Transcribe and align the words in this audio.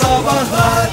Sabahlar 0.00 0.90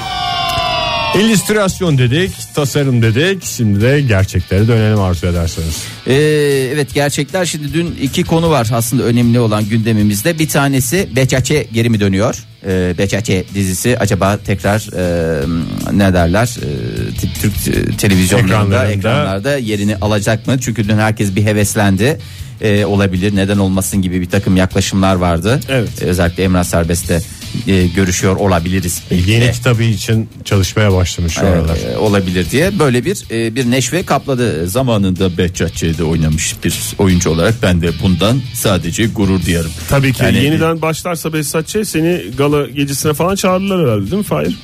İllüstrasyon 1.20 1.98
dedik, 1.98 2.32
tasarım 2.54 3.02
dedik. 3.02 3.44
Şimdi 3.44 3.80
de 3.80 4.00
gerçeklere 4.00 4.68
dönelim 4.68 5.00
arzu 5.00 5.26
ederseniz. 5.26 5.82
Ee, 6.06 6.14
evet 6.74 6.94
gerçekler 6.94 7.44
şimdi 7.44 7.74
dün 7.74 7.98
iki 8.02 8.24
konu 8.24 8.50
var 8.50 8.68
aslında 8.72 9.02
önemli 9.02 9.40
olan 9.40 9.68
gündemimizde. 9.68 10.38
Bir 10.38 10.48
tanesi 10.48 11.08
Beçaçe 11.16 11.66
geri 11.72 11.90
mi 11.90 12.00
dönüyor? 12.00 12.44
Ee, 12.66 12.94
Beçaçe 12.98 13.44
dizisi 13.54 13.98
acaba 13.98 14.38
tekrar 14.46 14.78
e, 14.96 15.46
ne 15.92 16.14
derler 16.14 16.56
e, 16.62 16.70
Türk 17.40 17.68
e, 17.76 17.96
televizyonlarında 17.96 18.54
Ekranlarında. 18.56 18.92
ekranlarda 18.92 19.56
yerini 19.56 19.96
alacak 19.96 20.46
mı? 20.46 20.56
Çünkü 20.60 20.88
dün 20.88 20.98
herkes 20.98 21.36
bir 21.36 21.44
heveslendi. 21.44 22.18
Ee, 22.60 22.84
olabilir 22.84 23.36
neden 23.36 23.58
olmasın 23.58 24.02
gibi 24.02 24.20
bir 24.20 24.30
takım 24.30 24.56
yaklaşımlar 24.56 25.14
vardı. 25.14 25.60
Evet. 25.68 26.02
Ee, 26.02 26.04
özellikle 26.04 26.42
Emrah 26.42 26.64
Serbest'te 26.64 27.20
e, 27.66 27.86
görüşüyor 27.86 28.36
olabiliriz. 28.36 29.02
Yeni 29.26 29.44
E, 29.44 29.52
kitabı 29.52 29.82
için 29.82 30.28
çalışmaya 30.44 30.92
başlamış 30.92 31.32
şu 31.34 31.46
aralar. 31.46 31.76
e, 31.92 31.96
olabilir 31.98 32.46
diye 32.50 32.78
böyle 32.78 33.04
bir 33.04 33.24
e, 33.30 33.54
bir 33.54 33.70
neşve 33.70 34.02
kapladı. 34.02 34.68
Zamanında 34.68 35.38
Behçetçi'de 35.38 36.04
oynamış 36.04 36.54
bir 36.64 36.80
oyuncu 36.98 37.30
olarak 37.30 37.54
ben 37.62 37.82
de 37.82 37.90
bundan 38.02 38.40
sadece 38.54 39.06
gurur 39.06 39.44
duyarım. 39.46 39.70
Tabii 39.88 40.12
ki 40.12 40.22
Yani- 40.24 40.44
yeniden 40.44 40.82
başlarsa 40.82 41.32
Behzatçı 41.32 41.84
seni 41.84 42.22
gala 42.38 42.66
gecesine 42.66 43.12
falan 43.14 43.34
çağırırlar 43.36 43.80
herhalde 43.86 44.04
değil 44.10 44.16
mi 44.18 44.22
Fahir? 44.24 44.56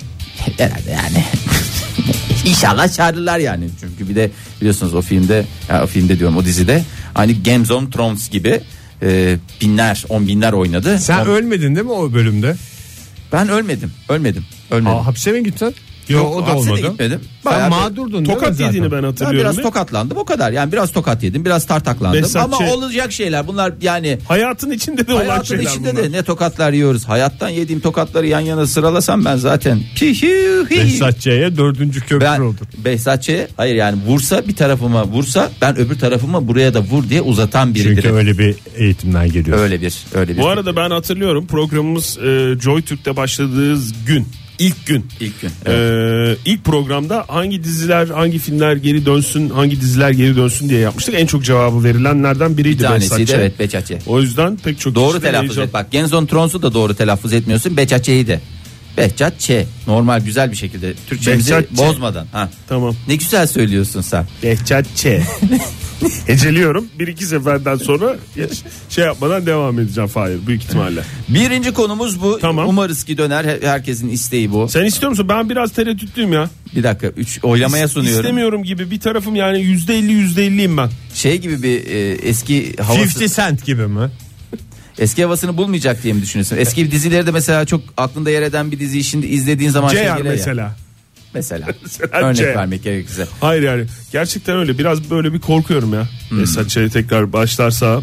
Herhalde 0.59 0.91
yani. 0.91 1.25
İnşallah 2.45 2.93
çağırırlar 2.97 3.39
yani. 3.39 3.65
Çünkü 3.81 4.11
bir 4.11 4.17
de 4.17 4.31
biliyorsunuz 4.61 4.95
o 4.95 5.03
filmde, 5.03 5.45
ya 5.69 5.85
o 5.85 5.87
filmde 5.87 6.19
diyorum 6.19 6.37
o 6.37 6.45
dizide 6.45 6.85
hani 7.15 7.43
Games 7.43 7.71
of 7.71 7.93
Thrones 7.93 8.31
gibi 8.31 8.61
e, 9.03 9.37
binler, 9.61 10.05
on 10.09 10.29
binler 10.29 10.53
oynadı. 10.53 10.99
Sen 10.99 11.19
On- 11.19 11.27
ölmedin 11.27 11.75
değil 11.77 11.87
mi 11.87 11.93
o 11.93 12.13
bölümde? 12.13 12.57
Ben 13.33 13.49
ölmedim, 13.49 13.93
ölmedim, 14.09 14.45
ölmedim. 14.71 14.97
Aa, 14.97 15.07
hapse 15.07 15.33
mi 15.33 15.43
gittin? 15.45 15.75
Yok, 16.09 16.37
o 16.37 16.47
da 16.47 16.57
olmadı. 16.57 16.81
gitmedim. 16.81 17.21
Ben 17.47 17.53
Bayağı 17.53 17.71
bir- 17.71 17.77
mağdurdun 17.77 18.13
değil 18.13 18.21
mi 18.21 18.27
Tokat 18.35 18.51
zaten? 18.53 18.67
yediğini 18.67 18.93
ben 18.93 18.99
Ben 19.03 19.07
hatırlıyorum. 19.09 19.41
biraz 19.41 19.57
ya. 19.59 19.63
tokatlandım 19.63 20.17
o 20.19 20.25
kadar. 20.25 20.53
Yani 20.53 20.73
biraz 20.73 20.93
tokat 20.93 21.23
yedim, 21.23 21.45
biraz 21.45 21.67
tartaklandım. 21.67 22.23
Behzatçı- 22.23 22.39
Ama 22.65 22.73
olacak 22.73 23.13
şeyler. 23.13 23.47
Bunlar 23.47 23.73
yani 23.83 24.19
Hayatın 24.29 24.71
içinde 24.71 25.07
de 25.07 25.13
olan 25.15 25.25
Hayatın 25.25 25.45
şeyler 25.45 25.63
içinde 25.71 25.93
bunlar. 25.93 26.05
de 26.05 26.13
ne 26.13 26.23
tokatlar 26.23 26.73
yiyoruz. 26.73 27.05
Hayattan 27.05 27.49
yediğim 27.49 27.81
tokatları 27.81 28.27
yan 28.27 28.41
yana 28.41 28.67
sıralasam 28.67 29.25
ben 29.25 29.37
zaten. 29.37 29.81
Behzatçı'ya 30.71 31.57
dördüncü 31.57 32.01
köprü 32.01 32.21
Ben 32.21 32.41
oldu. 32.41 32.57
Behzatçı'ya 32.85 33.47
hayır 33.57 33.75
yani 33.75 33.99
vursa 34.07 34.49
bir 34.49 34.57
tarafıma 34.57 35.05
vursa 35.05 35.51
ben 35.61 35.79
öbür 35.79 35.99
tarafıma 35.99 36.49
buraya 36.49 36.75
da 36.75 36.81
vur 36.81 37.09
diye 37.09 37.21
uzatan 37.23 37.75
biridir. 37.75 38.03
Çünkü 38.03 38.11
öyle 38.17 38.39
bir 38.39 38.57
eğitimden 38.77 39.33
geliyor. 39.33 39.59
öyle 39.59 39.81
bir 39.81 39.95
öyle 40.15 40.37
bir. 40.37 40.43
Bu 40.43 40.49
arada 40.49 40.77
ben 40.77 40.91
hatırlıyorum 40.91 41.47
programımız 41.47 42.19
e, 42.19 42.55
Joy 42.63 42.83
Türk'te 42.83 43.17
başladığı 43.17 43.79
gün 44.07 44.27
ilk 44.61 44.87
gün. 44.87 45.07
ilk 45.21 45.41
gün. 45.41 45.51
Ee, 45.67 46.37
ilk 46.45 46.65
programda 46.65 47.25
hangi 47.29 47.65
diziler 47.65 48.09
hangi 48.09 48.39
filmler 48.39 48.77
geri 48.77 49.07
dönsün 49.07 49.51
hangi 49.51 49.81
diziler 49.81 50.11
geri 50.11 50.37
dönsün 50.37 50.69
diye 50.69 50.81
yapmıştık. 50.81 51.15
En 51.19 51.27
çok 51.27 51.45
cevabı 51.45 51.85
verilenlerden 51.85 52.59
biriydi. 52.59 52.79
bir 52.79 52.85
tanesiydi 52.85 53.33
evet 53.35 53.59
Behzatçı. 53.59 53.99
O 54.07 54.21
yüzden 54.21 54.57
pek 54.57 54.81
çok 54.81 54.95
Doğru 54.95 55.21
telaffuz 55.21 55.51
heyecan- 55.57 55.67
et. 55.67 55.73
Bak 55.75 55.93
Genzon 55.93 56.27
Trons'u 56.27 56.63
da 56.63 56.75
doğru 56.75 56.95
telaffuz 56.95 57.33
etmiyorsun. 57.33 57.77
Behzatçı'yı 57.77 58.27
de. 58.27 58.41
Normal 59.87 60.21
güzel 60.21 60.51
bir 60.51 60.57
şekilde 60.57 60.95
Türkçemizi 61.09 61.51
Behzatçı. 61.51 61.77
bozmadan. 61.77 62.27
Ha. 62.33 62.49
Tamam. 62.69 62.97
Ne 63.09 63.15
güzel 63.17 63.47
söylüyorsun 63.47 64.01
sen. 64.01 64.27
Behzatçı. 64.43 65.23
Heceliyorum. 66.27 66.87
Bir 66.99 67.07
iki 67.07 67.25
seferden 67.25 67.77
sonra 67.77 68.17
hiç 68.37 68.63
şey 68.89 69.05
yapmadan 69.05 69.47
devam 69.47 69.79
edeceğim 69.79 70.09
Fahir 70.09 70.47
büyük 70.47 70.63
ihtimalle. 70.65 71.03
Birinci 71.29 71.73
konumuz 71.73 72.23
bu. 72.23 72.39
Tamam. 72.41 72.69
Umarız 72.69 73.05
ki 73.05 73.19
döner. 73.19 73.45
Her- 73.45 73.63
Herkesin 73.63 74.09
isteği 74.09 74.53
bu. 74.53 74.69
Sen 74.69 74.85
istiyor 74.85 75.11
musun? 75.11 75.29
Ben 75.29 75.51
biraz 75.51 75.73
tereddütlüyüm 75.73 76.33
ya. 76.33 76.51
Bir 76.77 76.83
dakika. 76.83 77.07
Üç 77.07 77.39
oylamaya 77.45 77.89
sunuyorum. 77.89 78.21
İstemiyorum 78.21 78.65
gibi 78.65 78.91
bir 78.91 79.01
tarafım 79.01 79.37
yani 79.37 79.61
yüzde 79.63 79.99
elli 79.99 80.13
yüzde 80.13 80.47
elliyim 80.47 80.77
ben. 80.77 80.91
Şey 81.15 81.39
gibi 81.39 81.63
bir 81.63 81.87
e, 81.87 82.13
eski 82.13 82.77
havası 82.83 83.25
50 83.25 83.29
cent 83.35 83.65
gibi 83.67 83.87
mi? 83.87 84.11
eski 84.99 85.23
havasını 85.25 85.57
bulmayacak 85.57 86.03
diye 86.03 86.15
mi 86.15 86.23
düşünüyorsun? 86.23 86.57
Eski 86.57 86.91
dizileri 86.91 87.27
de 87.27 87.31
mesela 87.31 87.65
çok 87.65 87.81
aklında 87.97 88.31
yer 88.31 88.43
eden 88.43 88.73
bir 88.73 88.79
diziyi 88.79 89.05
şimdi 89.05 89.27
izlediğin 89.27 89.71
zaman 89.71 89.89
şey 89.89 89.99
CR 90.05 90.17
geliyor 90.17 90.57
ya. 90.57 90.77
Mesela. 91.35 91.67
Mesela. 91.83 92.19
Örnek 92.19 92.37
C. 92.37 92.47
vermek 92.47 92.85
gerekirse. 92.85 93.27
Hayır 93.41 93.63
yani 93.63 93.85
gerçekten 94.13 94.57
öyle 94.57 94.79
biraz 94.79 95.11
böyle 95.11 95.33
bir 95.33 95.41
korkuyorum 95.41 95.95
ya. 95.95 96.09
Hmm. 96.29 96.41
Mesela 96.41 96.69
şey 96.69 96.89
tekrar 96.89 97.33
başlarsa 97.33 98.03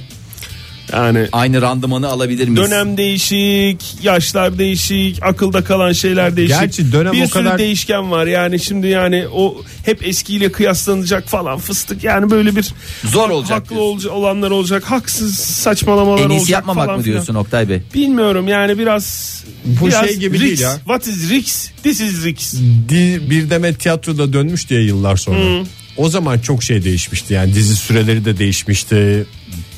yani 0.93 1.27
Aynı 1.31 1.61
randımanı 1.61 2.07
alabilir 2.07 2.47
miyiz? 2.47 2.71
dönem 2.71 2.97
değişik, 2.97 4.03
yaşlar 4.03 4.57
değişik, 4.57 5.23
akılda 5.23 5.63
kalan 5.63 5.91
şeyler 5.91 6.35
değişik. 6.37 6.59
Gerçi 6.59 6.91
dönem 6.91 7.13
bir 7.13 7.23
o 7.23 7.27
sürü 7.27 7.43
kadar- 7.43 7.57
değişken 7.57 8.11
var. 8.11 8.25
Yani 8.27 8.59
şimdi 8.59 8.87
yani 8.87 9.25
o 9.33 9.61
hep 9.85 10.07
eskiyle 10.07 10.51
kıyaslanacak 10.51 11.27
falan 11.27 11.57
fıstık. 11.59 12.03
Yani 12.03 12.29
böyle 12.31 12.55
bir 12.55 12.71
Zor 13.05 13.29
olacak 13.29 13.51
haklı 13.57 13.81
olca- 13.81 14.09
olanlar 14.09 14.51
olacak, 14.51 14.83
haksız 14.83 15.35
saçmalamalar 15.35 16.19
En 16.25 16.29
iyisi 16.29 16.39
olacak 16.41 16.49
yapmamak 16.49 16.85
falan 16.85 16.97
mı 16.99 17.05
diyorsun 17.05 17.35
Oktay 17.35 17.69
Bey? 17.69 17.81
Bilmiyorum 17.93 18.47
yani 18.47 18.77
biraz 18.79 19.37
Bu 19.65 19.87
biraz 19.87 20.05
şey 20.05 20.15
gibi 20.17 20.33
risk. 20.35 20.45
değil 20.45 20.59
ya. 20.59 20.75
What 20.75 21.07
is 21.07 21.29
risk? 21.29 21.83
This 21.83 22.01
is 22.01 22.23
risk. 22.25 22.55
Di- 22.89 23.29
bir 23.29 23.49
demet 23.49 23.79
tiyatroda 23.79 24.33
dönmüş 24.33 24.69
diye 24.69 24.81
yıllar 24.83 25.15
sonra. 25.17 25.63
O 25.97 26.09
zaman 26.09 26.39
çok 26.39 26.63
şey 26.63 26.83
değişmişti 26.83 27.33
yani 27.33 27.53
dizi 27.53 27.75
süreleri 27.75 28.25
de 28.25 28.37
değişmişti. 28.37 29.25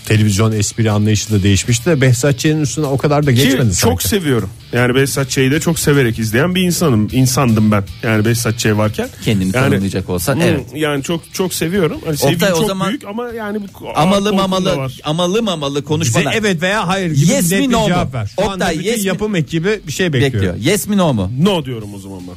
Televizyon 0.09 0.52
espri 0.52 0.92
anlayışı 0.92 1.31
da 1.31 1.44
değişmişti 1.44 1.86
de 1.86 2.02
Behzatçı'nın 2.02 2.62
üstüne 2.62 2.86
o 2.86 2.97
kadar 2.97 3.25
da 3.25 3.31
Ki 3.34 3.36
geçmedi 3.44 3.66
çok 3.66 3.75
sanki. 3.75 4.08
seviyorum. 4.08 4.50
Yani 4.74 4.96
Behzat 4.96 5.30
Ç'yi 5.30 5.52
de 5.52 5.59
çok 5.59 5.80
severek 5.80 6.20
izleyen 6.20 6.56
bir 6.56 6.62
insanım. 6.62 7.08
insandım 7.12 7.72
ben. 7.72 7.84
Yani 8.03 8.25
Behzat 8.25 8.59
Ç 8.59 8.66
varken. 8.66 9.09
Kendini 9.25 9.44
yani, 9.44 9.52
tanımlayacak 9.52 10.09
olsan 10.09 10.36
Hmm, 10.36 10.42
evet. 10.42 10.66
Yani 10.75 11.03
çok 11.03 11.34
çok 11.34 11.53
seviyorum. 11.53 11.97
Hani 12.06 12.18
sevgim 12.18 12.36
Oktay, 12.36 12.53
o 12.53 12.58
çok 12.58 12.68
zaman- 12.68 12.90
büyük 12.90 13.06
ama 13.06 13.30
yani 13.30 13.59
Amalı 13.96 14.34
mamalı 14.34 14.88
amalı 15.03 15.44
mamalı 15.44 15.75
Bize 15.75 15.86
konuşmalar. 15.86 16.34
evet 16.38 16.62
veya 16.62 16.88
hayır 16.88 17.12
gibi 17.12 17.31
Yes 17.31 17.52
net 17.52 17.62
mi, 17.62 17.68
bir 17.70 17.74
no 17.74 17.81
mu? 17.81 17.88
cevap 17.88 18.14
ver. 18.14 18.31
Şu 18.40 18.44
anda 18.44 18.53
Oktay, 18.66 18.80
bütün 18.80 18.90
yes 18.91 19.02
mi? 19.02 19.08
yapım 19.08 19.36
ekibi 19.36 19.80
bir 19.88 19.91
şey 19.91 20.14
bekliyor. 20.14 20.34
bekliyor. 20.34 20.56
Yes 20.56 20.88
mi 20.88 20.97
no 20.97 21.14
mu? 21.14 21.31
No 21.44 21.66
diyorum 21.66 21.90
o 21.96 22.00
zaman 22.00 22.20
ben. 22.28 22.36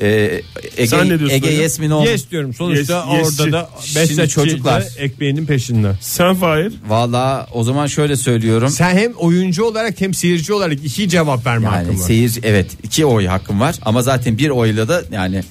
Ee, 0.00 0.40
Ege, 0.76 0.86
Sen 0.86 1.04
ne 1.04 1.08
diyorsun 1.18 1.36
Ege 1.36 1.46
hocam? 1.46 1.60
yes 1.60 1.78
mi 1.78 1.88
no 1.88 2.00
mu? 2.00 2.06
Yes 2.06 2.30
diyorum 2.30 2.54
sonuçta 2.54 3.04
Yes- 3.10 3.18
yesçi. 3.18 3.42
orada 3.42 3.52
da 3.52 3.70
Şimdi 4.06 4.28
çocuklar. 4.28 4.82
da 4.82 4.86
ekmeğinin 4.98 5.46
peşinde. 5.46 5.92
Sen 6.00 6.34
Fahir. 6.34 6.72
Valla 6.88 7.46
o 7.52 7.64
zaman 7.64 7.86
şöyle 7.86 8.16
söylüyorum. 8.16 8.68
Sen 8.70 8.96
hem 8.96 9.12
oyuncu 9.12 9.64
olarak 9.64 10.00
hem 10.00 10.14
seyirci 10.14 10.52
olarak 10.52 10.78
iki 10.84 11.08
cevap 11.08 11.46
verme 11.46 11.68
hakkın 11.68 11.86
Yani 11.90 12.00
var. 12.00 12.06
seyirci 12.06 12.40
evet 12.44 12.70
iki 12.82 13.06
oy 13.06 13.26
hakkım 13.26 13.60
var 13.60 13.74
ama 13.82 14.02
zaten 14.02 14.38
bir 14.38 14.48
oyla 14.50 14.88
da 14.88 15.02
yani 15.12 15.42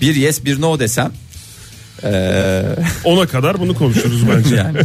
bir 0.00 0.14
yes 0.14 0.44
bir 0.44 0.60
no 0.60 0.78
desem 0.78 1.12
eee, 2.04 2.62
Ona 3.04 3.26
kadar 3.26 3.60
bunu 3.60 3.74
konuşuruz 3.74 4.22
bence. 4.28 4.56
Yani. 4.64 4.78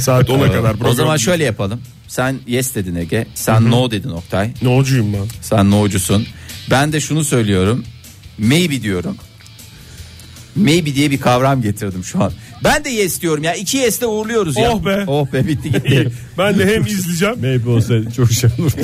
Saat 0.00 0.28
10'a 0.28 0.52
kadar. 0.52 0.74
o 0.74 0.76
program. 0.76 0.94
zaman 0.94 1.16
şöyle 1.16 1.44
yapalım. 1.44 1.80
Sen 2.08 2.36
yes 2.46 2.74
dedin 2.74 2.94
Ege. 2.94 3.26
Sen 3.34 3.70
no 3.70 3.90
dedin 3.90 4.08
Oktay. 4.10 4.50
No'cuyum 4.62 5.12
ben. 5.12 5.26
Sen 5.42 5.70
no'cusun. 5.70 6.26
Ben 6.70 6.92
de 6.92 7.00
şunu 7.00 7.24
söylüyorum. 7.24 7.84
Maybe 8.38 8.82
diyorum. 8.82 9.16
Maybe 10.56 10.94
diye 10.94 11.10
bir 11.10 11.20
kavram 11.20 11.62
getirdim 11.62 12.04
şu 12.04 12.22
an. 12.24 12.32
Ben 12.64 12.84
de 12.84 12.88
yes 12.90 13.22
diyorum 13.22 13.44
ya. 13.44 13.54
İki 13.54 13.76
yes 13.76 14.00
de 14.00 14.06
uğurluyoruz 14.06 14.56
ya. 14.56 14.70
Oh 14.72 14.84
be. 14.86 15.04
Oh 15.06 15.32
be 15.32 15.48
bitti 15.48 15.70
gitti. 15.72 16.12
Ben 16.38 16.58
de 16.58 16.66
hem 16.74 16.86
izleyeceğim. 16.86 17.40
Maybe 17.40 17.68
olsaydı 17.70 18.10
çok 18.16 18.32
şey 18.32 18.50
olurdu. 18.58 18.76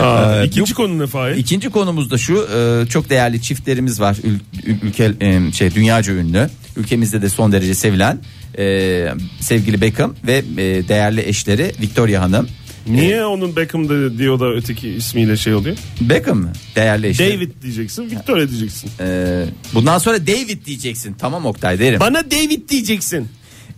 Aa, 0.00 0.42
Ee, 0.42 0.46
ikinci 0.46 0.74
konu 0.74 0.98
ne 0.98 1.06
Fahir? 1.06 1.36
İkinci 1.36 1.70
konumuz 1.70 2.10
da 2.10 2.18
şu 2.18 2.48
e, 2.56 2.86
çok 2.86 3.10
değerli 3.10 3.42
çiftlerimiz 3.42 4.00
var 4.00 4.14
Ül- 4.14 4.38
ül- 4.66 4.78
ülke 4.82 5.12
e, 5.20 5.52
şey 5.52 5.74
dünyaca 5.74 6.12
ünlü 6.12 6.50
ülkemizde 6.76 7.22
de 7.22 7.28
son 7.28 7.52
derece 7.52 7.74
sevilen 7.74 8.18
e, 8.58 9.06
sevgili 9.40 9.80
Beckham 9.80 10.14
ve 10.26 10.42
değerli 10.88 11.20
eşleri 11.28 11.72
Victoria 11.80 12.22
Hanım. 12.22 12.48
Niye 12.86 13.24
onun 13.24 13.56
Beckham'da 13.56 14.18
diyor 14.18 14.40
da 14.40 14.48
öteki 14.52 14.88
ismiyle 14.88 15.36
şey 15.36 15.54
oluyor? 15.54 15.76
Beckham 16.00 16.38
mı? 16.38 16.52
Değerli 16.76 17.06
eşleri. 17.06 17.36
David 17.36 17.50
diyeceksin, 17.62 18.10
Victoria 18.10 18.48
diyeceksin. 18.48 18.90
E, 19.00 19.44
bundan 19.74 19.98
sonra 19.98 20.26
David 20.26 20.66
diyeceksin. 20.66 21.14
Tamam 21.18 21.46
Oktay 21.46 21.78
derim. 21.78 22.00
Bana 22.00 22.30
David 22.30 22.68
diyeceksin. 22.68 23.28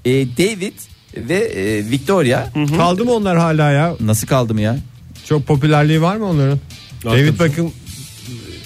E, 0.04 0.10
David 0.12 0.72
ve 1.16 1.34
e, 1.38 1.90
Victoria 1.90 2.46
Kaldı 2.76 3.04
mı 3.04 3.12
onlar 3.12 3.38
hala 3.38 3.70
ya? 3.70 3.96
nasıl 4.00 4.26
kaldı 4.26 4.54
mı 4.54 4.60
ya? 4.60 4.76
Çok 5.28 5.46
popülerliği 5.46 6.02
var 6.02 6.16
mı 6.16 6.26
onların? 6.26 6.58
David 7.04 7.40
Beckham 7.40 7.70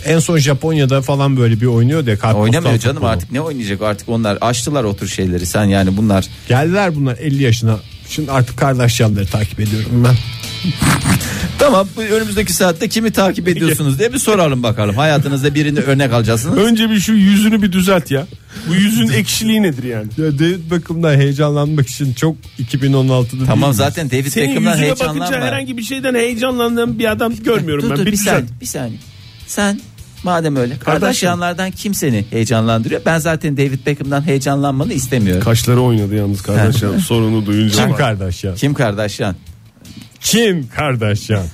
en 0.07 0.19
son 0.19 0.39
Japonya'da 0.39 1.03
falan 1.03 1.37
böyle 1.37 1.61
bir 1.61 1.67
oynuyor 1.67 2.07
diye. 2.07 2.17
Oynamıyor 2.35 2.79
canım 2.79 2.97
futbolu. 2.97 3.11
artık 3.11 3.33
ne 3.33 3.41
oynayacak 3.41 3.83
artık 3.83 4.09
onlar 4.09 4.39
açtılar 4.41 4.85
o 4.85 4.97
tür 4.97 5.09
şeyleri 5.09 5.47
sen 5.47 5.65
yani 5.65 5.97
bunlar 5.97 6.27
Geldiler 6.49 6.97
bunlar 6.97 7.17
50 7.19 7.43
yaşına. 7.43 7.79
Şimdi 8.09 8.31
artık 8.33 8.57
Kardashian'ları 8.59 9.27
takip 9.27 9.61
ediyorum 9.61 10.05
ben. 10.05 10.15
Tamam 11.59 11.89
bu 11.97 12.03
önümüzdeki 12.03 12.53
saatte 12.53 12.89
kimi 12.89 13.11
takip 13.11 13.49
ediyorsunuz 13.49 13.99
diye 13.99 14.13
bir 14.13 14.19
soralım 14.19 14.63
bakalım. 14.63 14.97
Hayatınızda 14.97 15.55
birini 15.55 15.81
örnek 15.81 16.13
alacaksınız. 16.13 16.59
Önce 16.59 16.91
bir 16.91 17.01
şu 17.01 17.13
yüzünü 17.13 17.63
bir 17.63 17.73
düzelt 17.73 18.11
ya. 18.11 18.27
Bu 18.69 18.75
yüzün 18.75 19.09
ekşiliği 19.09 19.63
nedir 19.63 19.83
yani? 19.83 20.09
Ya 20.19 20.39
David 20.39 20.71
Beckham'dan 20.71 21.15
heyecanlanmak 21.17 21.89
için 21.89 22.13
çok 22.15 22.37
2016'da 22.73 23.47
Tamam 23.47 23.75
zaten 23.75 24.11
David 24.11 24.27
Senin 24.27 24.49
Beckham'dan 24.49 24.73
yüzüne 24.79 25.09
bakınca 25.09 25.41
herhangi 25.41 25.77
bir 25.77 25.83
şeyden 25.83 26.15
heyecanlandığım 26.15 26.99
bir 26.99 27.11
adam 27.13 27.35
görmüyorum 27.45 27.85
dur, 27.85 27.91
ben. 27.91 27.97
dur, 27.97 28.07
Bir, 28.07 28.13
bir 28.13 28.17
düzelt. 28.17 28.35
saniye, 28.35 28.61
bir 28.61 28.67
saniye. 28.67 28.99
Sen 29.47 29.81
madem 30.27 30.57
öyle 30.57 30.79
Kardashianlardan 30.79 31.71
kim 31.71 31.95
seni 31.95 32.25
heyecanlandırıyor? 32.31 33.01
Ben 33.07 33.19
zaten 33.19 33.57
David 33.57 33.87
Beckham'dan 33.87 34.27
heyecanlanmanı 34.27 34.93
istemiyorum. 34.93 35.45
Kaşları 35.45 35.81
oynadı 35.81 36.15
yalnız 36.15 36.43
kardeşim 36.43 37.01
sorunu 37.01 37.47
duyunca. 37.47 37.87
Kim 37.87 37.97
Kardashian? 37.97 38.55
kim 38.55 38.75
Kardashian? 38.75 39.37
Kim 40.21 40.69
Kardashian? 40.69 41.47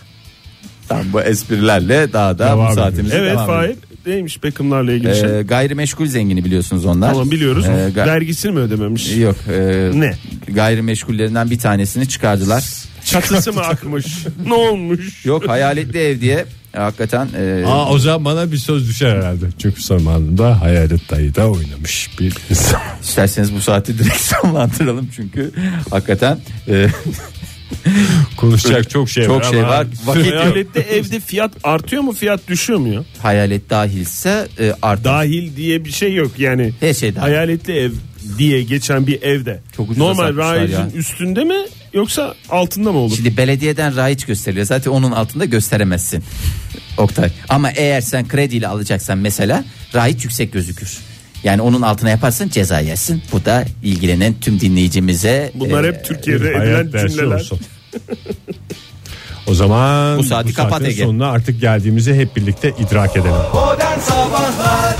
Tam 0.88 1.12
bu 1.12 1.22
esprilerle 1.22 2.12
daha 2.12 2.38
da 2.38 2.46
Devam 2.46 2.70
bu 2.70 2.74
saatimizi 2.74 3.14
Evet 3.16 3.32
devam 3.32 3.46
Fahir 3.46 3.76
neymiş 4.06 4.42
Beckham'larla 4.44 4.92
ilgili 4.92 5.16
şey. 5.16 5.38
Ee, 5.38 5.42
gayrimeşgul 5.42 6.06
zengini 6.06 6.44
biliyorsunuz 6.44 6.84
onlar. 6.86 7.12
Tamam 7.12 7.30
biliyoruz. 7.30 7.64
Ee, 7.68 7.92
ga- 7.96 8.06
Vergisini 8.06 8.52
mi 8.52 8.58
ödememiş? 8.58 9.16
Yok. 9.16 9.36
e, 9.52 9.90
Ne? 9.94 10.14
Gayrimeşgullerinden 10.48 11.50
bir 11.50 11.58
tanesini 11.58 12.08
çıkardılar. 12.08 12.64
Çatısı 13.04 13.52
mı 13.52 13.60
akmış? 13.60 14.06
ne 14.46 14.54
olmuş? 14.54 15.24
Yok 15.26 15.48
hayaletli 15.48 15.98
ev 15.98 16.20
diye 16.20 16.44
hakikaten 16.76 17.28
e, 17.38 17.64
Aa, 17.66 17.88
o 17.90 17.98
zaman 17.98 18.24
bana 18.24 18.52
bir 18.52 18.56
söz 18.56 18.88
düşer 18.88 19.16
herhalde. 19.16 19.44
Çünkü 19.58 19.82
zamanında 19.82 20.60
Hayalet 20.60 21.10
Dayı 21.10 21.34
da 21.34 21.50
oynamış 21.50 22.10
bir 22.20 22.34
insan. 22.50 22.80
isterseniz 23.02 23.54
bu 23.54 23.60
saati 23.60 23.98
direkt 23.98 24.16
sonlandıralım 24.20 25.08
çünkü 25.16 25.50
hakikaten 25.90 26.38
e, 26.68 26.86
Konuşacak 28.36 28.90
çok 28.90 29.10
şey 29.10 29.24
Çok 29.24 29.40
var 29.40 29.50
şey 29.50 29.60
ama 29.60 29.68
var. 29.68 29.86
Vakit 30.06 30.26
yok. 30.26 30.34
Hayalette 30.34 30.80
evde 30.80 31.20
fiyat 31.20 31.52
artıyor 31.64 32.02
mu 32.02 32.12
fiyat 32.12 32.48
düşüyor 32.48 32.78
mu 32.78 32.88
ya? 32.88 33.04
hayalet 33.22 33.70
dahilse 33.70 34.48
e, 34.58 34.72
artar. 34.82 35.04
Dahil 35.04 35.56
diye 35.56 35.84
bir 35.84 35.92
şey 35.92 36.14
yok 36.14 36.30
yani. 36.38 36.72
Her 36.80 36.94
şey 36.94 37.14
dahil. 37.14 37.22
Hayaletli 37.22 37.72
ev 37.72 37.90
diye 38.38 38.62
geçen 38.62 39.06
bir 39.06 39.22
evde. 39.22 39.60
Çok 39.76 39.90
ucuza 39.90 40.04
Normal 40.04 40.68
ya. 40.68 40.88
üstünde 40.94 41.44
mi 41.44 41.56
yoksa 41.92 42.34
altında 42.48 42.92
mı 42.92 42.98
olur? 42.98 43.16
Şimdi 43.16 43.36
belediyeden 43.36 43.96
rayiç 43.96 44.24
gösteriliyor. 44.24 44.66
Zaten 44.66 44.90
onun 44.90 45.12
altında 45.12 45.44
gösteremezsin. 45.44 46.24
Oktay. 46.98 47.30
Ama 47.48 47.70
eğer 47.70 48.00
sen 48.00 48.28
krediyle 48.28 48.68
alacaksan 48.68 49.18
mesela 49.18 49.64
rayiç 49.94 50.24
yüksek 50.24 50.52
gözükür. 50.52 50.98
Yani 51.44 51.62
onun 51.62 51.82
altına 51.82 52.10
yaparsan 52.10 52.48
ceza 52.48 52.80
yersin. 52.80 53.22
Bu 53.32 53.44
da 53.44 53.64
ilgilenen 53.82 54.34
tüm 54.40 54.60
dinleyicimize 54.60 55.52
Bunlar 55.54 55.84
e, 55.84 55.88
hep 55.88 56.04
Türkiye'de 56.04 56.44
bir 56.44 56.54
hayat 56.54 56.84
edilen 56.86 57.06
cümleler. 57.08 57.34
olsun. 57.36 57.60
O 59.46 59.54
zaman 59.54 60.18
Bu 60.18 60.22
saati 60.22 60.54
kapat 60.54 60.72
saatin 60.72 60.84
Ege. 60.84 61.02
sonuna 61.04 61.30
artık 61.30 61.60
geldiğimizi 61.60 62.14
hep 62.14 62.36
birlikte 62.36 62.70
idrak 62.78 63.16
edelim. 63.16 63.34
Modern 63.54 63.98
Sabahlar 63.98 64.96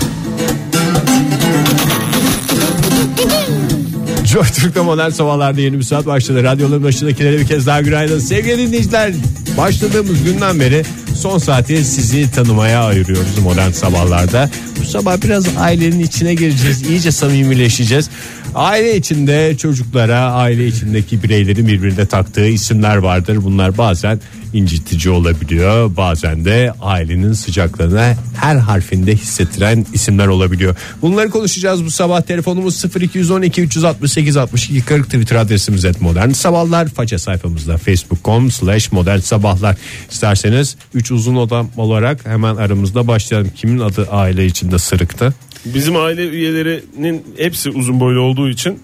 Joy 4.32 4.44
Türk'te 4.44 4.80
modern 4.80 5.10
sabahlarda 5.10 5.60
yeni 5.60 5.78
bir 5.78 5.84
saat 5.84 6.06
başladı. 6.06 6.42
Radyoların 6.42 6.84
başındakilere 6.84 7.38
bir 7.38 7.46
kez 7.46 7.66
daha 7.66 7.80
günaydın. 7.80 8.18
Sevgili 8.18 8.58
dinleyiciler 8.58 9.12
başladığımız 9.56 10.24
günden 10.24 10.60
beri 10.60 10.82
son 11.14 11.38
saati 11.38 11.84
sizi 11.84 12.30
tanımaya 12.30 12.84
ayırıyoruz 12.84 13.38
modern 13.38 13.70
sabahlarda. 13.70 14.50
Bu 14.80 14.84
sabah 14.84 15.22
biraz 15.22 15.44
ailenin 15.58 16.00
içine 16.00 16.34
gireceğiz. 16.34 16.90
iyice 16.90 17.12
samimileşeceğiz. 17.12 18.10
Aile 18.54 18.96
içinde 18.96 19.56
çocuklara, 19.56 20.18
aile 20.18 20.66
içindeki 20.66 21.22
bireylerin 21.22 21.66
birbirine 21.66 22.06
taktığı 22.06 22.46
isimler 22.46 22.96
vardır. 22.96 23.44
Bunlar 23.44 23.78
bazen 23.78 24.20
incitici 24.52 25.10
olabiliyor. 25.10 25.96
Bazen 25.96 26.44
de 26.44 26.72
ailenin 26.80 27.32
sıcaklığını 27.32 28.16
her 28.36 28.56
harfinde 28.56 29.14
hissettiren 29.14 29.86
isimler 29.92 30.26
olabiliyor. 30.26 30.76
Bunları 31.02 31.30
konuşacağız 31.30 31.84
bu 31.84 31.90
sabah. 31.90 32.20
Telefonumuz 32.20 32.84
0212 33.00 33.62
368 33.62 34.36
62 34.36 34.84
40 34.84 35.04
Twitter 35.04 35.36
adresimiz 35.36 35.84
et 35.84 36.00
modern 36.00 36.30
sabahlar. 36.30 36.88
Faça 36.88 37.18
sayfamızda 37.18 37.76
facebook.com 37.76 38.50
slash 38.50 38.92
modern 38.92 39.18
sabahlar. 39.18 39.76
İsterseniz 40.10 40.76
3 40.94 41.10
uzun 41.10 41.36
odam 41.36 41.70
olarak 41.76 42.26
hemen 42.26 42.56
aramızda 42.56 43.06
başlayalım. 43.06 43.50
Kimin 43.56 43.78
adı 43.78 44.08
aile 44.10 44.46
içinde 44.46 44.78
sırıktı? 44.78 45.34
Bizim 45.64 45.96
aile 45.96 46.28
üyelerinin 46.28 47.24
hepsi 47.36 47.70
uzun 47.70 48.00
boylu 48.00 48.20
olduğu 48.20 48.48
için 48.48 48.78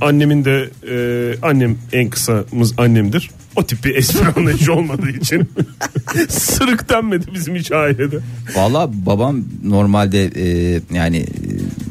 annemin 0.00 0.44
de 0.44 0.70
e, 0.90 1.36
annem 1.42 1.78
en 1.92 2.10
kısamız 2.10 2.78
annemdir. 2.78 3.30
O 3.56 3.66
tip 3.66 3.84
bir 3.84 3.94
espri 3.96 4.28
anlayışı 4.36 4.72
olmadığı 4.72 5.10
için 5.10 5.48
sırık 6.28 6.90
denmedi 6.90 7.26
bizim 7.34 7.54
hiç 7.54 7.72
ailede. 7.72 8.18
Valla 8.56 8.90
babam 9.06 9.44
normalde 9.64 10.30
e, 10.36 10.80
yani 10.94 11.26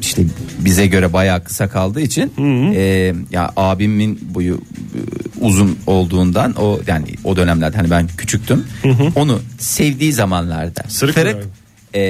işte 0.00 0.22
bize 0.58 0.86
göre 0.86 1.12
bayağı 1.12 1.44
kısa 1.44 1.68
kaldığı 1.68 2.00
için 2.00 2.32
e, 2.74 3.14
ya 3.30 3.52
abimin 3.56 4.18
boyu 4.34 4.54
e, 4.54 5.00
uzun 5.40 5.78
olduğundan 5.86 6.54
o 6.54 6.80
yani 6.86 7.06
o 7.24 7.36
dönemlerde 7.36 7.76
hani 7.76 7.90
ben 7.90 8.06
küçüktüm. 8.18 8.64
Onu 9.16 9.40
sevdiği 9.58 10.12
zamanlarda 10.12 10.84
Sırık 10.88 11.14
kırık 11.14 11.34
mı 11.34 11.42
e, 11.94 12.00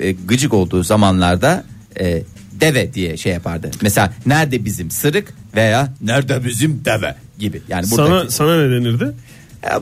e, 0.00 0.12
gıcık 0.12 0.54
olduğu 0.54 0.82
zamanlarda 0.82 1.64
e, 2.00 2.22
deve 2.60 2.94
diye 2.94 3.16
şey 3.16 3.32
yapardı. 3.32 3.70
Mesela 3.82 4.12
nerede 4.26 4.64
bizim 4.64 4.90
sırık 4.90 5.34
veya 5.56 5.92
nerede 6.02 6.44
bizim 6.44 6.84
deve 6.84 7.14
gibi. 7.38 7.62
Yani 7.68 7.86
burada 7.90 8.06
Sana 8.06 8.30
sana 8.30 8.66
ne 8.66 8.76
denirdi? 8.76 9.12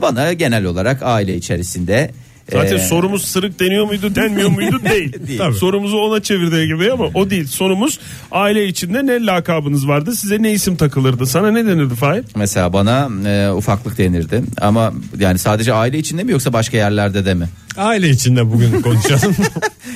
bana 0.01 0.33
genel 0.33 0.65
olarak 0.65 1.03
aile 1.03 1.35
içerisinde 1.35 2.11
Zaten 2.51 2.75
e, 2.75 2.79
sorumuz 2.79 3.25
sırık 3.25 3.59
deniyor 3.59 3.85
muydu 3.85 4.15
denmiyor 4.15 4.49
muydu 4.49 4.79
değil. 4.91 5.27
Değil. 5.27 5.37
Tabii. 5.39 5.55
Sorumuzu 5.55 5.97
ona 5.97 6.19
çevirdiği 6.23 6.67
gibi 6.67 6.91
ama 6.91 7.05
o 7.13 7.29
değil. 7.29 7.47
Sorumuz 7.47 7.99
aile 8.31 8.67
içinde 8.67 9.05
ne 9.05 9.25
lakabınız 9.25 9.87
vardı 9.87 10.15
size 10.15 10.41
ne 10.43 10.51
isim 10.51 10.75
takılırdı 10.75 11.25
sana 11.25 11.51
ne 11.51 11.65
denirdi 11.65 11.95
Fahir? 11.95 12.23
Mesela 12.35 12.73
bana 12.73 13.09
e, 13.29 13.51
ufaklık 13.51 13.97
denirdi 13.97 14.43
ama 14.61 14.93
yani 15.19 15.39
sadece 15.39 15.73
aile 15.73 15.97
içinde 15.97 16.23
mi 16.23 16.31
yoksa 16.31 16.53
başka 16.53 16.77
yerlerde 16.77 17.25
de 17.25 17.33
mi? 17.33 17.45
Aile 17.77 18.09
içinde 18.09 18.51
bugün 18.51 18.81
konuşalım. 18.81 19.35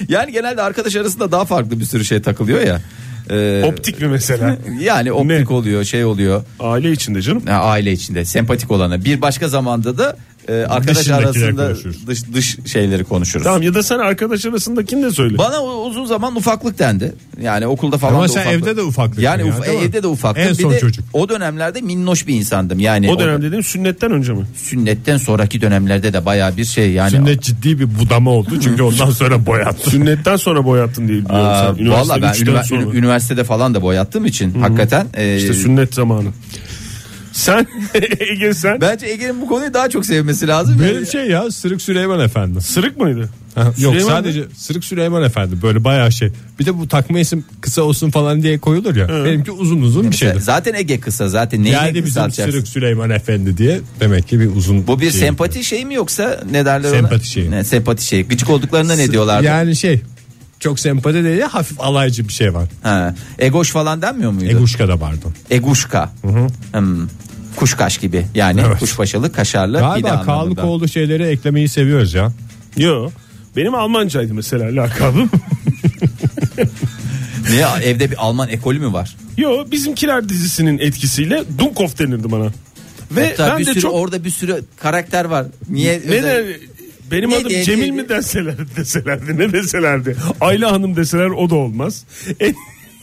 Yani 0.09 0.31
genelde 0.31 0.61
arkadaş 0.61 0.95
arasında 0.95 1.31
daha 1.31 1.45
farklı 1.45 1.79
bir 1.79 1.85
sürü 1.85 2.05
şey 2.05 2.21
takılıyor 2.21 2.61
ya. 2.61 2.81
E, 3.29 3.63
Optik 3.65 4.01
mi 4.01 4.07
mesela? 4.07 4.57
yani 4.81 5.11
optik 5.11 5.49
Ne? 5.49 5.55
oluyor 5.55 5.83
şey 5.83 6.05
oluyor 6.05 6.43
aile 6.59 6.91
içinde 6.91 7.21
canım. 7.21 7.43
Ha, 7.47 7.53
aile 7.53 7.91
içinde 7.91 8.25
sempatik 8.25 8.71
olana 8.71 9.05
bir 9.05 9.21
başka 9.21 9.47
zamanda 9.47 9.97
da 9.97 10.17
e, 10.47 10.53
arkadaş 10.53 11.09
arasında 11.09 11.73
dış, 12.07 12.23
dış 12.33 12.57
şeyleri 12.65 13.03
konuşuruz. 13.03 13.43
Tamam 13.43 13.61
ya 13.61 13.73
da 13.73 13.83
sen 13.83 13.99
arkadaş 13.99 14.45
arasındakini 14.45 15.03
de 15.03 15.11
söyle. 15.11 15.37
Bana 15.37 15.63
uzun 15.63 16.05
zaman 16.05 16.35
ufaklık 16.35 16.79
dendi. 16.79 17.13
Yani 17.41 17.67
okulda 17.67 17.97
falan 17.97 18.13
Ama 18.13 18.23
da 18.23 18.27
sen 18.27 18.41
ufaklık. 18.41 18.61
evde 18.63 18.77
de 18.77 18.81
ufaklıktın 18.81 19.21
Yani 19.23 19.47
ya, 19.47 19.53
uf- 19.53 19.65
değil 19.65 19.79
mi? 19.79 19.85
evde 19.85 20.03
de 20.03 20.07
ufaktım. 20.07 20.43
En 20.43 20.49
Bir 20.49 20.55
son 20.63 20.71
de 20.71 20.79
çocuk. 20.79 21.05
O 21.13 21.29
dönemlerde 21.29 21.81
minnoş 21.81 22.27
bir 22.27 22.35
insandım. 22.35 22.79
Yani 22.79 23.11
o 23.11 23.19
dönem 23.19 23.41
dediğim 23.41 23.63
sünnetten 23.63 24.11
önce 24.11 24.33
mi? 24.33 24.45
sünnetten 24.55 25.17
sonraki 25.17 25.61
dönemlerde 25.61 26.13
de 26.13 26.25
baya 26.25 26.57
bir 26.57 26.65
şey 26.65 26.91
yani. 26.91 27.09
Sünnet 27.11 27.41
ciddi 27.43 27.79
bir 27.79 27.99
budama 27.99 28.31
oldu 28.31 28.59
çünkü 28.63 28.83
ondan 28.83 29.09
sonra 29.11 29.45
boyattı. 29.45 29.89
Sünnetten 29.89 30.35
sonra 30.35 30.65
boyattın 30.65 31.07
diye 31.07 31.17
biliyorum 31.25 31.45
Aa, 31.47 31.75
sen. 31.77 31.89
Valla 31.89 32.21
ben 32.21 32.31
üçten 32.31 32.45
ünivers- 32.53 32.67
sonra. 32.67 32.83
üniversitede 32.97 33.43
falan 33.43 33.73
da 33.73 33.81
boyattığım 33.81 34.25
için 34.25 34.53
hakikaten 34.61 35.07
e, 35.13 35.37
İşte 35.37 35.53
sünnet 35.53 35.93
zamanı. 35.93 36.27
Sen 37.33 37.67
Ege 38.19 38.53
sen 38.53 38.81
bence 38.81 39.05
Ege'nin 39.07 39.41
bu 39.41 39.47
konuyu 39.47 39.73
daha 39.73 39.89
çok 39.89 40.05
sevmesi 40.05 40.47
lazım. 40.47 40.81
Benim 40.81 41.05
şey 41.05 41.27
ya 41.27 41.51
Sırık 41.51 41.81
Süleyman 41.81 42.19
Efendi. 42.19 42.61
sırık 42.61 42.97
mıydı? 42.97 43.29
Ha, 43.55 43.63
Yok 43.63 43.75
Süleyman 43.93 44.09
sadece 44.09 44.43
Sırık 44.57 44.83
Süleyman 44.83 45.23
Efendi 45.23 45.61
böyle 45.61 45.83
bayağı 45.83 46.11
şey. 46.11 46.29
Bir 46.59 46.65
de 46.65 46.77
bu 46.79 46.87
takma 46.87 47.19
isim 47.19 47.45
kısa 47.61 47.81
olsun 47.81 48.09
falan 48.11 48.43
diye 48.43 48.57
koyulur 48.59 48.95
ya. 48.95 49.07
Benimki 49.25 49.51
uzun 49.51 49.81
uzun 49.81 50.11
bir 50.11 50.15
şeydi. 50.15 50.39
Zaten 50.41 50.73
Ege 50.73 50.99
kısa 50.99 51.29
zaten 51.29 51.63
neyi 51.63 51.71
Geldi 51.71 52.05
bizim? 52.05 52.31
Sırık 52.31 52.67
Süleyman 52.67 53.09
Efendi 53.09 53.57
diye 53.57 53.79
demek 53.99 54.27
ki 54.27 54.39
bir 54.39 54.55
uzun 54.55 54.87
Bu 54.87 54.99
bir 54.99 55.11
şey. 55.11 55.19
sempati 55.19 55.63
şey 55.63 55.85
mi 55.85 55.93
yoksa 55.93 56.43
ne 56.51 56.65
derler 56.65 56.89
ona? 56.89 56.95
Sempati 56.95 57.27
şeyi. 57.29 57.51
Ne, 57.51 57.63
sempati 57.63 58.05
şeyi. 58.05 58.27
Gıcık 58.27 58.49
olduklarında 58.49 58.95
ne 58.95 59.11
diyorlardı? 59.11 59.45
Yani 59.45 59.75
şey 59.75 60.01
çok 60.63 60.79
sempati 60.79 61.23
değil 61.23 61.37
ya 61.39 61.53
hafif 61.53 61.81
alaycı 61.81 62.27
bir 62.27 62.33
şey 62.33 62.53
var. 62.53 62.67
Ha, 62.83 63.15
egoş 63.39 63.71
falan 63.71 64.01
denmiyor 64.01 64.31
muydu? 64.31 64.49
Eguşka 64.49 64.87
da 64.87 65.01
vardı. 65.01 65.25
Eguşka. 65.51 66.09
Hmm. 66.73 67.07
Kuşkaş 67.55 67.97
gibi 67.97 68.25
yani 68.35 68.61
Evet. 68.67 68.79
kuşbaşılı 68.79 69.31
kaşarlı 69.31 69.79
Galiba. 69.79 70.21
Kağlıkoğlu 70.21 70.87
şeyleri 70.87 71.23
eklemeyi 71.23 71.69
seviyoruz 71.69 72.13
ya. 72.13 72.31
Yo. 72.77 73.09
Benim 73.55 73.75
Almancaydı 73.75 74.33
mesela 74.33 74.83
lakabım. 74.83 75.29
Niye 77.49 77.65
evde 77.83 78.11
bir 78.11 78.17
Alman 78.25 78.49
ekolü 78.49 78.79
mü 78.79 78.93
var? 78.93 79.15
Yo 79.37 79.65
bizimkiler 79.71 80.29
dizisinin 80.29 80.79
etkisiyle 80.79 81.43
Dunkov 81.57 81.87
denirdi 81.99 82.31
bana. 82.31 82.47
Ve 83.11 83.29
Hatta 83.29 83.49
ben 83.49 83.59
bir 83.59 83.65
de 83.65 83.71
sürü 83.71 83.81
çok 83.81 83.93
orada 83.93 84.23
bir 84.23 84.29
sürü 84.29 84.61
karakter 84.79 85.25
var. 85.25 85.45
Niye? 85.69 85.93
ne 85.93 85.97
özel- 85.97 86.23
de 86.23 86.59
benim 87.13 87.29
Ne 87.29 87.35
adım 87.35 87.49
diye- 87.49 87.63
Cemil 87.63 87.85
ne 87.85 87.91
mi 87.91 88.09
diye- 88.09 88.17
deselerdi 88.17 88.65
deselerdi 88.75 89.37
ne 89.37 89.53
deselerdi. 89.53 90.15
Ayla 90.41 90.71
Hanım 90.71 90.95
deseler 90.95 91.25
o 91.29 91.49
da 91.49 91.55
olmaz. 91.55 92.05
En, 92.39 92.55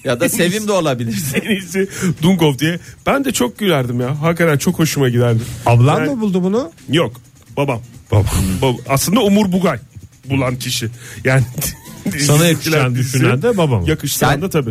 Ya 0.05 0.21
da 0.21 0.29
Sevim 0.29 0.69
de 0.69 0.73
olabilir. 0.73 1.17
en 1.43 1.51
iyisi 1.51 1.89
Dunkov 2.23 2.59
diye. 2.59 2.79
Ben 3.07 3.25
de 3.25 3.33
çok 3.33 3.59
gülerdim 3.59 4.01
ya. 4.01 4.23
Hakikaten 4.23 4.59
çok 4.59 4.79
hoşuma 4.79 5.09
giderdi. 5.09 5.41
Ablan 5.67 5.99
Yani- 6.01 6.11
mı 6.15 6.21
buldu 6.21 6.43
bunu? 6.43 6.71
Yok 6.93 7.13
babam. 7.57 7.81
Babam. 8.13 8.27
Bab- 8.63 8.81
Aslında 8.89 9.21
Umur 9.21 9.53
Bugay 9.53 9.79
bulan 10.25 10.57
kişi. 10.57 10.89
Yani 11.25 11.43
Sana 12.27 12.45
yakışan 12.47 12.95
düşünen 12.95 13.43
de 13.43 13.57
babam. 13.57 13.85
Yakıştıran 13.87 14.31
Sen- 14.31 14.43
da 14.43 14.51
tabii. 14.51 14.71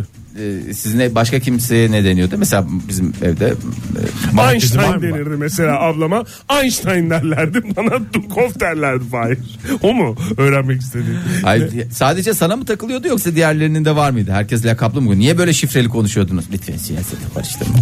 e, 0.70 0.74
sizin 0.74 1.14
başka 1.14 1.40
kimseye 1.40 1.90
ne 1.90 2.04
deniyordu? 2.04 2.34
Mesela 2.38 2.66
bizim 2.88 3.12
evde 3.22 3.46
e, 3.46 4.36
var 4.36 4.52
Einstein 4.54 4.94
mı? 4.96 5.02
denirdi 5.02 5.36
mesela 5.36 5.80
ablama. 5.82 6.24
Einstein 6.62 7.10
derlerdi. 7.10 7.62
Bana 7.76 8.00
Dukov 8.14 8.60
derlerdi 8.60 9.04
Fahir. 9.10 9.38
O 9.82 9.94
mu 9.94 10.16
öğrenmek 10.36 10.80
istediğin? 10.80 11.18
Ay, 11.44 11.70
sadece 11.92 12.34
sana 12.34 12.56
mı 12.56 12.64
takılıyordu 12.64 13.08
yoksa 13.08 13.34
diğerlerinin 13.34 13.84
de 13.84 13.96
var 13.96 14.10
mıydı? 14.10 14.30
Herkes 14.32 14.64
lakaplı 14.66 15.00
mı? 15.00 15.18
Niye 15.18 15.38
böyle 15.38 15.52
şifreli 15.52 15.88
konuşuyordunuz? 15.88 16.44
Lütfen 16.52 16.76
siyasete 16.76 17.22
karıştırma. 17.34 17.74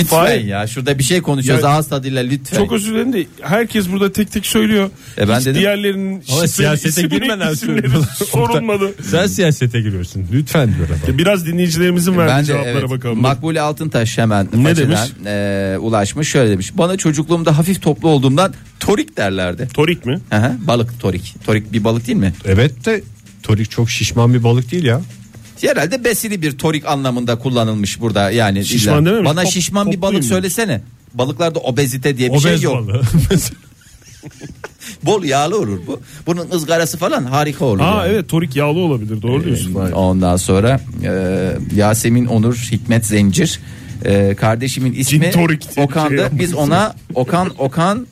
Lütfen 0.00 0.16
Fahir. 0.26 0.44
ya 0.44 0.66
şurada 0.66 0.98
bir 0.98 1.04
şey 1.04 1.20
konuşuyoruz 1.20 1.64
Ya- 1.64 1.70
ağız 1.70 1.88
tadıyla 1.88 2.22
lütfen. 2.22 2.56
Çok 2.56 2.72
özür 2.72 2.90
dilerim 2.94 3.12
de 3.12 3.26
herkes 3.42 3.90
burada 3.92 4.12
tek 4.12 4.32
tek 4.32 4.46
söylüyor. 4.46 4.90
E 5.18 5.28
ben 5.28 5.38
Hiç 5.38 5.46
dedim. 5.46 5.60
diğerlerinin 5.60 6.22
Ama 6.32 6.46
siyasete 6.48 6.88
isimleri- 7.02 7.10
girmeden 7.20 7.52
isimleri 7.52 7.80
söylüyorlar. 7.82 8.16
sorulmadı. 8.30 8.94
Sen 9.10 9.26
siyasete 9.26 9.80
giriyorsun. 9.80 10.26
Lütfen 10.32 10.74
diyor 10.76 10.88
adam. 11.04 11.18
Biraz 11.18 11.46
dinleyicilerimizin 11.46 12.18
verdiği 12.18 12.32
ben 12.32 12.42
de 12.42 12.46
cevaplara 12.46 12.70
evet, 12.78 12.90
bakalım. 12.90 13.20
Makbule 13.20 13.60
Altıntaş 13.60 14.18
hemen 14.18 14.48
Ne 14.56 14.76
demiş? 14.76 14.98
e, 15.26 15.76
ulaşmış 15.80 16.28
şöyle 16.28 16.50
demiş. 16.50 16.70
Bana 16.74 16.96
çocukluğumda 16.96 17.58
hafif 17.58 17.82
toplu 17.82 18.08
olduğumdan 18.08 18.54
torik 18.80 19.16
derlerdi. 19.16 19.68
Torik 19.74 20.06
mi? 20.06 20.20
Aha, 20.30 20.52
balık 20.66 21.00
torik. 21.00 21.34
Torik 21.46 21.72
bir 21.72 21.84
balık 21.84 22.06
değil 22.06 22.18
mi? 22.18 22.32
Evet 22.44 22.84
de 22.86 23.02
torik 23.42 23.70
çok 23.70 23.90
şişman 23.90 24.34
bir 24.34 24.42
balık 24.42 24.70
değil 24.72 24.84
ya. 24.84 25.00
Herhalde 25.62 26.04
besili 26.04 26.42
bir 26.42 26.58
torik 26.58 26.86
anlamında 26.86 27.38
kullanılmış 27.38 28.00
burada 28.00 28.30
yani. 28.30 28.64
Şişman 28.64 29.02
illa. 29.02 29.10
dememiş, 29.10 29.30
Bana 29.30 29.42
top- 29.42 29.52
şişman 29.52 29.92
bir 29.92 30.02
balık 30.02 30.24
söylesene. 30.24 30.80
Balıklarda 31.14 31.58
obezite 31.58 32.18
diye 32.18 32.32
bir 32.32 32.38
şey 32.38 32.50
Obez 32.50 32.62
yok. 32.62 32.74
balığı. 32.74 33.02
Bol 35.02 35.24
yağlı 35.24 35.58
olur 35.58 35.78
bu. 35.86 36.00
Bunun 36.26 36.50
ızgarası 36.50 36.98
falan 36.98 37.24
harika 37.24 37.64
olur. 37.64 37.80
Aa 37.80 37.84
yani. 38.06 38.12
evet 38.12 38.28
torik 38.28 38.56
yağlı 38.56 38.78
olabilir. 38.78 39.22
Doğru 39.22 39.44
diyorsun. 39.44 39.74
Fahir. 39.74 39.92
Ondan 39.92 40.36
sonra 40.36 40.80
e, 41.04 41.52
Yasemin 41.76 42.26
Onur 42.26 42.54
Hikmet 42.72 43.06
Zencir 43.06 43.60
e, 44.04 44.34
kardeşimin 44.34 44.92
ismi 44.92 45.30
torik 45.30 45.60
diye 45.62 45.70
bir 45.70 45.74
şey 45.74 45.84
Okan'dı. 45.84 46.14
yapmışsın. 46.14 46.38
Biz 46.38 46.54
ona 46.54 46.94
Okan 47.14 47.50
Okan 47.58 48.06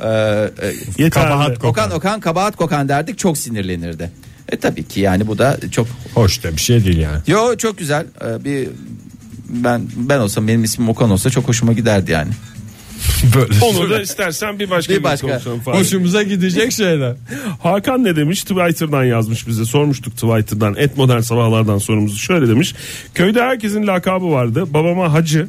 e, 0.00 0.08
e, 0.08 0.48
Yeterli. 0.98 1.10
Kabahat. 1.10 1.64
Okan 1.64 1.90
Okan 1.90 2.20
kabahat 2.20 2.56
kokan 2.56 2.88
derdik 2.88 3.18
çok 3.18 3.38
sinirlenirdi. 3.38 4.10
E 4.48 4.56
tabii 4.56 4.84
ki 4.84 5.00
yani 5.00 5.26
bu 5.26 5.38
da 5.38 5.56
çok 5.70 5.86
Hoş 6.14 6.44
da 6.44 6.52
bir 6.56 6.60
şey 6.60 6.84
değil 6.84 6.98
yani. 6.98 7.18
yo 7.26 7.56
çok 7.56 7.78
güzel 7.78 8.06
E, 8.24 8.44
bir 8.44 8.68
ben 9.48 9.82
ben 9.96 10.18
olsam 10.18 10.48
benim 10.48 10.64
ismim 10.64 10.88
Okan 10.88 11.10
olsa 11.10 11.30
çok 11.30 11.48
hoşuma 11.48 11.72
giderdi 11.72 12.10
yani. 12.10 12.30
Böyle 13.34 13.64
Onu 13.64 13.90
da 13.90 14.02
istersen 14.02 14.58
bir 14.58 14.70
başka 14.70 14.90
Bir 14.92 14.96
gün 14.96 15.04
başka. 15.04 15.40
hoşumuza 15.64 16.22
gidecek 16.22 16.72
şeyler. 16.72 17.16
Hakan 17.62 18.04
ne 18.04 18.16
demiş? 18.16 18.42
Twitter'dan 18.42 19.04
yazmış 19.04 19.46
bize. 19.48 19.64
Sormuştuk 19.64 20.12
Twitter'dan. 20.16 20.74
Et 20.78 20.96
modern 20.96 21.20
sabahlardan 21.20 21.78
sorumuzu. 21.78 22.18
Şöyle 22.18 22.48
demiş. 22.48 22.74
Köyde 23.14 23.42
herkesin 23.42 23.86
lakabı 23.86 24.30
vardı. 24.30 24.64
Babama 24.74 25.12
hacı 25.12 25.48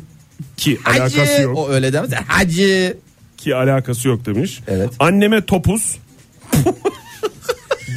ki 0.57 0.79
alakası 0.85 1.19
Hacı 1.19 1.41
yok. 1.41 1.57
o 1.57 1.69
öyle 1.69 1.93
demez. 1.93 2.12
Hacı 2.27 2.97
Ki 3.38 3.55
alakası 3.55 4.07
yok 4.07 4.25
demiş. 4.25 4.59
Evet. 4.67 4.89
Anneme 5.00 5.45
topuz. 5.45 5.95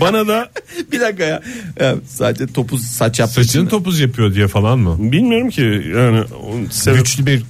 Bana 0.00 0.28
da 0.28 0.50
bir 0.92 1.00
dakika 1.00 1.24
ya. 1.24 1.42
Ya, 1.80 1.94
sadece 2.06 2.46
topuz 2.46 2.82
saç 2.82 3.20
yaptığı 3.20 3.34
Saçını 3.34 3.68
topuz 3.68 4.00
yapıyor 4.00 4.34
diye 4.34 4.48
falan 4.48 4.78
mı? 4.78 5.12
bilmiyorum 5.12 5.50
ki 5.50 5.62
yani 5.96 6.24
sebep- 6.70 6.96
Güçlü 6.98 7.26
bir 7.26 7.42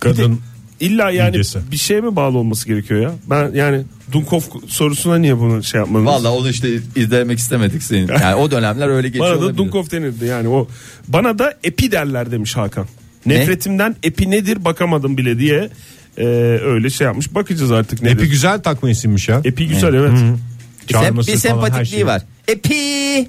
kadın. 0.00 0.40
İlla 0.80 1.10
yani 1.10 1.30
midesi. 1.30 1.58
bir 1.72 1.76
şeye 1.76 2.00
mi 2.00 2.16
bağlı 2.16 2.38
olması 2.38 2.66
gerekiyor 2.68 3.00
ya? 3.00 3.12
Ben 3.30 3.50
yani 3.54 3.82
Dunkov 4.12 4.40
sorusuna 4.68 5.18
niye 5.18 5.38
bunu 5.38 5.62
şey 5.62 5.78
yapmadınız? 5.78 6.06
Vallahi 6.12 6.32
onu 6.32 6.48
işte 6.48 6.68
izlemek 6.96 7.38
istemedik 7.38 7.82
senin. 7.82 8.08
Yani 8.08 8.34
o 8.34 8.50
dönemler 8.50 8.88
öyle 8.88 9.08
geçiyor 9.08 9.26
Bana 9.26 9.34
da 9.34 9.38
olabilir. 9.38 9.58
Dunkov 9.58 9.90
denirdi 9.90 10.24
yani 10.24 10.48
o. 10.48 10.68
Bana 11.08 11.38
da 11.38 11.54
epi 11.64 11.92
derler 11.92 12.30
demiş 12.30 12.56
Hakan. 12.56 12.86
Nefretimden 13.26 13.96
epi 14.02 14.30
nedir 14.30 14.64
bakamadım 14.64 15.16
bile 15.18 15.38
diye 15.38 15.70
e, 16.18 16.24
öyle 16.64 16.90
şey 16.90 17.04
yapmış. 17.04 17.34
Bakacağız 17.34 17.72
artık 17.72 18.02
nedir. 18.02 18.14
Epi 18.16 18.28
güzel 18.28 18.60
takma 18.62 18.90
isimmiş 18.90 19.28
ya. 19.28 19.40
Epi 19.44 19.68
güzel 19.68 19.94
evet. 19.94 20.10
Bir, 20.12 20.34
sem- 20.88 21.18
bir 21.18 21.36
sempatikliği 21.36 21.86
şey. 21.86 22.06
var. 22.06 22.22
Epi 22.48 23.28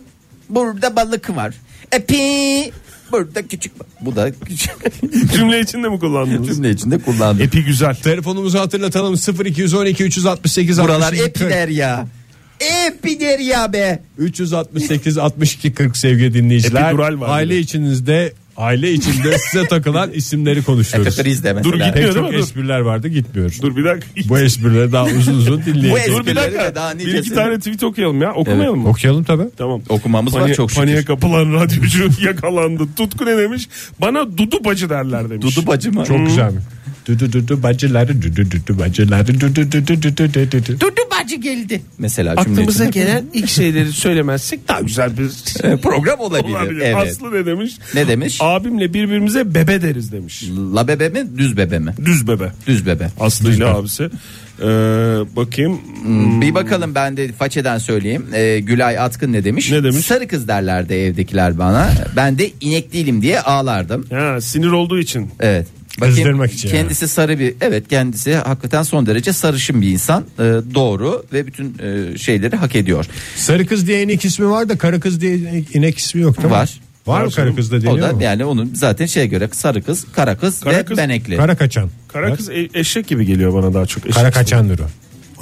burada 0.49 0.95
balık 0.95 1.35
var. 1.35 1.53
Epi 1.91 2.71
burada 3.11 3.47
küçük 3.47 3.71
bu 4.01 4.15
da 4.15 4.31
küçük. 4.31 4.71
Cümle 5.33 5.59
içinde 5.59 5.89
mi 5.89 5.99
kullandınız? 5.99 6.47
Cümle 6.47 6.69
içinde 6.69 6.97
kullandım. 6.97 7.43
Epi 7.43 7.63
güzel. 7.63 7.95
Telefonumuzu 7.95 8.59
hatırlatalım 8.59 9.15
0212 9.45 10.03
368 10.03 10.79
Buralar 10.79 11.13
62 11.13 11.23
epi 11.23 11.39
der 11.39 11.67
ya. 11.67 12.07
Epi 12.87 13.19
der 13.19 13.39
ya 13.39 13.73
be. 13.73 13.99
368 14.17 15.17
62 15.17 15.73
40 15.73 15.97
sevgili 15.97 16.33
dinleyiciler. 16.33 16.87
Epidural 16.87 17.19
var 17.19 17.29
aile 17.29 17.59
içinizde 17.59 18.33
aile 18.57 18.91
içinde 18.93 19.37
size 19.37 19.67
takılan 19.67 20.11
isimleri 20.11 20.63
konuşuyoruz. 20.63 21.19
Epikriz 21.19 21.43
de 21.43 21.55
Dur, 21.63 21.73
gitmiyor. 21.73 21.93
Pek 21.93 21.95
değil 22.03 22.13
çok 22.13 22.23
mi? 22.23 22.33
Dur. 22.33 22.39
espriler 22.39 22.79
vardı 22.79 23.07
gitmiyor. 23.07 23.55
Dur 23.61 23.75
bir 23.75 23.85
dakika. 23.85 24.07
Bu 24.29 24.39
esprileri 24.39 24.91
daha 24.91 25.05
uzun 25.05 25.33
uzun 25.37 25.61
Bu 25.61 25.65
dinleyeceğiz. 25.65 25.97
espri- 25.97 26.11
Dur 26.11 26.25
bir 26.25 26.31
esprileri 26.31 26.45
dakika. 26.53 26.71
de 26.71 26.75
daha 26.75 26.99
bir 26.99 27.13
iki 27.13 27.33
tane 27.33 27.57
tweet 27.57 27.83
okuyalım 27.83 28.21
ya. 28.21 28.33
Okumayalım 28.33 28.79
mı? 28.79 28.89
Okuyalım 28.89 29.23
tabi. 29.23 29.43
Tamam. 29.57 29.81
Okumamız 29.89 30.33
var 30.35 30.41
Paniğe- 30.41 30.55
çok 30.55 30.71
şükür. 30.71 30.81
Paniğe 30.81 31.05
kapılan 31.05 31.53
radyocu 31.53 32.09
yakalandı. 32.25 32.83
Tutku 32.97 33.25
ne 33.25 33.37
demiş? 33.37 33.69
Bana 34.01 34.37
Dudu 34.37 34.63
bacı 34.65 34.89
derler 34.89 35.29
demiş. 35.29 35.57
Dudu 35.57 35.67
bacı 35.67 35.91
mı? 35.91 36.05
Çok 36.05 36.25
güzel 36.25 36.51
mi? 36.51 36.59
Dudu 37.07 37.33
dudu 37.33 37.63
bacıları 37.63 38.21
dudu 38.21 38.51
dudu 38.51 38.79
bacıları 38.79 39.27
dudu 39.39 39.55
dudu 39.55 39.87
dudu 39.87 40.17
dudu 40.17 40.51
dudu. 40.51 40.79
Dudu 40.79 41.01
bacı 41.21 41.35
geldi. 41.35 41.81
Mesela 41.97 42.31
Aklımıza 42.31 42.85
içinde. 42.85 43.05
gelen 43.05 43.25
ilk 43.33 43.49
şeyleri 43.49 43.91
söylemezsek 43.91 44.67
daha 44.67 44.81
güzel 44.81 45.11
bir 45.17 45.29
program 45.77 46.19
olabilir. 46.19 46.55
olabilir. 46.55 46.81
Evet. 46.81 46.95
Aslı 46.95 47.33
ne 47.33 47.45
demiş? 47.45 47.71
Ne 47.95 48.07
demiş? 48.07 48.37
Abimle 48.39 48.93
birbirimize 48.93 49.55
bebe 49.55 49.81
deriz 49.81 50.11
demiş. 50.11 50.43
La 50.75 50.87
bebe 50.87 51.09
mi 51.09 51.27
düz 51.37 51.57
bebe 51.57 51.79
mi? 51.79 51.93
Düz 52.05 52.27
bebe. 52.27 52.51
Düz 52.67 52.85
bebe. 52.85 53.09
Aslı 53.19 53.53
ile 53.53 53.65
abisi. 53.65 54.03
Ee, 54.61 54.65
bakayım. 55.35 55.81
Bir 56.41 56.53
bakalım 56.55 56.95
ben 56.95 57.17
de 57.17 57.31
façeden 57.31 57.77
söyleyeyim. 57.77 58.25
Ee, 58.33 58.59
Gülay 58.59 58.99
Atkın 58.99 59.33
ne 59.33 59.43
demiş? 59.43 59.71
Ne 59.71 59.83
demiş? 59.83 60.05
Sarı 60.05 60.27
kız 60.27 60.47
derlerdi 60.47 60.93
evdekiler 60.93 61.57
bana. 61.57 61.91
Ben 62.15 62.37
de 62.37 62.51
inek 62.61 62.93
değilim 62.93 63.21
diye 63.21 63.41
ağlardım. 63.41 64.05
Ha, 64.09 64.41
sinir 64.41 64.67
olduğu 64.67 64.99
için. 64.99 65.29
Evet. 65.39 65.67
Kızdırmak 66.01 66.53
için 66.53 66.69
Kendisi 66.69 67.07
sarı 67.07 67.39
bir 67.39 67.53
evet 67.61 67.87
kendisi 67.87 68.35
hakikaten 68.35 68.83
son 68.83 69.05
derece 69.05 69.33
sarışın 69.33 69.81
bir 69.81 69.89
insan. 69.89 70.23
Ee, 70.39 70.43
doğru 70.75 71.25
ve 71.33 71.47
bütün 71.47 71.75
e, 71.79 72.17
şeyleri 72.17 72.55
hak 72.55 72.75
ediyor. 72.75 73.05
Sarı 73.35 73.65
kız 73.65 73.87
diye 73.87 74.03
inek 74.03 74.25
ismi 74.25 74.49
var 74.49 74.69
da 74.69 74.77
kara 74.77 74.99
kız 74.99 75.21
diye 75.21 75.35
inek- 75.73 75.97
ismi 75.97 76.21
yok 76.21 76.37
değil 76.37 76.47
mi? 76.47 76.51
Var. 76.51 76.79
Var 77.07 77.19
mı 77.21 77.25
Var 77.25 77.33
kara 77.35 77.45
canım. 77.45 77.55
kız 77.55 77.71
da 77.71 77.75
O 77.75 77.81
deniyor 77.81 78.09
da 78.09 78.13
mu? 78.13 78.23
yani 78.23 78.45
onun 78.45 78.71
zaten 78.75 79.05
şeye 79.05 79.25
göre 79.27 79.49
sarı 79.51 79.81
kız, 79.83 80.05
kara 80.15 80.37
kız 80.37 80.59
Kara 80.59 80.77
ve 80.77 80.85
kız- 80.85 80.97
benekli. 80.97 81.37
Kara 81.37 81.55
kaçan. 81.57 81.89
Kara 82.07 82.35
kız 82.35 82.49
e- 82.49 82.69
eşek 82.73 83.07
gibi 83.07 83.25
geliyor 83.25 83.53
bana 83.53 83.73
daha 83.73 83.85
çok. 83.85 84.03
Eşek 84.05 84.15
Kara 84.15 84.29
ismi. 84.29 84.39
kaçandır 84.39 84.79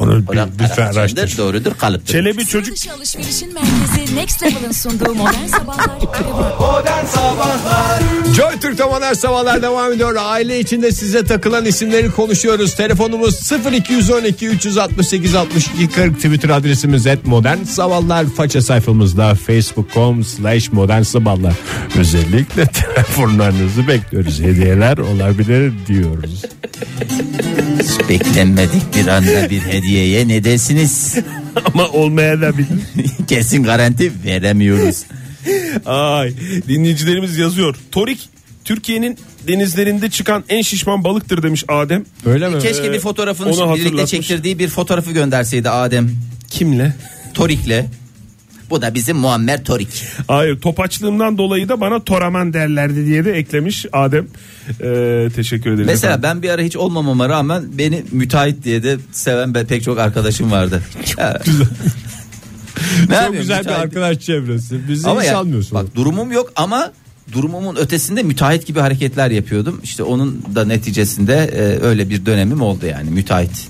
Onu 0.01 0.27
bir, 0.27 0.27
O 0.27 0.35
da 0.35 0.49
lütfen 0.61 0.85
araştır. 0.93 1.37
doğrudur 1.37 1.71
kalıptır. 1.77 2.13
Çelebi 2.13 2.45
çocuk 2.45 2.75
Dışı 2.75 2.93
alışverişin 2.93 3.53
merkezi 3.53 4.15
Next 4.15 4.43
Level'ın 4.43 4.71
sunduğu 4.71 5.15
modern 5.15 5.47
sabahlar 5.47 6.01
devam. 6.01 6.59
Modern 6.59 7.05
Sabahlar 7.05 8.01
Joy 8.35 8.59
Türk'te 8.61 8.85
modern 8.85 9.13
sabahlar 9.13 9.61
devam 9.61 9.93
ediyor. 9.93 10.15
Aile 10.19 10.59
içinde 10.59 10.91
size 10.91 11.25
takılan 11.25 11.65
isimleri 11.65 12.11
konuşuyoruz. 12.11 12.75
Telefonumuz 12.75 13.51
0212 13.71 14.47
368 14.47 15.35
62 15.35 15.89
40 15.89 16.15
Twitter 16.15 16.49
adresimiz 16.49 17.07
et 17.07 17.25
modern 17.25 17.63
sabahlar. 17.63 18.25
Faça 18.37 18.61
sayfamızda 18.61 19.35
facebook.com 19.35 20.23
slash 20.23 20.71
modern 20.71 21.01
sabahlar. 21.01 21.53
Özellikle 21.97 22.65
telefonlarınızı 22.95 23.87
bekliyoruz. 23.87 24.39
Hediyeler 24.39 24.97
olabilir 24.97 25.73
diyoruz. 25.87 26.41
Beklenmedik 28.09 28.95
bir 28.95 29.07
anda 29.07 29.49
bir 29.49 29.61
hediyeye 29.91 30.27
ne 30.27 30.43
dersiniz? 30.43 31.15
ama 31.65 31.87
olmaya 31.87 32.41
da 32.41 32.57
bilir. 32.57 32.67
Kesin 33.27 33.63
garanti 33.63 34.11
veremiyoruz. 34.25 35.03
Ay 35.85 36.33
dinleyicilerimiz 36.67 37.37
yazıyor. 37.37 37.75
Torik 37.91 38.29
Türkiye'nin 38.65 39.17
denizlerinde 39.47 40.09
çıkan 40.09 40.43
en 40.49 40.61
şişman 40.61 41.03
balıktır 41.03 41.43
demiş 41.43 41.63
Adem. 41.67 42.05
Öyle 42.25 42.49
mi? 42.49 42.59
Keşke 42.59 42.93
bir 42.93 42.99
fotoğrafını 42.99 43.75
birlikte 43.75 44.05
çektirdiği 44.07 44.59
bir 44.59 44.67
fotoğrafı 44.67 45.11
gönderseydi 45.11 45.69
Adem 45.69 46.11
Kimle? 46.49 46.95
Torik'le. 47.33 47.85
Bu 48.71 48.81
da 48.81 48.93
bizim 48.93 49.17
Muammer 49.17 49.63
Torik. 49.63 50.03
Hayır 50.27 50.59
topaçlığımdan 50.59 51.37
dolayı 51.37 51.69
da 51.69 51.81
bana 51.81 52.03
Toraman 52.03 52.53
derlerdi 52.53 53.05
diye 53.05 53.25
de 53.25 53.31
eklemiş 53.31 53.85
Adem. 53.93 54.27
Ee, 54.81 55.27
teşekkür 55.35 55.71
ederiz. 55.71 55.87
Mesela 55.87 56.13
efendim. 56.13 56.29
ben 56.29 56.41
bir 56.43 56.49
ara 56.49 56.61
hiç 56.61 56.75
olmamama 56.77 57.29
rağmen 57.29 57.63
beni 57.77 58.03
müteahhit 58.11 58.63
diye 58.63 58.83
de 58.83 58.97
seven 59.11 59.53
pek 59.53 59.83
çok 59.83 59.99
arkadaşım 59.99 60.51
vardı. 60.51 60.81
Ne 63.09 63.15
Çok 63.25 63.33
güzel 63.37 63.59
bir 63.59 63.65
müteahhit- 63.69 63.75
arkadaş 63.81 64.19
çevresi. 64.19 64.87
Bizi 64.89 65.07
Ama 65.09 65.21
hiç 65.21 65.27
ya, 65.29 65.37
almıyorsun. 65.37 65.73
bak 65.77 65.95
durumum 65.95 66.31
yok 66.31 66.51
ama 66.55 66.91
durumumun 67.33 67.75
ötesinde 67.75 68.23
müteahhit 68.23 68.65
gibi 68.67 68.79
hareketler 68.79 69.31
yapıyordum. 69.31 69.79
İşte 69.83 70.03
onun 70.03 70.43
da 70.55 70.65
neticesinde 70.65 71.33
e, 71.35 71.85
öyle 71.85 72.09
bir 72.09 72.25
dönemim 72.25 72.61
oldu 72.61 72.85
yani 72.85 73.09
müteahhit. 73.09 73.69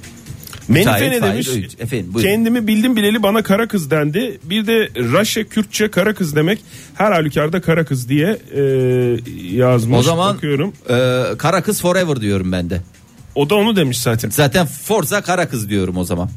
Menife 0.74 1.12
ne 1.12 1.22
demiş? 1.22 1.50
Efendim 1.80 2.14
buyurun. 2.14 2.30
Kendimi 2.30 2.68
bildim 2.68 2.96
bileli 2.96 3.24
bana 3.24 3.44
kara 3.44 3.68
kız 3.68 3.92
dendi. 3.92 4.40
Bir 4.44 4.68
de 4.68 4.90
Raşe 5.14 5.44
Kürtçe 5.44 5.92
kara 5.92 6.14
kız 6.14 6.36
demek 6.36 6.60
her 6.96 7.12
halükarda 7.12 7.62
kara 7.62 7.86
kız 7.86 8.10
diye 8.10 8.38
e, 8.56 8.62
yazmış. 9.56 10.00
O 10.00 10.04
zaman 10.04 10.36
Bakıyorum. 10.36 10.74
e, 10.90 11.38
kara 11.38 11.64
kız 11.64 11.82
forever 11.82 12.22
diyorum 12.22 12.52
ben 12.52 12.70
de. 12.70 12.82
O 13.36 13.50
da 13.50 13.56
onu 13.56 13.76
demiş 13.76 14.02
zaten. 14.02 14.30
Zaten 14.30 14.66
Forza 14.68 15.22
kara 15.22 15.50
kız 15.50 15.70
diyorum 15.70 15.98
o 15.98 16.04
zaman. 16.04 16.30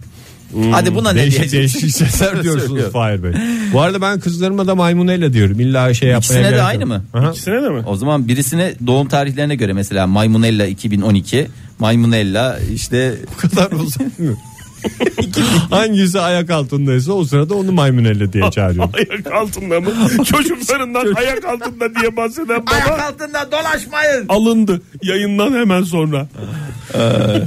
Hadi 0.72 0.94
buna 0.94 1.12
ne 1.12 1.20
Değişik 1.22 1.38
diyeceksin? 1.52 1.80
değişik 1.80 1.96
sesler 1.96 2.42
diyorsunuz. 2.42 2.92
Fahir 2.92 3.22
Bey. 3.22 3.32
Bu 3.72 3.80
arada 3.80 4.00
ben 4.00 4.20
kızlarıma 4.20 4.66
da 4.66 4.74
maymunella 4.74 5.32
diyorum. 5.32 5.60
İlla 5.60 5.94
şey 5.94 6.08
yapmaya 6.08 6.40
İkisine 6.40 6.56
de 6.58 6.62
aynı 6.62 6.86
mı? 6.86 7.04
Aha. 7.14 7.30
İkisine 7.30 7.62
de 7.62 7.68
mi? 7.68 7.82
O 7.86 7.96
zaman 7.96 8.28
birisine 8.28 8.74
doğum 8.86 9.08
tarihlerine 9.08 9.54
göre 9.54 9.72
mesela 9.72 10.06
Maymunella 10.06 10.66
2012, 10.66 11.48
Maymunella 11.78 12.58
işte 12.74 13.14
Bu 13.32 13.36
kadar 13.48 13.70
uzun 13.72 14.06
mu? 14.18 14.36
Hangisi 15.70 16.20
ayak 16.20 16.50
altındaysa 16.50 17.12
o 17.12 17.24
sırada 17.24 17.54
onu 17.54 17.72
maymunella 17.72 18.32
diye 18.32 18.50
çağırıyorum. 18.50 18.92
Ayak 19.10 19.32
altında 19.32 19.80
mı? 19.80 19.90
Çocuklarından 20.24 21.14
ayak 21.14 21.44
altında 21.44 21.94
diye 21.94 22.16
bahseden 22.16 22.66
baba 22.66 23.02
altında 23.02 23.52
dolaşmayın. 23.52 24.24
alındı 24.28 24.82
yayından 25.02 25.52
hemen 25.52 25.82
sonra. 25.82 26.28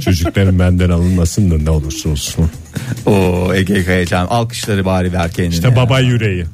Çocukların 0.04 0.58
benden 0.58 0.90
alınmasın 0.90 1.50
da 1.50 1.58
ne 1.58 1.70
olursa 1.70 2.08
olsun. 2.08 2.50
Oo 3.06 3.54
Ege 3.54 3.84
Kayacan 3.84 4.26
alkışları 4.26 4.84
bari 4.84 5.12
ver 5.12 5.30
kendine. 5.32 5.54
İşte 5.54 5.68
ya. 5.68 5.76
baba 5.76 6.00
yüreği. 6.00 6.44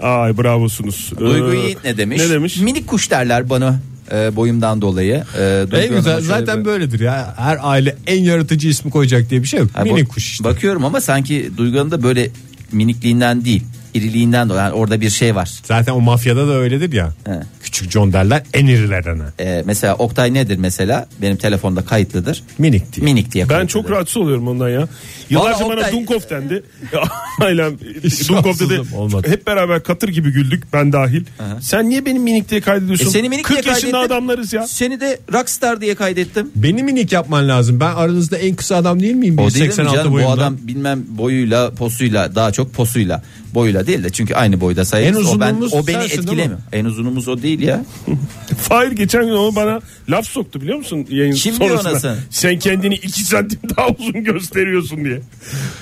Ay 0.00 0.38
bravosunuz. 0.38 1.12
Duygu 1.18 1.54
Ee, 1.54 1.58
Yiğit 1.58 1.84
ne 1.84 1.96
demiş? 1.96 2.22
Ne 2.22 2.30
demiş? 2.30 2.56
Minik 2.56 2.86
kuş 2.86 3.10
derler 3.10 3.50
bana 3.50 3.80
e, 4.14 4.36
boyumdan 4.36 4.82
dolayı. 4.82 5.24
E, 5.38 5.64
En 5.72 5.94
güzel 5.94 6.20
zaten 6.20 6.60
bir- 6.60 6.64
böyledir 6.64 7.00
ya. 7.00 7.34
Her 7.36 7.58
aile 7.62 7.96
en 8.06 8.22
yaratıcı 8.24 8.68
ismi 8.68 8.90
koyacak 8.90 9.30
diye 9.30 9.42
bir 9.42 9.48
şey 9.48 9.60
yok. 9.60 9.70
Ha, 9.74 9.82
Minik 9.84 10.04
bak- 10.08 10.14
kuş 10.14 10.26
işte. 10.32 10.44
Bakıyorum 10.44 10.84
ama 10.84 11.00
sanki 11.00 11.50
Duygu 11.56 11.78
Hanım 11.78 11.90
da 11.90 12.02
böyle 12.02 12.30
minikliğinden 12.72 13.44
değil 13.44 13.62
iriliğinden 13.94 14.48
dolayı 14.48 14.62
yani 14.64 14.72
orada 14.72 15.00
bir 15.00 15.10
şey 15.10 15.34
var. 15.34 15.50
Zaten 15.64 15.92
o 15.92 16.00
mafyada 16.00 16.48
da 16.48 16.52
öyledir 16.52 16.92
ya. 16.92 17.12
He. 17.26 17.32
Küçük 17.62 17.90
John 17.90 18.12
derler 18.12 18.42
en 18.54 18.66
irilerine. 18.66 19.22
E, 19.40 19.62
mesela 19.66 19.94
Oktay 19.94 20.34
nedir 20.34 20.56
mesela? 20.56 21.06
Benim 21.22 21.36
telefonda 21.36 21.82
kayıtlıdır. 21.84 22.42
Minik 22.58 22.92
diye. 22.92 23.04
Minik 23.04 23.32
diye 23.32 23.44
Ben 23.44 23.48
kayıtlıdır. 23.48 23.72
çok 23.82 23.90
rahatsız 23.90 24.16
oluyorum 24.16 24.48
ondan 24.48 24.68
ya. 24.68 24.88
Yıllarca 25.30 25.64
Vallahi 25.64 25.70
bana 25.76 25.80
Oktay- 25.80 25.92
Dunkov 25.92 26.20
dendi. 26.30 26.62
Aynen 27.40 27.78
Hiç 28.04 28.28
Dunkov 28.28 28.54
dedi. 28.54 28.74
rahatsızım 28.74 28.98
olmadı. 28.98 29.28
Hep 29.30 29.46
beraber 29.46 29.82
katır 29.82 30.08
gibi 30.08 30.32
güldük 30.32 30.72
ben 30.72 30.92
dahil. 30.92 31.24
Sen 31.60 31.88
niye 31.88 32.06
benim 32.06 32.22
minik 32.22 32.50
diye 32.50 32.60
kaydediyorsun? 32.60 33.06
E, 33.06 33.10
seni 33.10 33.28
minik 33.28 33.44
40 33.44 33.62
diye 33.64 33.74
yaşında 33.74 33.92
kaydettim. 33.92 34.16
adamlarız 34.16 34.52
ya. 34.52 34.66
Seni 34.66 35.00
de 35.00 35.18
Rockstar 35.32 35.80
diye 35.80 35.94
kaydettim. 35.94 36.50
Beni 36.56 36.82
minik 36.82 37.12
yapman 37.12 37.48
lazım. 37.48 37.80
Ben 37.80 37.94
aranızda 37.94 38.38
en 38.38 38.54
kısa 38.54 38.76
adam 38.76 39.00
değil 39.02 39.14
miyim? 39.14 39.34
O 39.38 39.38
değil 39.50 39.56
mi 39.56 39.64
186 39.66 39.96
canım 39.96 40.10
bu 40.12 40.16
boyunda. 40.16 40.32
adam 40.32 40.56
bilmem 40.62 41.02
boyuyla 41.08 41.70
posuyla 41.74 42.34
daha 42.34 42.52
çok 42.52 42.74
posuyla 42.74 43.22
boyuyla 43.54 43.86
değil 43.86 44.04
de 44.04 44.10
çünkü 44.10 44.34
aynı 44.34 44.60
boyda 44.60 44.84
sayılır. 44.84 45.20
En 45.20 45.36
o, 45.36 45.40
ben, 45.40 45.54
uzunumuz 45.54 45.74
o 45.74 45.76
beni 45.76 45.84
sensin, 45.96 46.08
değil 46.08 46.18
etkilemiyor. 46.22 46.50
mi? 46.58 46.64
En 46.72 46.84
uzunumuz 46.84 47.28
o 47.28 47.42
değil 47.42 47.60
ya. 47.60 47.84
Fahir 48.58 48.92
geçen 48.92 49.24
gün 49.24 49.32
o 49.32 49.54
bana 49.56 49.80
laf 50.08 50.26
soktu 50.26 50.60
biliyor 50.60 50.78
musun 50.78 51.06
yayın 51.10 51.32
Kim 51.32 51.60
diyor 51.60 51.70
sonrasında. 51.70 51.90
ona 51.92 51.98
sen? 52.00 52.16
Sen 52.30 52.58
kendini 52.58 52.94
2 52.94 53.24
santim 53.24 53.58
daha 53.76 53.88
uzun 53.88 54.24
gösteriyorsun 54.24 55.04
diye. 55.04 55.20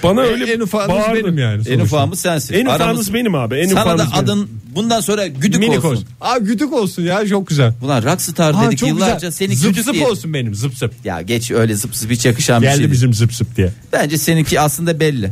Bana 0.03 0.21
öyle 0.21 0.53
en 0.53 0.61
ufağınız 0.61 0.89
bağırdı. 0.97 1.25
benim 1.25 1.39
yani. 1.39 1.59
En 1.59 1.63
sonuçta. 1.63 1.83
ufağımız 1.85 2.21
sensin. 2.21 2.55
En 2.55 2.65
Aramız- 2.67 2.75
ufağınız 2.81 3.15
benim 3.15 3.35
abi. 3.35 3.55
En 3.55 3.69
Sana 3.69 3.81
ufağınız 3.83 4.01
da 4.01 4.13
benim. 4.13 4.25
adın 4.25 4.49
bundan 4.75 5.01
sonra 5.01 5.27
güdük 5.27 5.61
Minik 5.61 5.79
olsun. 5.79 5.89
olsun. 5.91 6.05
Aa 6.21 6.39
güdük 6.39 6.73
olsun 6.73 7.03
ya 7.03 7.27
çok 7.27 7.47
güzel. 7.47 7.73
Ulan 7.83 8.03
Rockstar 8.03 8.55
Aa, 8.55 8.67
dedik 8.67 8.79
çok 8.79 8.89
yıllarca 8.89 9.15
güzel. 9.15 9.31
seni 9.31 9.57
zıp 9.57 9.71
güdük 9.71 9.85
zıp 9.85 9.95
diye. 9.95 10.07
olsun 10.07 10.35
benim 10.35 10.55
zıp 10.55 10.75
zıp. 10.79 10.93
Ya 11.05 11.23
geç 11.23 11.51
öyle 11.51 11.75
zıp 11.75 11.97
zıp 11.97 12.11
hiç 12.11 12.27
yakışan 12.27 12.63
bir 12.63 12.67
şey 12.67 12.73
Geldi 12.75 12.81
değil. 12.83 12.93
bizim 12.93 13.15
zıp 13.15 13.35
zıp 13.35 13.57
diye. 13.57 13.73
Bence 13.93 14.19
seninki 14.19 14.61
aslında 14.61 15.01
belli. 15.01 15.31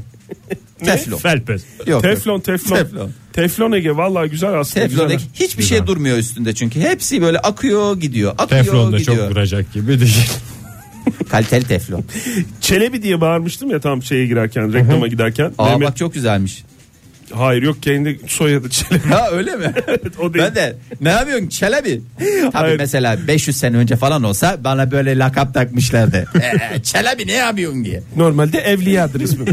Teflon. 0.84 1.16
Felpez. 1.18 1.62
Yok, 1.86 2.02
Teflon 2.02 2.40
teflon. 2.40 2.76
Teflon. 2.76 3.10
Teflon 3.32 3.72
Ege 3.72 3.96
vallahi 3.96 4.30
güzel 4.30 4.54
aslında. 4.60 4.86
Teflon 4.88 5.08
güzel. 5.08 5.20
hiçbir 5.34 5.62
şey 5.62 5.86
durmuyor 5.86 6.18
üstünde 6.18 6.54
çünkü. 6.54 6.80
Hepsi 6.80 7.22
böyle 7.22 7.38
akıyor 7.38 8.00
gidiyor. 8.00 8.34
Akıyor 8.38 8.64
Teflon 8.64 8.92
da 8.92 8.98
gidiyor. 8.98 9.16
çok 9.16 9.30
duracak 9.30 9.72
gibi 9.72 10.00
değil. 10.00 10.28
Kaliteli 11.30 11.64
teflon. 11.64 12.04
Çelebi 12.60 13.02
diye 13.02 13.20
bağırmıştım 13.20 13.70
ya 13.70 13.80
tam 13.80 14.02
şeye 14.02 14.26
girerken 14.26 14.72
reklama 14.72 15.06
giderken. 15.08 15.52
Aa 15.58 15.64
Mehmet, 15.64 15.88
bak 15.88 15.96
çok 15.96 16.14
güzelmiş. 16.14 16.64
hayır 17.32 17.62
yok 17.62 17.82
kendi 17.82 18.20
soyadı 18.26 18.68
Çelebi. 18.70 19.08
Ha 19.08 19.28
öyle 19.32 19.56
mi? 19.56 19.72
o 20.18 20.34
değil. 20.34 20.44
ben 20.44 20.54
de 20.54 20.76
ne 21.00 21.08
yapıyorsun 21.08 21.48
Çelebi? 21.48 22.00
Tabii 22.18 22.50
Hayır. 22.52 22.76
mesela 22.78 23.18
500 23.28 23.56
sene 23.56 23.76
önce 23.76 23.96
falan 23.96 24.22
olsa 24.22 24.56
bana 24.64 24.90
böyle 24.90 25.18
lakap 25.18 25.54
takmışlardı. 25.54 26.28
Ee, 26.74 26.82
Çelebi 26.82 27.26
ne 27.26 27.32
yapıyorsun 27.32 27.84
diye. 27.84 28.02
Normalde 28.16 28.58
evliyadır 28.58 29.20
ismim. 29.20 29.46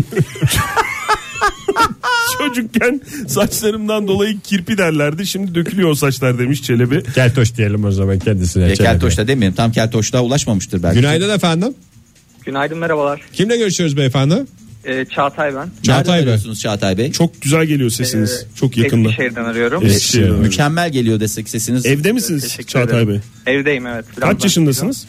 Çocukken 2.37 3.01
saçlarımdan 3.27 4.07
dolayı 4.07 4.39
kirpi 4.39 4.77
derlerdi. 4.77 5.27
Şimdi 5.27 5.55
dökülüyor 5.55 5.89
o 5.89 5.95
saçlar 5.95 6.39
demiş 6.39 6.63
Çelebi. 6.63 7.03
Keltoş 7.15 7.55
diyelim 7.55 7.85
o 7.85 7.91
zaman 7.91 8.19
kendisine. 8.19 8.63
Ya, 8.63 8.75
Çelebi. 8.75 8.91
Keltoş'ta 8.91 9.27
demeyelim 9.27 9.55
tam 9.55 9.71
Keltoş'ta 9.71 10.21
ulaşmamıştır 10.21 10.83
belki. 10.83 10.99
Günaydın 10.99 11.29
efendim. 11.35 11.73
Günaydın 12.45 12.77
merhabalar. 12.77 13.21
Kimle 13.33 13.57
görüşüyoruz 13.57 13.97
beyefendi? 13.97 14.35
Ee, 14.85 15.05
Çağatay 15.05 15.55
ben. 15.55 15.69
Çağatay 15.83 15.97
Nereden 15.97 16.13
Bey. 16.13 16.23
arıyorsunuz 16.23 16.59
Çağatay 16.59 16.97
Bey? 16.97 17.11
Çok 17.11 17.41
güzel 17.41 17.65
geliyor 17.65 17.89
sesiniz. 17.89 18.45
Ee, 18.53 18.57
Çok 18.57 18.77
yakında. 18.77 19.09
Eskişehir'den 19.09 19.45
arıyorum. 19.45 19.85
Eskişehir'den 19.85 20.23
arıyorum. 20.23 20.43
Mükemmel 20.43 20.89
geliyor 20.91 21.19
desek 21.19 21.49
sesiniz. 21.49 21.85
Evde 21.85 22.11
misiniz 22.11 22.43
Teşekkür 22.43 22.67
Çağatay 22.67 23.03
ederim. 23.03 23.21
Bey? 23.45 23.55
Evdeyim 23.55 23.87
evet. 23.87 24.05
Kaç 24.19 24.43
yaşındasınız? 24.43 25.05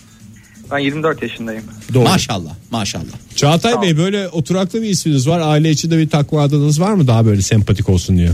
Ben 0.71 0.79
24 0.79 1.23
yaşındayım. 1.23 1.65
Doğru. 1.95 2.05
Maşallah 2.05 2.55
maşallah. 2.71 3.05
Çağatay 3.37 3.73
Tamam. 3.73 3.87
Bey 3.87 3.97
böyle 3.97 4.29
oturaklı 4.29 4.83
bir 4.83 4.89
isminiz 4.89 5.29
var. 5.29 5.41
Aile 5.41 5.71
içinde 5.71 5.99
bir 5.99 6.09
takma 6.09 6.43
adınız 6.43 6.81
var 6.81 6.93
mı 6.93 7.07
daha 7.07 7.27
böyle 7.27 7.43
sempatik 7.43 7.89
olsun 7.89 8.19
diye? 8.19 8.31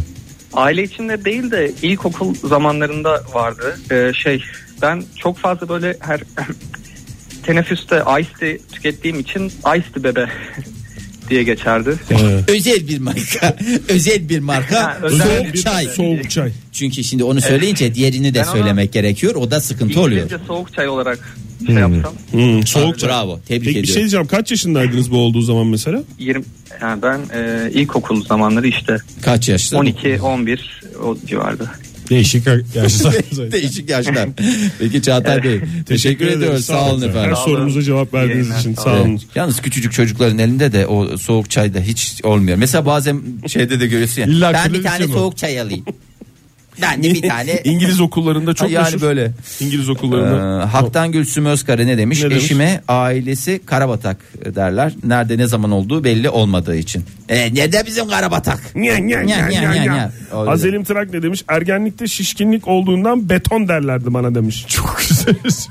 Aile 0.53 0.83
içinde 0.83 1.25
değil 1.25 1.51
de 1.51 1.73
ilkokul 1.83 2.35
zamanlarında 2.35 3.23
vardı. 3.35 3.79
Ee, 3.91 4.13
şey 4.15 4.43
ben 4.83 5.03
çok 5.17 5.39
fazla 5.39 5.69
böyle 5.69 5.97
her 6.01 6.21
teneffüste 7.43 8.03
ice 8.21 8.29
tea 8.41 8.67
tükettiğim 8.73 9.21
için 9.21 9.47
ice 9.47 9.85
tea 9.95 10.05
bebe 10.05 10.29
diye 11.31 11.43
geçerdi. 11.43 11.95
Özel 12.49 12.89
bir 12.89 12.99
marka. 12.99 13.57
özel 13.89 14.29
bir 14.29 14.39
marka. 14.39 14.83
Ha, 14.83 14.99
özel 15.03 15.27
soğuk 15.27 15.55
bir 15.55 15.63
çay. 15.63 15.85
Soğuk 15.85 16.31
çay. 16.31 16.53
Çünkü 16.73 17.05
şimdi 17.05 17.25
onu 17.25 17.41
söyleyince 17.41 17.95
diğerini 17.95 18.35
de 18.35 18.39
Ben 18.39 18.45
söylemek 18.45 18.93
gerekiyor. 18.93 19.35
O 19.35 19.51
da 19.51 19.61
sıkıntı 19.61 20.01
oluyor. 20.01 20.23
İngilizce 20.23 20.47
soğuk 20.47 20.75
çay 20.75 20.89
olarak 20.89 21.37
şey 21.67 21.75
yapsam. 21.75 22.15
Hmm, 22.31 22.67
soğuk 22.67 22.99
çay. 22.99 23.11
Bravo. 23.11 23.41
Tebrik 23.49 23.49
Peki 23.49 23.65
bir 23.65 23.73
şey 23.73 23.81
ediyorum. 23.81 24.01
diyeceğim. 24.01 24.27
Kaç 24.27 24.51
yaşındaydınız 24.51 25.11
bu 25.11 25.17
olduğu 25.19 25.43
zaman 25.43 25.67
mesela? 25.67 26.03
20 26.19 26.45
yani 26.83 27.03
ben 27.03 27.21
e, 27.35 27.71
ilkokul 27.73 28.25
zamanları 28.25 28.69
işte 28.69 28.97
Kaç 29.23 29.49
yaşta? 29.49 29.77
12 29.79 30.21
11 30.23 30.81
o 31.05 31.17
civarda. 31.27 31.65
Değişik 32.11 32.47
yaşlar. 32.75 33.15
Değişik 33.53 33.91
yaşlar. 33.91 34.29
Peki 34.79 35.03
Çağatay 35.03 35.43
Bey. 35.45 35.61
teşekkür, 35.87 36.25
ederiz. 36.27 36.39
ediyoruz. 36.39 36.65
Sağ 36.65 36.91
olun 36.93 37.03
Her 37.03 37.09
efendim. 37.09 37.33
Olun. 37.33 37.45
sorumuza 37.45 37.83
cevap 37.83 38.15
verdiğiniz 38.15 38.39
yayınlar. 38.49 38.61
için 38.61 38.75
Sağ 38.75 38.83
sağ 38.83 38.91
olun. 38.95 39.01
olun. 39.09 39.21
Yalnız 39.35 39.61
küçücük 39.63 39.93
çocukların 39.93 40.39
elinde 40.39 40.73
de 40.73 40.87
o 40.87 41.17
soğuk 41.17 41.51
çay 41.51 41.75
da 41.75 41.81
hiç 41.81 42.21
olmuyor. 42.25 42.57
Mesela 42.59 42.87
bazen 42.87 43.21
şeyde 43.47 43.81
de 43.81 43.87
görüyorsun 43.87 44.21
ya. 44.23 44.27
İlla 44.29 44.53
ben 44.53 44.75
bir 44.75 44.83
tane 44.83 45.07
mi? 45.07 45.13
soğuk 45.13 45.37
çay 45.37 45.61
alayım. 45.61 45.85
Ben 46.83 47.03
de 47.03 47.15
bir 47.15 47.29
tane. 47.29 47.61
İngiliz 47.65 48.01
okullarında 48.01 48.55
çok 48.55 48.71
yani 48.71 48.85
meşhur. 48.85 49.01
böyle. 49.01 49.33
İngiliz 49.61 49.89
Ee, 49.89 49.93
okullarında. 49.93 50.75
Haktan 50.75 51.13
Gül 51.13 51.25
Sümözkara 51.25 51.85
ne 51.85 51.99
demiş? 51.99 52.23
Ne 52.23 52.31
demiş? 52.31 52.45
Eşime 52.45 52.83
ailesi 52.89 53.61
Karabatak 53.67 54.17
derler. 54.45 54.93
Nerede 55.05 55.39
ne 55.39 55.47
zaman 55.47 55.71
olduğu 55.71 56.05
belli 56.05 56.31
olmadığı 56.31 56.77
için. 56.77 57.05
E, 57.29 57.55
nerede 57.55 57.83
bizim 57.87 58.09
Karabatak? 58.09 58.77
Nya, 58.77 58.99
nya, 58.99 59.21
Nya, 59.21 59.47
nya, 59.49 59.73
nya, 59.73 59.83
nya. 59.83 60.13
Azelim 60.33 60.85
Trak 60.85 61.13
ne 61.13 61.23
demiş? 61.23 61.45
Ergenlikte 61.49 62.07
şişkinlik 62.07 62.69
olduğundan 62.69 63.29
beton 63.29 63.69
derlerdi 63.69 64.15
bana 64.15 64.35
demiş. 64.35 64.65
Çok 64.69 65.01
güzel. 65.09 65.35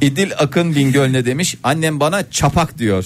İdil 0.00 0.30
Akın 0.38 0.74
Bingöl 0.74 1.06
ne 1.08 1.24
demiş? 1.26 1.56
Annem 1.64 2.00
bana 2.00 2.30
çapak 2.30 2.78
diyor. 2.78 3.04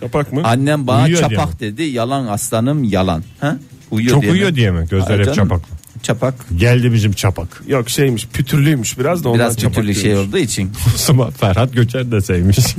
Çapak 0.00 0.32
mı? 0.32 0.40
Annem 0.44 0.86
bana 0.86 1.04
Uyuyor 1.04 1.20
çapak 1.20 1.60
dedi. 1.60 1.82
Yalan 1.82 2.26
aslanım 2.26 2.84
yalan. 2.84 3.22
Ha? 3.40 3.56
Uyuyor 3.90 4.12
Çok 4.14 4.22
diye 4.22 4.32
uyuyor 4.32 4.50
mi? 4.50 4.56
diye 4.56 4.70
mi? 4.70 4.86
Gözler 4.90 5.10
Ay 5.10 5.18
hep 5.18 5.24
canım. 5.24 5.36
çapaklı. 5.48 5.74
Çapak. 6.02 6.34
Geldi 6.56 6.92
bizim 6.92 7.12
çapak. 7.12 7.62
Yok 7.68 7.90
şeymiş 7.90 8.26
pütürlüymüş 8.26 8.98
biraz 8.98 9.24
da 9.24 9.28
ondan 9.28 9.38
Biraz 9.40 9.56
bir 9.56 9.62
çapak 9.62 9.74
türlü 9.76 9.94
şey 9.94 10.02
diyormuş. 10.04 10.28
olduğu 10.28 10.38
için. 10.38 10.70
O 10.94 10.98
zaman 10.98 11.30
Ferhat 11.30 11.72
Göçer 11.74 12.10
de 12.12 12.20
sevmiş. 12.20 12.58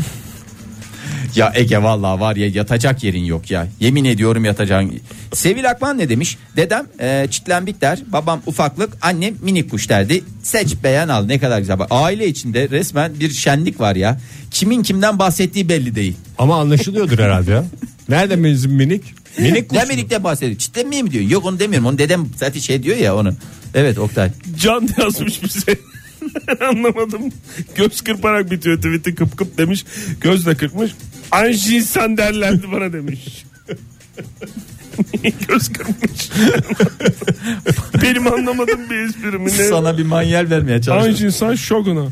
Ya 1.36 1.52
Ege 1.56 1.84
vallahi 1.84 2.20
var 2.22 2.36
ya 2.36 2.48
yatacak 2.48 3.04
yerin 3.04 3.24
yok 3.24 3.52
ya. 3.52 3.68
Yemin 3.80 4.06
ediyorum 4.06 4.46
yatacağın. 4.46 4.92
Sevil 5.34 5.70
Akman 5.70 5.98
ne 5.98 6.10
demiş? 6.10 6.38
Dedem 6.56 6.86
e, 7.02 7.28
çitlenbik 7.32 7.82
der. 7.82 8.00
Babam 8.08 8.42
ufaklık. 8.46 8.98
Annem 9.02 9.34
minik 9.42 9.72
kuş 9.72 9.90
derdi. 9.90 10.24
Seç 10.44 10.76
beğen 10.84 11.08
al 11.08 11.26
ne 11.26 11.40
kadar 11.40 11.60
güzel. 11.60 11.80
Bak, 11.80 11.88
aile 11.92 12.28
içinde 12.28 12.70
resmen 12.70 13.20
bir 13.20 13.30
şenlik 13.30 13.80
var 13.80 13.96
ya. 13.96 14.20
Kimin 14.52 14.84
kimden 14.84 15.20
bahsettiği 15.20 15.70
belli 15.70 15.96
değil. 15.96 16.16
Ama 16.38 16.60
anlaşılıyordur 16.60 17.20
herhalde 17.20 17.52
ya. 17.52 17.66
Nerede 18.10 18.44
bizim 18.44 18.72
minik? 18.72 19.04
Minik 19.40 19.70
kuş 19.70 19.88
minikten 19.90 20.24
bahsediyor? 20.24 20.58
Çitlenmeyi 20.58 21.04
mi 21.04 21.12
diyorsun? 21.12 21.30
Yok 21.32 21.46
onu 21.46 21.60
demiyorum. 21.60 21.88
Onu 21.88 21.98
dedem 21.98 22.26
zaten 22.38 22.60
şey 22.60 22.84
diyor 22.84 22.98
ya 22.98 23.16
onu. 23.16 23.34
Evet 23.74 24.00
Oktay. 24.00 24.32
Can 24.60 24.90
yazmış 24.98 25.44
bize. 25.44 25.78
anlamadım. 26.70 27.22
Göz 27.76 28.02
kırparak 28.02 28.52
bitiyor 28.52 28.78
tweet'i 28.78 29.16
kıp 29.16 29.38
kıp 29.38 29.58
demiş. 29.58 29.86
Göz 30.22 30.46
de 30.46 30.56
kırpmış. 30.56 30.92
Anji 31.32 31.76
insan 31.78 32.18
derlerdi 32.18 32.72
bana 32.72 32.94
demiş. 32.94 33.46
Göz 35.48 35.74
kırpmış. 35.74 36.30
Benim 38.02 38.34
anlamadığım 38.34 38.90
bir 38.90 38.96
esprimi 38.96 39.46
ne? 39.46 39.50
Sana 39.50 39.98
bir 39.98 40.04
manyel 40.04 40.50
vermeye 40.50 40.74
Anji 40.76 40.86
çalıştım. 40.86 41.26
insan 41.28 41.56
şoguna. 41.56 42.08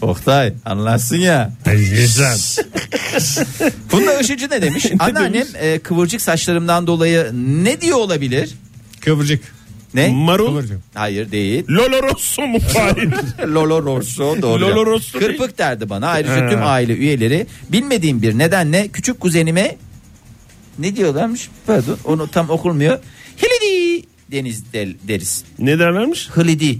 Oktay 0.00 0.52
anlarsın 0.64 1.16
ya. 1.16 1.52
Güzel. 1.64 2.38
Funda 3.88 4.20
Işıcı 4.20 4.50
ne 4.50 4.62
demiş? 4.62 4.86
Anneannem 4.98 5.46
e, 5.60 5.78
kıvırcık 5.78 6.20
saçlarımdan 6.20 6.86
dolayı 6.86 7.30
ne 7.64 7.80
diyor 7.80 7.98
olabilir? 7.98 8.54
Kıvırcık. 9.00 9.58
Ne? 9.94 10.08
Marul. 10.08 10.46
Kıvırcık. 10.46 10.78
Hayır 10.94 11.30
değil. 11.32 11.64
Lolo 11.68 12.02
Rosso 12.02 12.46
mu? 12.46 12.58
Hayır. 12.76 13.10
Lolo 13.54 13.82
Rosso 13.82 14.42
doğru. 14.42 14.60
Lolo 14.62 14.86
Rosso 14.86 15.20
değil. 15.20 15.30
Kırpık 15.30 15.58
derdi 15.58 15.90
bana. 15.90 16.06
Ayrıca 16.08 16.50
tüm 16.50 16.60
aile 16.62 16.92
üyeleri 16.92 17.46
bilmediğim 17.72 18.22
bir 18.22 18.38
nedenle 18.38 18.88
küçük 18.88 19.20
kuzenime 19.20 19.76
ne 20.78 20.96
diyorlarmış? 20.96 21.48
Pardon 21.66 21.98
onu 22.04 22.28
tam 22.30 22.50
okunmuyor. 22.50 22.98
Hilidi 23.42 24.06
deniz 24.30 24.72
del- 24.72 24.94
deriz. 25.08 25.44
ne 25.58 25.78
derlermiş? 25.78 26.28
Hilidi. 26.36 26.78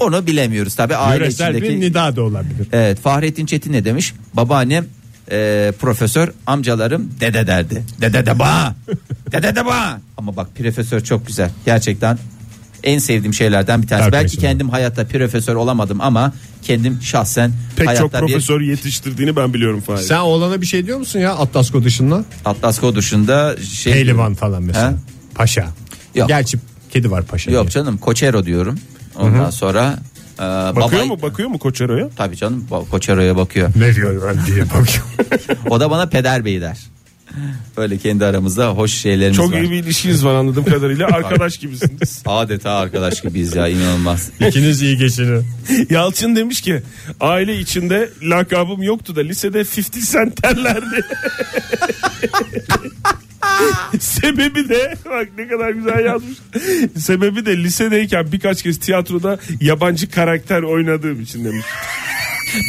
Onu 0.00 0.26
bilemiyoruz 0.26 0.74
tabi 0.74 0.96
aile 0.96 1.24
Yöresel 1.24 1.54
içindeki. 1.54 1.74
bir 1.74 1.80
nida 1.80 2.16
da 2.16 2.22
olabilir. 2.22 2.66
Evet 2.72 3.00
Fahrettin 3.00 3.46
Çetin 3.46 3.72
ne 3.72 3.84
demiş? 3.84 4.14
Babaannem 4.34 4.86
e, 5.30 5.72
profesör 5.78 6.32
amcalarım 6.46 7.10
dede 7.20 7.46
derdi. 7.46 7.84
Dede 8.00 8.26
de 8.26 8.38
ba. 8.38 8.74
dede 9.32 9.56
de 9.56 9.66
ba. 9.66 10.00
Ama 10.16 10.36
bak 10.36 10.48
profesör 10.58 11.00
çok 11.00 11.26
güzel. 11.26 11.50
Gerçekten 11.64 12.18
en 12.84 12.98
sevdiğim 12.98 13.34
şeylerden 13.34 13.82
bir 13.82 13.88
tanesi. 13.88 14.12
Belki 14.12 14.30
şimdi. 14.30 14.44
kendim 14.46 14.68
hayatta 14.68 15.06
profesör 15.06 15.54
olamadım 15.54 16.00
ama 16.00 16.32
kendim 16.62 17.02
şahsen 17.02 17.52
Pek 17.76 17.88
hayatta 17.88 18.20
çok 18.20 18.28
profesör 18.28 18.60
yetiştirdiğini 18.60 19.36
ben 19.36 19.54
biliyorum 19.54 19.80
Fahir. 19.80 20.02
Sen 20.02 20.18
oğlana 20.18 20.60
bir 20.60 20.66
şey 20.66 20.86
diyor 20.86 20.98
musun 20.98 21.18
ya 21.20 21.34
Atlasko 21.34 21.84
dışında? 21.84 22.24
bir 22.44 22.50
Atlasko 22.50 22.94
dışında 22.94 23.56
şey 23.56 23.92
Pehlivan 23.92 24.34
falan 24.34 24.62
mesela. 24.62 24.90
He? 24.90 24.94
Paşa. 25.34 25.68
Yok. 26.14 26.28
Gerçi 26.28 26.58
kedi 26.90 27.10
var 27.10 27.24
paşa. 27.24 27.50
Yok 27.50 27.62
diye. 27.62 27.70
canım 27.70 27.98
Koçero 27.98 28.44
diyorum. 28.44 28.78
Ondan 29.16 29.50
sonra 29.50 29.98
e, 30.40 30.76
Bakıyor 30.76 31.02
baba- 31.02 31.06
mu 31.06 31.22
bakıyor 31.22 31.48
mu 31.48 31.58
Koçero'ya? 31.58 32.08
Tabii 32.16 32.36
canım 32.36 32.66
Koçero'ya 32.90 33.36
bakıyor. 33.36 33.70
Ne 33.76 33.94
diyor 33.94 34.22
ben 34.28 34.46
diye 34.46 34.64
bakıyor. 34.64 35.04
O 35.70 35.80
da 35.80 35.90
bana 35.90 36.06
peder 36.06 36.44
bey 36.44 36.60
der. 36.60 36.78
Böyle 37.76 37.98
kendi 37.98 38.24
aramızda 38.24 38.68
hoş 38.70 38.92
şeylerimiz 38.94 39.36
Çok 39.36 39.52
var. 39.52 39.60
iyi 39.60 39.70
bir 39.70 39.76
ilişkiniz 39.76 40.24
var 40.24 40.34
anladığım 40.34 40.64
kadarıyla. 40.64 41.06
Arkadaş 41.12 41.58
gibisiniz. 41.58 42.22
Adeta 42.26 42.70
arkadaş 42.70 43.20
gibiyiz 43.20 43.54
ya 43.56 43.68
inanılmaz. 43.68 44.30
İkiniz 44.48 44.82
iyi 44.82 44.96
geçinin. 44.96 45.44
Yalçın 45.90 46.36
demiş 46.36 46.60
ki 46.60 46.82
aile 47.20 47.58
içinde 47.58 48.10
lakabım 48.22 48.82
yoktu 48.82 49.16
da 49.16 49.20
lisede 49.20 49.60
50 49.60 49.66
cent 50.12 50.42
derlerdi. 50.42 51.00
Sebebi 54.00 54.68
de 54.68 54.94
bak 55.10 55.28
ne 55.38 55.48
kadar 55.48 55.70
güzel 55.70 56.04
yazmış. 56.04 56.38
Sebebi 56.98 57.46
de 57.46 57.56
lisedeyken 57.56 58.32
birkaç 58.32 58.62
kez 58.62 58.78
tiyatroda 58.78 59.38
yabancı 59.60 60.10
karakter 60.10 60.62
oynadığım 60.62 61.20
için 61.20 61.44
demiş. 61.44 61.66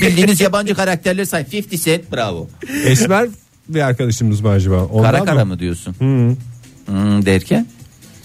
Bildiğiniz 0.01 0.41
yabancı 0.41 0.75
karakterleri 0.75 1.25
say. 1.25 1.45
50 1.53 1.79
Cent 1.79 2.11
bravo. 2.11 2.49
Esmer 2.85 3.29
bir 3.69 3.81
arkadaşımız 3.81 4.41
mı 4.41 4.49
acaba? 4.49 4.85
Ondan 4.85 5.11
Kara 5.11 5.25
kara 5.25 5.45
mı? 5.45 5.53
mı 5.53 5.59
diyorsun? 5.59 5.95
Hmm, 5.99 7.25
derken? 7.25 7.67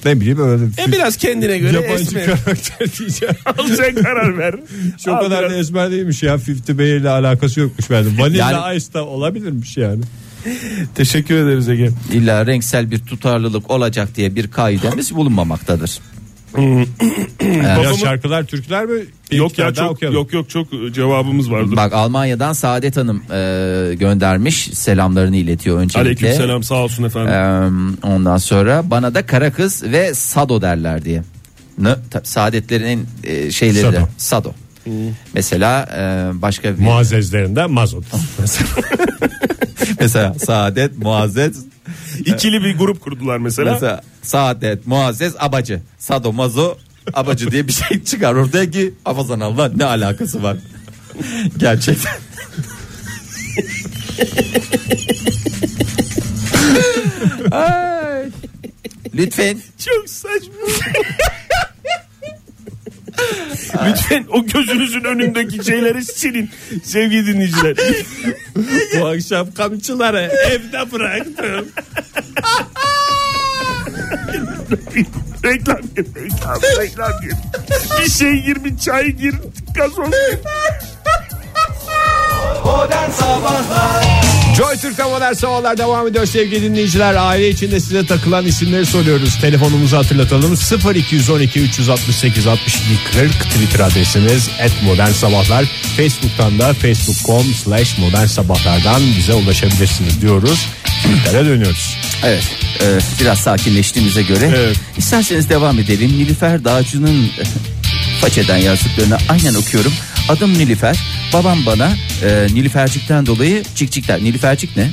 Ne 0.05 0.21
bileyim 0.21 0.49
öyle. 0.49 0.65
E 0.89 0.93
biraz 0.93 1.17
kendine 1.17 1.59
göre 1.59 1.73
Yabancı 1.77 2.03
esmer. 2.03 2.27
karakter 2.27 2.99
diyeceğim. 2.99 3.35
Al 3.47 3.67
sen 3.77 3.95
karar 3.95 4.39
ver. 4.39 4.55
Çok 5.05 5.15
Al 5.15 5.21
kadar 5.21 5.41
biraz- 5.41 5.53
da 5.53 5.57
esmer 5.57 5.91
değilmiş 5.91 6.23
ya. 6.23 6.35
50 6.69 6.79
Bey 6.79 6.97
ile 6.97 7.09
alakası 7.09 7.61
yokmuş 7.61 7.91
bende. 7.91 8.23
Vanilla 8.23 8.51
Yani- 8.51 8.77
Ice 8.77 8.93
da 8.95 9.05
olabilirmiş 9.07 9.77
yani. 9.77 10.03
Teşekkür 10.95 11.35
ederiz 11.37 11.69
Ege. 11.69 11.91
İlla 12.13 12.47
renksel 12.47 12.91
bir 12.91 12.99
tutarlılık 12.99 13.71
olacak 13.71 14.09
diye 14.17 14.37
bir 14.37 14.51
kaidemiz 14.51 15.15
bulunmamaktadır. 15.15 15.99
Ya 16.59 17.77
Babamın- 17.79 17.97
şarkılar, 17.97 18.45
türküler 18.45 18.85
mi? 18.85 19.01
Bir 19.31 19.37
Yok 19.37 19.51
iki 19.53 19.61
ya 19.61 19.67
tane 19.67 19.77
daha 19.77 19.85
çok 19.87 19.93
okuyalım. 19.97 20.17
yok 20.19 20.33
yok 20.33 20.51
çok 20.51 20.69
cevabımız 20.95 21.51
vardı. 21.51 21.71
Bak 21.77 21.93
Almanya'dan 21.93 22.53
Saadet 22.53 22.97
Hanım 22.97 23.23
e, 23.33 23.95
göndermiş 23.95 24.57
selamlarını 24.73 25.37
iletiyor 25.37 25.79
öncelikle. 25.79 26.01
Aleyküm 26.27 26.29
selam 26.47 26.63
sağ 26.63 26.75
olsun 26.75 27.05
efendim. 27.05 27.33
E, 27.33 28.07
ondan 28.07 28.37
sonra 28.37 28.91
bana 28.91 29.15
da 29.15 29.27
kara 29.27 29.53
kız 29.53 29.83
ve 29.85 30.15
sado 30.15 30.63
derler 30.63 31.05
diye. 31.05 31.23
Ne? 31.79 31.95
Tabii 32.11 32.27
saadetlerin 32.27 33.07
e, 33.25 33.51
şeyleri 33.51 33.93
de 33.93 33.97
Sado. 33.97 34.09
sado. 34.19 34.53
Mesela 35.35 35.89
e, 35.97 36.43
başka 36.43 36.75
bir 36.79 36.83
Muazzezlerinde 36.83 37.67
mazot. 37.67 38.05
Mesela. 40.01 40.35
saadet 40.35 40.99
muazzez 40.99 41.65
İkili 42.19 42.65
bir 42.65 42.79
grup 42.79 43.01
kurdular 43.01 43.39
mesela. 43.39 43.73
Mesela 43.73 44.03
Saadet, 44.23 44.87
Muazzez, 44.87 45.35
Abacı. 45.39 45.83
Sado, 45.99 46.33
Mazo, 46.33 46.79
Abacı 47.15 47.51
diye 47.51 47.69
bir 47.69 47.73
şey 47.73 48.05
çıkar 48.05 48.35
ortaya 48.35 48.71
ki 48.71 48.95
hafazan 49.05 49.41
Allah 49.41 49.71
ne 49.77 49.85
alakası 49.85 50.43
var? 50.43 50.57
Gerçekten. 51.57 52.13
Ay. 57.51 58.31
Lütfen 59.15 59.59
Çok 59.79 60.09
saçma. 60.09 60.55
Lütfen 63.87 64.25
o 64.29 64.47
gözünüzün 64.47 65.05
önündeki 65.05 65.65
şeyleri 65.65 66.05
silin 66.05 66.51
sevgili 66.85 67.27
dinleyiciler. 67.27 67.77
Bu 69.01 69.07
akşam 69.07 69.55
kamçıları 69.55 70.33
evde 70.51 70.93
bıraktım. 70.93 71.69
reklam 75.45 75.81
gir, 75.97 76.07
reklam, 76.17 76.61
reklam 76.81 77.13
gir. 77.23 77.33
Bir 78.01 78.11
şey 78.11 78.43
gir, 78.43 78.65
bir 78.65 78.79
çay 78.79 79.07
gir, 79.07 79.35
gazoz 79.75 80.11
gir. 80.11 80.39
Modern 82.67 83.11
Sabahlar 83.11 84.05
Joy 84.57 84.77
Türk'te 84.77 85.05
modern 85.05 85.33
sabahlar 85.33 85.79
devam 85.79 86.09
ediyor 86.09 86.27
sevgili 86.27 86.63
dinleyiciler. 86.63 87.15
Aile 87.15 87.49
içinde 87.49 87.81
size 87.81 88.07
takılan 88.07 88.47
isimleri 88.47 88.87
soruyoruz. 88.87 89.39
Telefonumuzu 89.41 89.97
hatırlatalım. 89.97 90.55
0212 90.95 91.61
368 91.61 92.47
62 92.47 92.79
40 93.13 93.33
Twitter 93.33 93.81
adresimiz 93.81 94.51
et 94.61 94.73
modern 94.85 95.11
sabahlar. 95.11 95.65
Facebook'tan 95.97 96.59
da 96.59 96.75
facebook.com 96.75 97.45
slash 97.65 97.99
modern 97.99 98.27
sabahlardan 98.27 99.03
bize 99.19 99.35
ulaşabilirsiniz 99.35 100.21
diyoruz. 100.21 100.67
Twitter'e 100.85 101.45
dönüyoruz. 101.47 101.97
Evet 102.25 102.45
e, 102.83 102.99
biraz 103.21 103.39
sakinleştiğimize 103.39 104.23
göre 104.23 104.53
Evet. 104.57 104.77
isterseniz 104.99 105.49
devam 105.49 105.79
edelim. 105.79 106.11
Nilüfer 106.19 106.65
Dağcı'nın 106.65 107.25
e, 107.25 107.43
façeden 108.21 108.57
yazdıklarını 108.57 109.19
aynen 109.29 109.55
okuyorum. 109.55 109.93
Adım 110.29 110.55
Nilüfer. 110.55 110.99
Babam 111.33 111.59
bana 111.67 111.91
e, 112.23 112.47
Nilüfercik'ten 112.55 113.27
dolayı 113.27 113.63
cikcik 113.75 114.09
der. 114.09 114.21
Nilüfercik 114.25 114.77
ne? 114.77 114.91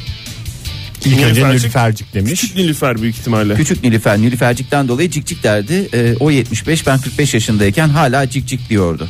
İlk 1.06 1.14
önce 1.14 1.26
Nilüfercik. 1.28 1.62
Nilüfercik 1.64 2.14
demiş. 2.14 2.32
Küçük 2.42 2.56
Nilüfer 2.56 3.02
büyük 3.02 3.16
ihtimalle. 3.16 3.56
Küçük 3.56 3.84
Nilüfer 3.84 4.18
Nilüfercik'ten 4.18 4.88
dolayı 4.88 5.10
cikcik 5.10 5.44
derdi. 5.44 5.90
E, 5.94 6.16
o 6.20 6.32
75 6.32 6.88
ben 6.88 7.00
45 7.00 7.34
yaşındayken 7.34 7.90
hala 7.90 8.30
cikcik 8.30 8.70
diyordu. 8.70 9.08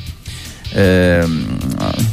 E, 0.76 1.22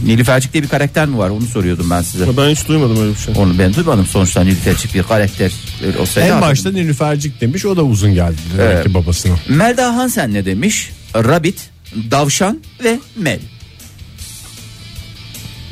Nilüfercik 0.07 0.53
diye 0.53 0.63
bir 0.63 0.69
karakter 0.69 1.07
mi 1.07 1.19
var 1.19 1.31
onu 1.31 1.47
soruyordum 1.47 1.91
ben 1.91 2.03
size. 2.03 2.37
Ben 2.37 2.51
hiç 2.51 2.69
duymadım 2.69 3.01
öyle 3.03 3.11
bir 3.15 3.19
şey. 3.19 3.35
Onu 3.37 3.59
ben 3.59 3.75
duymadım 3.75 4.07
sonuçta 4.07 4.43
Nilüfercik 4.45 4.95
bir 4.95 5.03
karakter. 5.03 5.53
Öyle 5.87 5.99
olsaydı 5.99 6.29
En 6.35 6.41
başta 6.41 6.71
Nilüfercik 6.71 7.41
demiş 7.41 7.65
o 7.67 7.77
da 7.77 7.83
uzun 7.83 8.15
geldi 8.15 8.37
demek 8.59 8.73
Evet. 8.75 8.87
ki 8.87 8.95
babasına. 8.95 9.35
Melda 9.49 9.97
Hansen 9.97 10.35
ne 10.35 10.45
demiş? 10.45 10.91
Rabbit, 11.15 11.71
davşan 12.11 12.59
ve 12.85 12.99
mel. 13.17 13.39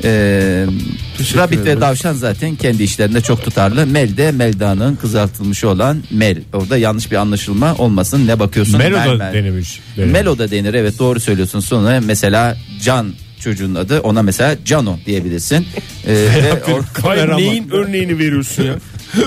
Ee, 0.03 0.65
Rabbit 1.35 1.65
ve 1.65 1.81
davşan 1.81 2.13
zaten 2.13 2.55
kendi 2.55 2.83
işlerinde 2.83 3.21
çok 3.21 3.43
tutarlı. 3.43 3.85
Mel 3.87 4.17
de 4.17 4.31
Melda'nın 4.31 4.95
kızartılmışı 4.95 5.69
olan 5.69 6.03
mel. 6.11 6.37
Orada 6.53 6.77
yanlış 6.77 7.11
bir 7.11 7.15
anlaşılma 7.15 7.75
olmasın. 7.75 8.27
Ne 8.27 8.39
bakıyorsun? 8.39 8.77
Melo 8.77 8.97
Mel, 8.97 9.07
da 9.09 9.13
mel. 9.15 9.33
denemiş. 9.33 9.79
denemiş. 9.97 10.13
Melo 10.13 10.37
da 10.37 10.51
denir 10.51 10.73
evet 10.73 10.99
doğru 10.99 11.19
söylüyorsun. 11.19 11.59
Sonra 11.59 12.01
mesela 12.05 12.57
Can 12.83 13.13
çocuğun 13.39 13.75
adı 13.75 13.99
ona 13.99 14.21
mesela 14.21 14.55
Cano 14.65 14.97
diyebilirsin. 15.05 15.67
Ee, 16.07 16.13
ve 16.13 16.71
or- 16.71 16.93
Kameraman. 16.93 17.37
neyin 17.41 17.69
örneğini 17.71 18.19
veriyorsun 18.19 18.63
ya? 18.63 18.75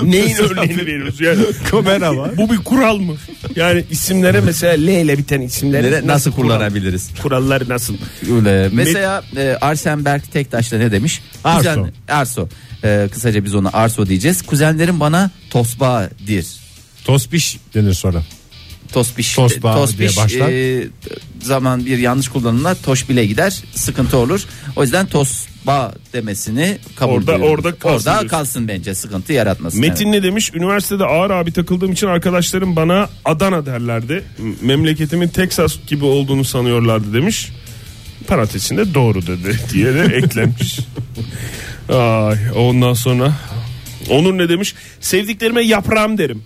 Neyin 0.03 0.35
örneğini 0.35 0.85
veriyorsun 0.85 1.25
ya? 1.25 1.35
Kamera 1.71 2.17
var. 2.17 2.37
Bu 2.37 2.49
bir 2.51 2.57
kural 2.57 2.97
mı? 2.97 3.15
Yani 3.55 3.85
isimlere 3.91 4.41
mesela 4.41 4.73
L 4.73 4.87
ile 4.87 5.17
biten 5.17 5.41
isimleri 5.41 5.87
Nere- 5.87 6.07
nasıl 6.07 6.31
kullanabiliriz? 6.31 7.09
Kurallar 7.21 7.69
nasıl? 7.69 7.95
Öyle. 8.35 8.69
Mesela 8.73 9.23
e, 9.37 9.57
Arsen 9.61 10.05
Berk 10.05 10.31
Tektaş 10.31 10.71
da 10.71 10.77
ne 10.77 10.91
demiş? 10.91 11.21
Arso. 11.43 11.87
Arso. 12.09 12.47
E, 12.83 13.09
kısaca 13.13 13.45
biz 13.45 13.55
ona 13.55 13.69
Arso 13.73 14.07
diyeceğiz. 14.07 14.41
Kuzenlerim 14.41 14.99
bana 14.99 15.31
tosbağadır. 15.49 16.45
Tospiş 17.05 17.59
denir 17.73 17.93
sonra. 17.93 18.23
Tospiş, 18.93 19.35
Tosba 19.35 19.75
tospiş 19.75 19.97
diye 19.99 20.09
başlar. 20.25 20.49
e, 20.49 20.87
zaman 21.41 21.85
bir 21.85 21.97
yanlış 21.97 22.27
kullanımla 22.27 22.75
toş 22.75 23.09
bile 23.09 23.25
gider 23.25 23.63
sıkıntı 23.75 24.17
olur. 24.17 24.43
O 24.75 24.83
yüzden 24.83 25.05
tosba 25.05 25.93
demesini 26.13 26.77
kabul 26.95 27.13
Orada- 27.13 27.33
ediyorum. 27.35 27.53
orada 27.53 27.75
kalsın 27.75 27.95
Orada 28.09 28.11
diyorsun. 28.11 28.27
kalsın 28.27 28.67
bence 28.67 28.95
sıkıntı 28.95 29.33
yaratmasın. 29.33 29.79
Metin 29.81 30.05
Evet. 30.05 30.15
ne 30.15 30.23
demiş? 30.23 30.51
Üniversitede 30.53 31.03
ağır 31.05 31.29
abi 31.31 31.51
takıldığım 31.53 31.91
için 31.91 32.07
arkadaşlarım 32.07 32.75
bana 32.75 33.09
Adana 33.25 33.65
derlerdi. 33.65 34.23
Memleketimin 34.61 35.27
Texas 35.27 35.75
gibi 35.87 36.05
olduğunu 36.05 36.43
sanıyorlardı 36.43 37.13
demiş. 37.13 37.51
Parantez 38.27 38.63
içinde 38.65 38.93
doğru 38.93 39.27
dedi 39.27 39.59
diye 39.73 39.93
de 39.93 40.01
eklemiş. 40.15 40.79
Ay, 41.89 42.37
ondan 42.55 42.93
sonra 42.93 43.33
Onur 44.09 44.37
ne 44.37 44.49
demiş? 44.49 44.75
Sevdiklerime 45.01 45.61
yaprağım 45.61 46.17
derim. 46.17 46.43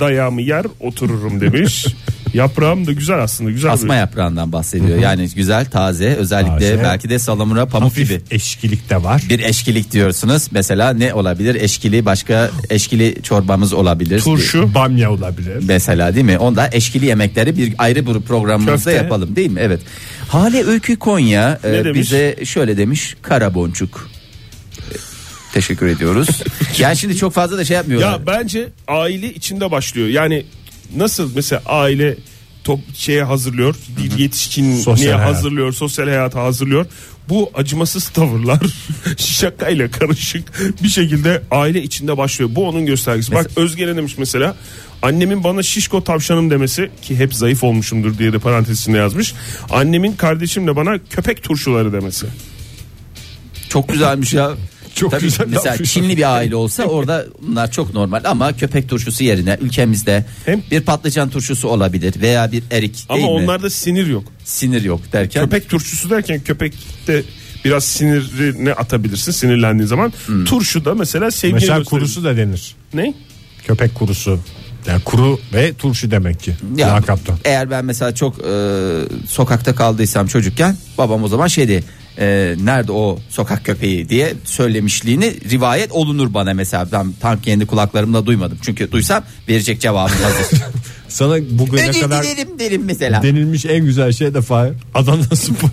Dayağımı 0.00 0.42
yer 0.42 0.66
otururum 0.80 1.40
demiş. 1.40 1.86
yaprağım 2.34 2.86
da 2.86 2.92
güzel 2.92 3.18
aslında 3.22 3.50
güzel. 3.50 3.72
Asma 3.72 3.92
bir- 3.94 3.98
yaprağından 3.98 4.52
bahsediyor. 4.52 4.98
Yani 4.98 5.28
güzel, 5.36 5.66
taze, 5.70 6.06
özellikle 6.06 6.70
Taze. 6.70 6.82
belki 6.82 7.10
de 7.10 7.18
salamura 7.18 7.66
pamuk 7.66 7.90
Hafif 7.90 8.08
gibi. 8.08 8.20
eşkilik 8.30 8.90
de 8.90 9.02
var. 9.02 9.22
Bir 9.30 9.40
eşkilik 9.40 9.92
diyorsunuz. 9.92 10.48
Mesela 10.50 10.92
ne 10.92 11.14
olabilir? 11.14 11.54
Eşkili 11.54 12.04
başka 12.04 12.50
eşkili 12.70 13.22
çorbamız 13.22 13.72
olabilir. 13.72 14.20
Turşu. 14.20 14.74
Bamya 14.74 15.12
olabilir. 15.12 15.56
Mesela 15.68 16.14
değil 16.14 16.26
mi? 16.26 16.38
Onda 16.38 16.68
eşkili 16.72 17.06
yemekleri 17.06 17.56
bir 17.56 17.74
ayrı 17.78 18.06
bir 18.06 18.20
programımızda 18.20 18.74
Köfte. 18.74 18.92
yapalım 18.92 19.36
değil 19.36 19.50
mi? 19.50 19.60
Evet. 19.62 19.80
Hale 20.28 20.64
Öykü 20.64 20.96
Konya 20.96 21.58
e, 21.64 21.72
demiş? 21.72 22.00
bize 22.00 22.36
şöyle 22.44 22.76
demiş. 22.76 23.16
Kara 23.22 23.54
boncuk. 23.54 24.08
Teşekkür 25.52 25.86
ediyoruz. 25.86 26.28
yani 26.78 26.96
şimdi 26.96 27.16
çok 27.16 27.32
fazla 27.32 27.58
da 27.58 27.64
şey 27.64 27.76
yapmıyorlar. 27.76 28.12
Ya 28.12 28.26
bence 28.26 28.68
aile 28.88 29.34
içinde 29.34 29.70
başlıyor. 29.70 30.08
Yani 30.08 30.46
nasıl 30.96 31.30
mesela 31.34 31.62
aile 31.66 32.16
top 32.64 32.80
şeye 32.94 33.24
hazırlıyor, 33.24 33.74
bir 33.98 34.18
yetişkinliğe 34.18 34.82
Sosyal 34.82 35.18
hayat. 35.18 35.34
hazırlıyor, 35.34 35.72
sosyal 35.72 36.06
hayata 36.06 36.42
hazırlıyor. 36.42 36.86
Bu 37.28 37.50
acımasız 37.54 38.08
tavırlar 38.08 38.60
şakayla 39.16 39.90
karışık 39.90 40.52
bir 40.82 40.88
şekilde 40.88 41.42
aile 41.50 41.82
içinde 41.82 42.16
başlıyor. 42.16 42.50
Bu 42.54 42.68
onun 42.68 42.86
göstergesi. 42.86 43.32
Bak 43.32 43.50
Özge 43.56 43.86
ne 43.86 43.96
demiş 43.96 44.18
mesela? 44.18 44.56
Annemin 45.02 45.44
bana 45.44 45.62
şişko 45.62 46.04
tavşanım 46.04 46.50
demesi 46.50 46.90
ki 47.02 47.18
hep 47.18 47.34
zayıf 47.34 47.64
olmuşumdur 47.64 48.18
diye 48.18 48.32
de 48.32 48.38
parantez 48.38 48.80
içinde 48.80 48.98
yazmış. 48.98 49.34
Annemin 49.70 50.12
kardeşimle 50.12 50.76
bana 50.76 50.98
köpek 51.10 51.42
turşuları 51.42 51.92
demesi. 51.92 52.26
Çok 53.68 53.88
güzelmiş 53.88 54.34
ya. 54.34 54.52
Çok 54.94 55.10
Tabii 55.10 55.22
güzel 55.22 55.46
mesela 55.48 55.68
yapmış. 55.70 55.92
Çinli 55.92 56.16
bir 56.16 56.34
aile 56.34 56.56
olsa 56.56 56.82
orada 56.84 57.26
bunlar 57.42 57.70
çok 57.70 57.94
normal 57.94 58.22
ama 58.24 58.56
köpek 58.56 58.88
turşusu 58.88 59.24
yerine 59.24 59.58
ülkemizde 59.60 60.24
Hem- 60.44 60.62
bir 60.70 60.80
patlıcan 60.80 61.30
turşusu 61.30 61.68
olabilir 61.68 62.14
veya 62.20 62.52
bir 62.52 62.62
erik 62.70 63.06
Ama 63.08 63.18
değil 63.18 63.28
mi? 63.30 63.34
onlarda 63.34 63.70
sinir 63.70 64.06
yok. 64.06 64.24
sinir 64.44 64.82
yok 64.82 65.00
derken 65.12 65.44
Köpek 65.44 65.68
turşusu 65.68 66.10
derken 66.10 66.40
köpekte 66.40 67.22
biraz 67.64 67.84
sinirini 67.84 68.72
atabilirsin 68.72 69.32
sinirlendiğin 69.32 69.86
zaman. 69.88 70.12
Hmm. 70.26 70.44
Turşu 70.44 70.84
da 70.84 70.94
mesela 70.94 71.30
sevgi 71.30 71.54
Mesela 71.54 71.78
gösterir. 71.78 71.90
kurusu 72.00 72.24
da 72.24 72.36
denir. 72.36 72.74
Ne? 72.94 73.14
Köpek 73.66 73.94
kurusu. 73.94 74.38
Yani 74.86 75.02
kuru 75.04 75.40
ve 75.54 75.72
turşu 75.74 76.10
demek 76.10 76.40
ki. 76.40 76.52
Ya, 76.76 76.88
Lakaptan. 76.94 77.36
eğer 77.44 77.70
ben 77.70 77.84
mesela 77.84 78.14
çok 78.14 78.38
e, 78.38 78.52
sokakta 79.28 79.74
kaldıysam 79.74 80.26
çocukken 80.26 80.76
babam 80.98 81.22
o 81.24 81.28
zaman 81.28 81.46
şey 81.46 81.68
diye 81.68 81.82
e, 82.18 82.56
nerede 82.62 82.92
o 82.92 83.18
sokak 83.28 83.64
köpeği 83.64 84.08
diye 84.08 84.34
söylemişliğini 84.44 85.50
rivayet 85.50 85.92
olunur 85.92 86.34
bana 86.34 86.54
mesela 86.54 86.88
ben 86.92 87.12
tam 87.20 87.40
kendi 87.40 87.66
kulaklarımla 87.66 88.26
duymadım 88.26 88.58
çünkü 88.62 88.92
duysam 88.92 89.24
verecek 89.48 89.80
cevabım 89.80 90.16
hazır. 90.22 90.60
Sana 91.08 91.36
bugüne 91.50 91.88
Özür 91.88 92.00
kadar 92.00 92.24
dilerim 92.24 92.58
derim 92.58 92.82
mesela. 92.84 93.22
denilmiş 93.22 93.64
en 93.64 93.84
güzel 93.84 94.12
şey 94.12 94.34
de 94.34 94.42
Fahir. 94.42 94.72
Adana 94.94 95.22
Spor. 95.36 95.68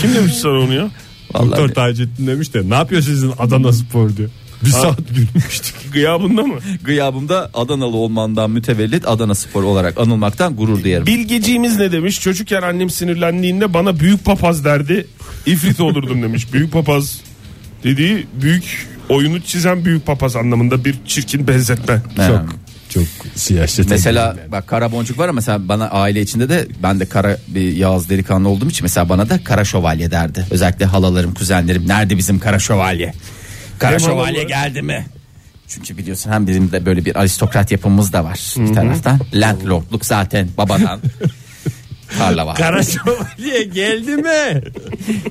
Kim 0.00 0.14
demiş 0.14 0.34
sana 0.34 0.58
onu 0.58 0.74
ya? 0.74 0.90
Vallahi 1.34 1.50
Doktor 1.50 1.68
Taceddin 1.68 2.26
demiş 2.26 2.54
de 2.54 2.70
ne 2.70 2.74
yapıyor 2.74 3.02
sizin 3.02 3.32
Adana 3.38 3.72
Spor 3.72 4.16
diyor. 4.16 4.30
Bir 4.64 4.70
saat 4.70 4.98
gülmüştük. 5.14 5.74
Gıyabında 5.92 6.42
mı? 6.42 6.58
Gıyabımda 6.84 7.50
Adanalı 7.54 7.96
olmandan 7.96 8.50
mütevellit 8.50 9.08
Adana 9.08 9.34
Spor 9.34 9.62
olarak 9.62 9.98
anılmaktan 9.98 10.56
gurur 10.56 10.84
duyarım. 10.84 11.06
Bilgeciğimiz 11.06 11.78
ne 11.78 11.92
demiş? 11.92 12.20
Çocukken 12.20 12.62
annem 12.62 12.90
sinirlendiğinde 12.90 13.74
bana 13.74 14.00
büyük 14.00 14.24
papaz 14.24 14.64
derdi. 14.64 15.06
İfrit 15.46 15.80
olurdum 15.80 16.22
demiş. 16.22 16.52
Büyük 16.52 16.72
papaz 16.72 17.20
dediği 17.84 18.26
büyük 18.42 18.88
oyunu 19.08 19.40
çizen 19.40 19.84
büyük 19.84 20.06
papaz 20.06 20.36
anlamında 20.36 20.84
bir 20.84 20.94
çirkin 21.06 21.48
benzetme. 21.48 22.02
Ha. 22.16 22.26
Çok 22.26 22.48
çok 22.94 23.04
siyaset. 23.34 23.90
Mesela 23.90 24.36
bak 24.52 24.66
kara 24.66 24.92
boncuk 24.92 25.18
var 25.18 25.24
ama 25.28 25.32
mesela 25.32 25.68
bana 25.68 25.88
aile 25.90 26.20
içinde 26.20 26.48
de 26.48 26.68
ben 26.82 27.00
de 27.00 27.06
kara 27.06 27.38
bir 27.48 27.76
Yağız 27.76 28.08
delikanlı 28.08 28.48
olduğum 28.48 28.68
için 28.68 28.84
mesela 28.84 29.08
bana 29.08 29.28
da 29.28 29.44
kara 29.44 29.64
şövalye 29.64 30.10
derdi. 30.10 30.46
Özellikle 30.50 30.84
halalarım 30.84 31.34
kuzenlerim 31.34 31.88
nerede 31.88 32.16
bizim 32.18 32.38
kara 32.38 32.58
şövalye? 32.58 33.14
Kara 33.78 33.92
Hem 33.92 34.00
şövalye 34.00 34.44
geldi 34.44 34.82
mi? 34.82 35.06
Çünkü 35.68 35.98
biliyorsun 35.98 36.30
hem 36.30 36.46
bizim 36.46 36.72
de 36.72 36.86
böyle 36.86 37.04
bir 37.04 37.16
aristokrat 37.20 37.70
yapımız 37.70 38.12
da 38.12 38.24
var 38.24 38.54
bir 38.56 38.74
taraftan. 38.74 39.20
Landlordluk 39.34 40.06
zaten 40.06 40.48
babadan. 40.56 41.00
Tarla 42.18 42.46
var. 42.46 42.56
Kara 42.56 42.82
Şövalye 42.82 43.64
geldi 43.64 44.16
mi? 44.16 44.62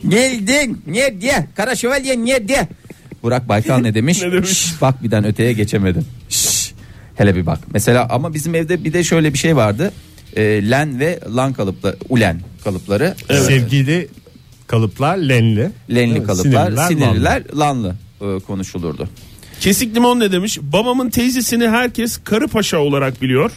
Geldin 0.09 0.81
ne 0.87 1.21
diye 1.21 1.47
kara 1.55 1.75
şövalye 1.75 2.25
ne 2.25 2.47
diye. 2.47 2.67
Burak 3.23 3.49
Baykal 3.49 3.77
ne 3.77 3.93
demiş? 3.93 4.21
Ne 4.23 4.31
demiş? 4.31 4.49
Şş, 4.49 4.81
bak 4.81 5.03
birden 5.03 5.25
öteye 5.25 5.53
geçemedim. 5.53 6.05
Şş, 6.29 6.73
hele 7.15 7.35
bir 7.35 7.45
bak. 7.45 7.59
Mesela 7.73 8.07
ama 8.09 8.33
bizim 8.33 8.55
evde 8.55 8.83
bir 8.83 8.93
de 8.93 9.03
şöyle 9.03 9.33
bir 9.33 9.37
şey 9.37 9.55
vardı. 9.55 9.91
Ee, 10.35 10.41
len 10.43 10.99
ve 10.99 11.19
lan 11.35 11.53
kalıpları, 11.53 11.97
ulen 12.09 12.41
kalıpları. 12.63 13.15
Sevgili 13.27 14.07
kalıplar 14.67 15.17
lenli. 15.17 15.69
Lenli 15.89 16.17
Evet, 16.17 16.27
kalıplar, 16.27 16.65
sinirliler, 16.65 16.87
sinirliler, 16.87 17.43
lanlı 17.57 17.95
e, 18.23 18.39
konuşulurdu. 18.39 19.07
Kesik 19.59 19.95
limon 19.95 20.19
ne 20.19 20.31
demiş? 20.31 20.59
Babamın 20.61 21.09
teyzesini 21.09 21.69
herkes 21.69 22.19
karı 22.23 22.47
paşa 22.47 22.77
olarak 22.77 23.21
biliyor. 23.21 23.51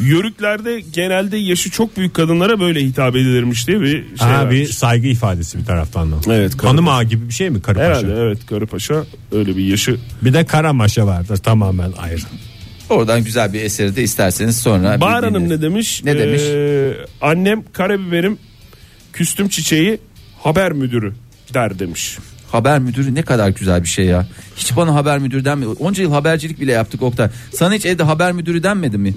Yörüklerde 0.00 0.80
genelde 0.92 1.36
yaşı 1.36 1.70
çok 1.70 1.96
büyük 1.96 2.14
kadınlara 2.14 2.60
böyle 2.60 2.80
hitap 2.80 3.16
edilirmiş 3.16 3.66
diye 3.68 3.80
bir 3.80 3.86
şey 4.18 4.28
Ha, 4.28 4.50
bir 4.50 4.66
saygı 4.66 5.06
ifadesi 5.08 5.58
bir 5.58 5.64
taraftan 5.64 6.12
da. 6.12 6.16
Evet, 6.34 6.56
karı 6.56 6.68
Hanım 6.70 6.88
ağa 6.88 7.02
gibi 7.02 7.28
bir 7.28 7.32
şey 7.34 7.50
mi 7.50 7.62
karı 7.62 7.78
Herhalde 7.78 8.06
paşa? 8.06 8.20
evet 8.22 8.46
karı 8.46 8.66
paşa 8.66 9.04
öyle 9.32 9.56
bir 9.56 9.64
yaşı. 9.64 9.96
Bir 10.22 10.32
de 10.34 10.46
kara 10.46 10.72
maşa 10.72 11.06
vardır 11.06 11.36
tamamen 11.36 11.92
ayrı. 11.98 12.20
Oradan 12.90 13.24
güzel 13.24 13.52
bir 13.52 13.60
eseri 13.62 13.96
de 13.96 14.02
isterseniz 14.02 14.58
sonra. 14.58 15.00
Bahar 15.00 15.22
bir 15.22 15.26
Hanım 15.28 15.48
ne 15.48 15.62
demiş? 15.62 16.04
Ne 16.04 16.18
demiş? 16.18 16.42
Ee, 16.42 16.92
annem 17.20 17.62
karabiberim 17.72 18.38
küstüm 19.12 19.48
çiçeği 19.48 19.98
haber 20.42 20.72
müdürü 20.72 21.12
der 21.54 21.78
demiş. 21.78 22.18
Haber 22.52 22.78
müdürü 22.78 23.14
ne 23.14 23.22
kadar 23.22 23.48
güzel 23.48 23.82
bir 23.82 23.88
şey 23.88 24.04
ya. 24.04 24.26
Hiç 24.56 24.76
bana 24.76 24.94
haber 24.94 25.18
müdürü 25.18 25.44
denmedi. 25.44 25.68
Onca 25.68 26.02
yıl 26.02 26.12
habercilik 26.12 26.60
bile 26.60 26.72
yaptık 26.72 27.02
Oktay. 27.02 27.28
Sana 27.52 27.74
hiç 27.74 27.86
evde 27.86 28.02
haber 28.02 28.32
müdürü 28.32 28.62
denmedi 28.62 28.98
mi? 28.98 29.14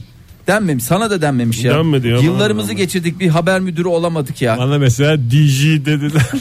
Denmemiş. 0.47 0.83
Sana 0.83 1.09
da 1.09 1.21
denmemiş 1.21 1.63
ya. 1.63 1.73
Denmedi 1.73 2.07
ya, 2.07 2.17
Yıllarımızı 2.17 2.67
bana 2.67 2.77
geçirdik 2.77 3.19
bir 3.19 3.27
haber 3.27 3.59
müdürü 3.59 3.87
olamadık 3.87 4.41
ya. 4.41 4.57
Bana 4.57 4.77
mesela 4.77 5.17
DJ 5.17 5.63
dediler. 5.63 6.31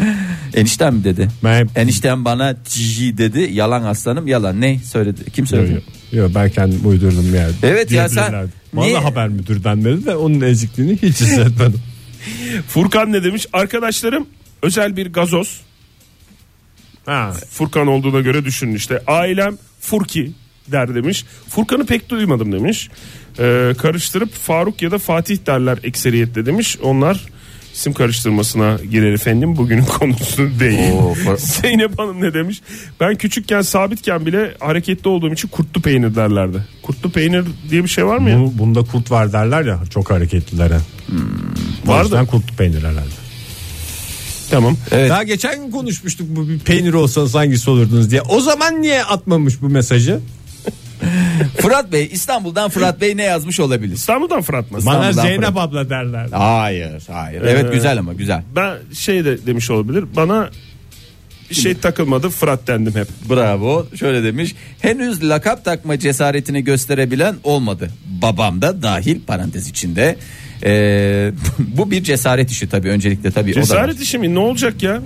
Enişten 0.54 0.94
mi 0.94 1.04
dedi? 1.04 1.28
Ben 1.44 1.68
Enişten 1.76 2.24
bana 2.24 2.56
cici 2.64 3.18
dedi. 3.18 3.48
Yalan 3.52 3.82
aslanım 3.82 4.26
yalan. 4.26 4.60
Ne 4.60 4.78
söyledi? 4.78 5.30
Kim 5.30 5.46
söyledi? 5.46 5.72
yok. 5.72 5.82
Yok, 6.12 6.30
ben 6.34 6.50
kendim 6.50 6.80
uydurdum 6.88 7.34
yani. 7.34 7.52
Evet 7.62 7.92
ya, 7.92 8.08
sen-. 8.08 8.48
Bana 8.72 8.84
Niye- 8.84 8.98
haber 8.98 9.28
müdürden 9.28 9.84
dedi 9.84 10.06
de 10.06 10.16
onun 10.16 10.40
ezikliğini 10.40 10.92
hiç 10.92 11.20
hissetmedim. 11.20 11.80
Furkan 12.68 13.12
ne 13.12 13.24
demiş? 13.24 13.46
Arkadaşlarım 13.52 14.26
özel 14.62 14.96
bir 14.96 15.12
gazoz. 15.12 15.60
ha. 17.06 17.32
Furkan 17.50 17.86
olduğuna 17.86 18.20
göre 18.20 18.44
düşünün 18.44 18.74
işte. 18.74 19.02
Ailem 19.06 19.58
Furki 19.80 20.30
der 20.68 20.94
demiş. 20.94 21.24
Furkan'ı 21.48 21.86
pek 21.86 22.08
duymadım 22.08 22.52
demiş. 22.52 22.88
Ee, 23.38 23.72
karıştırıp 23.78 24.32
Faruk 24.34 24.82
ya 24.82 24.90
da 24.90 24.98
Fatih 24.98 25.38
derler 25.46 25.78
ekseriyetle 25.82 26.46
demiş. 26.46 26.78
Onlar 26.82 27.20
isim 27.74 27.92
karıştırmasına 27.92 28.78
girer 28.90 29.12
efendim. 29.12 29.56
Bugünün 29.56 29.84
konusu 29.98 30.60
değil. 30.60 30.92
Oo, 30.92 31.14
Zeynep 31.36 31.98
Hanım 31.98 32.20
ne 32.22 32.34
demiş? 32.34 32.60
Ben 33.00 33.14
küçükken 33.16 33.62
sabitken 33.62 34.26
bile 34.26 34.54
hareketli 34.60 35.08
olduğum 35.08 35.32
için 35.32 35.48
kurtlu 35.48 35.82
peynir 35.82 36.14
derlerdi. 36.14 36.64
Kurtlu 36.82 37.10
peynir 37.10 37.44
diye 37.70 37.84
bir 37.84 37.88
şey 37.88 38.06
var 38.06 38.18
mı 38.18 38.30
ya? 38.30 38.38
Bu, 38.40 38.58
bunda 38.58 38.82
kurt 38.82 39.10
var 39.10 39.32
derler 39.32 39.62
ya 39.64 39.80
çok 39.90 40.10
hareketlilere. 40.10 40.74
Var 41.84 41.94
Var 41.96 42.10
da. 42.10 42.12
da 42.12 42.24
kurtlu 42.24 42.56
peynir 42.56 42.78
herhalde. 42.82 43.29
Tamam. 44.50 44.76
Evet. 44.92 45.10
Daha 45.10 45.22
geçen 45.22 45.64
gün 45.64 45.70
konuşmuştuk 45.70 46.26
bu 46.30 46.48
bir 46.48 46.58
peynir 46.58 46.92
olsanız 46.94 47.34
hangisi 47.34 47.70
olurdunuz 47.70 48.10
diye. 48.10 48.22
O 48.22 48.40
zaman 48.40 48.82
niye 48.82 49.04
atmamış 49.04 49.62
bu 49.62 49.68
mesajı? 49.68 50.20
Fırat 51.58 51.92
Bey 51.92 52.08
İstanbul'dan 52.12 52.70
Fırat 52.70 53.00
Bey 53.00 53.16
ne 53.16 53.22
yazmış 53.22 53.60
olabilir? 53.60 53.94
İstanbul'dan 53.94 54.42
Fırat 54.42 54.70
mı? 54.70 54.78
Bana 54.86 55.10
İstanbul'dan 55.10 55.22
Zeynep 55.22 55.44
Fırat. 55.48 55.56
abla 55.68 55.90
derler. 55.90 56.28
Hayır 56.32 57.02
hayır. 57.10 57.42
Evet 57.42 57.66
Ee, 57.70 57.74
güzel 57.74 57.98
ama 57.98 58.12
güzel. 58.12 58.42
Ben 58.56 58.76
şey 58.94 59.24
de 59.24 59.46
demiş 59.46 59.70
olabilir. 59.70 60.04
Bana 60.16 60.50
bir 61.50 61.54
şey 61.54 61.74
takılmadı 61.74 62.28
Fırat 62.30 62.66
dendim 62.66 62.94
hep. 62.94 63.08
Bravo. 63.30 63.86
Şöyle 63.98 64.24
demiş. 64.24 64.54
Henüz 64.80 65.28
lakap 65.28 65.64
takma 65.64 65.98
cesaretini 65.98 66.64
gösterebilen 66.64 67.36
olmadı. 67.44 67.90
Babam 68.22 68.62
da 68.62 68.82
dahil 68.82 69.20
parantez 69.26 69.68
içinde. 69.68 70.16
Ee, 70.64 71.32
bu 71.58 71.90
bir 71.90 72.02
cesaret 72.02 72.50
işi 72.50 72.68
tabii 72.68 72.88
öncelikle 72.88 73.30
tabii. 73.30 73.52
o 73.52 73.54
da. 73.56 73.60
Cesaret 73.60 74.00
işi 74.00 74.18
mi 74.18 74.34
ne 74.34 74.38
olacak 74.38 74.82
ya? 74.82 75.02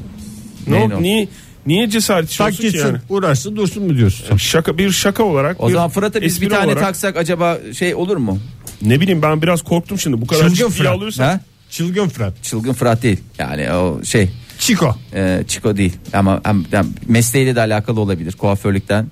Ne 0.67 0.79
Neyin 0.79 0.91
ol- 0.91 1.01
niye 1.01 1.29
niye 1.67 1.91
cesaret 1.91 2.31
işi 2.31 2.39
Tak 2.39 2.49
olsun 2.49 2.63
ki 2.63 2.71
gitsin 2.71 2.87
yani? 2.87 2.99
uğraşsın 3.09 3.57
dursun 3.57 3.83
mu 3.83 3.97
diyorsun? 3.97 4.37
Şaka 4.37 4.79
bir 4.79 4.91
şaka 4.91 5.23
olarak. 5.23 5.61
O 5.61 5.69
bir 5.69 5.73
zaman 5.73 5.89
Fırat'a 5.91 6.23
biz 6.23 6.41
bir 6.43 6.51
tane 6.51 6.67
olarak- 6.67 6.81
taksak 6.83 7.17
acaba 7.17 7.59
şey 7.79 7.95
olur 7.95 8.17
mu? 8.17 8.39
Ne 8.83 9.01
bileyim 9.01 9.23
ben 9.23 9.43
biraz 9.43 9.63
korktum 9.63 9.99
şimdi. 9.99 10.21
Bu 10.21 10.27
kadar 10.27 10.41
Çılgın 10.41 10.55
ciddiye 10.55 10.69
Fırat. 10.71 10.97
alıyorsan. 10.97 11.25
Ha? 11.25 11.41
Çılgın 11.71 12.09
Fırat. 12.09 12.43
Çılgın 12.43 12.73
Fırat 12.73 13.03
değil. 13.03 13.21
Yani 13.39 13.73
o 13.73 14.05
şey 14.05 14.31
Çiko. 14.59 14.97
e, 15.15 15.45
Çiko 15.49 15.77
değil. 15.77 15.93
Ama 16.13 16.41
hem, 16.45 16.65
hem 16.71 16.87
mesleğiyle 17.09 17.57
de 17.57 17.61
alakalı 17.61 18.01
olabilir. 18.01 18.33
Kuaförlükten. 18.33 19.07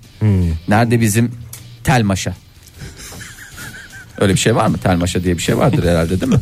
Nerede 0.68 1.00
bizim 1.00 1.30
telmaşa? 1.84 2.34
Öyle 4.22 4.32
bir 4.34 4.38
şey 4.38 4.56
var 4.56 4.66
mı? 4.66 4.78
Telmaşa 4.78 5.24
diye 5.24 5.36
bir 5.38 5.42
şey 5.42 5.58
vardır 5.58 5.84
herhalde 5.88 6.20
değil 6.20 6.32
mi? 6.32 6.40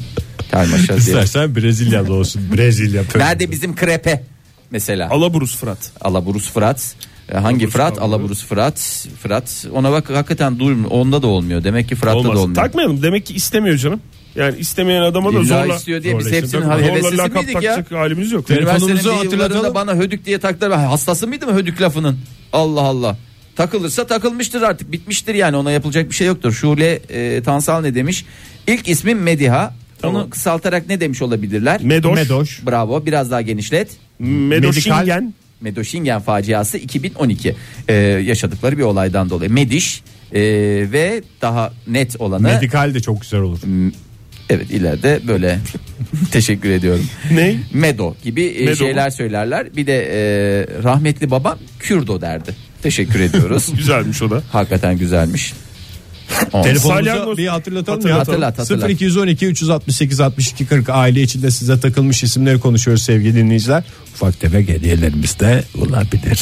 Telmaşa 0.51 0.87
diye. 0.89 0.99
İstersen 0.99 1.57
Brezilya'da 1.57 2.13
olsun. 2.13 2.43
Brezilya. 2.57 3.03
Nerede 3.17 3.51
bizim 3.51 3.77
krepe? 3.77 4.23
Mesela. 4.71 5.09
Alaburus 5.11 5.57
Fırat. 5.57 5.91
Alaburus 6.01 6.51
Fırat. 6.53 6.95
E, 7.29 7.35
Hangi 7.37 7.47
Alaburus 7.47 7.73
Fırat? 7.73 7.95
kavramı. 7.95 8.15
Alaburus 8.15 8.45
Fırat. 8.45 9.07
Fırat. 9.23 9.67
Ona 9.73 9.93
bak 9.93 10.11
hakikaten 10.11 10.59
dur 10.59 10.85
onda 10.91 11.23
da 11.23 11.27
olmuyor. 11.27 11.65
Demek 11.65 11.89
ki 11.89 11.95
Fırat'ta 11.95 12.15
da 12.25 12.29
Olmaz. 12.29 12.39
olmuyor. 12.39 12.55
Takmayalım. 12.65 13.03
Demek 13.03 13.27
ki 13.27 13.35
istemiyor 13.35 13.77
canım. 13.77 14.01
Yani 14.37 14.59
istemeyen 14.59 15.03
adama 15.03 15.33
da 15.35 15.39
İlla 15.39 15.45
zorla. 15.63 15.77
istiyor 15.77 16.03
diye 16.03 16.19
biz 16.19 16.25
zorla 16.27 16.37
hepsinin 16.37 16.63
Zorla 16.63 16.81
heveslisi 16.83 17.17
lakap 17.19 17.35
miydik 17.45 17.63
ya? 17.63 17.75
takacak 17.75 18.01
halimiz 18.01 18.33
yok. 18.33 18.47
Telefonumuzu 18.47 18.87
Üniversitenin 18.87 19.17
bir 19.17 19.25
yıllarında 19.33 19.45
hatırlatalım. 19.45 19.75
bana 19.75 19.95
hödük 19.95 20.25
diye 20.27 20.39
taktılar. 20.39 20.71
Ben 20.71 20.79
hastası 20.85 21.27
mıydım 21.29 21.55
hödük 21.57 21.81
lafının? 21.83 22.19
Allah 22.53 22.81
Allah. 22.81 23.17
Takılırsa 23.61 24.07
takılmıştır 24.07 24.63
artık 24.63 24.93
bitmiştir 24.93 25.35
yani 25.35 25.57
ona 25.57 25.71
yapılacak 25.71 26.11
bir 26.11 26.15
şey 26.15 26.27
yoktur. 26.27 26.53
Şule 26.53 27.01
e, 27.09 27.43
Tansal 27.43 27.81
ne 27.81 27.95
demiş? 27.95 28.25
İlk 28.67 28.89
ismim 28.89 29.23
Mediha. 29.23 29.75
Tamam. 30.03 30.23
Onu 30.23 30.31
kısaltarak 30.31 30.89
ne 30.89 31.01
demiş 31.01 31.23
olabilirler? 31.23 31.81
Medoş. 31.85 32.15
Medoş. 32.15 32.67
Bravo 32.67 33.07
biraz 33.07 33.31
daha 33.31 33.41
genişlet. 33.41 33.89
Medoşingen. 34.19 35.35
Medoşingen 35.61 36.21
faciası 36.21 36.79
2012 36.79 37.57
Ee, 37.89 37.95
yaşadıkları 37.95 38.79
bir 38.79 38.83
olaydan 38.83 39.31
dolayı. 39.31 39.51
Mediş 39.51 40.03
ee, 40.33 40.41
ve 40.93 41.23
daha 41.43 41.73
net 41.87 42.21
olanı 42.21 42.43
Medikal 42.43 42.95
de 42.95 43.01
çok 43.01 43.21
güzel 43.21 43.41
olur. 43.41 43.59
evet 44.51 44.71
ileride 44.71 45.21
böyle 45.29 45.59
teşekkür 46.33 46.71
ediyorum. 46.71 47.07
Ne? 47.33 47.57
Medo 47.73 48.15
gibi 48.25 48.45
e, 48.45 48.65
Medo 48.65 48.77
şeyler 48.77 49.11
söylerler. 49.11 49.77
Bir 49.77 49.87
de 49.87 50.09
e, 50.13 50.19
rahmetli 50.83 51.31
babam 51.31 51.59
Kürdo 51.79 52.21
derdi. 52.21 52.70
Teşekkür 52.83 53.21
ediyoruz. 53.21 53.67
Güzelmiş 53.77 54.23
o 54.23 54.31
da. 54.31 54.43
Hakikaten 54.53 54.99
güzelmiş. 54.99 55.53
Telefonumuzu 56.53 56.89
Salyangoz- 57.11 57.37
bir 57.37 57.47
hatırlatalım 57.47 57.99
Hatırlatalım. 58.01 58.41
ya. 58.43 58.47
Hatırlat, 58.49 58.59
hatırlat. 58.59 58.91
0212 58.91 59.47
368 59.47 60.21
62 60.21 60.67
40 60.67 60.89
aile 60.89 61.23
içinde 61.23 61.51
size 61.51 61.81
takılmış 61.81 62.23
isimleri 62.23 62.61
konuşuyoruz 62.61 63.03
sevgili 63.03 63.35
dinleyiciler. 63.35 63.85
Ufak 64.15 64.41
tefek 64.41 64.69
hediyelerimiz 64.69 65.41
de 65.41 65.65
olabilir. 65.79 66.41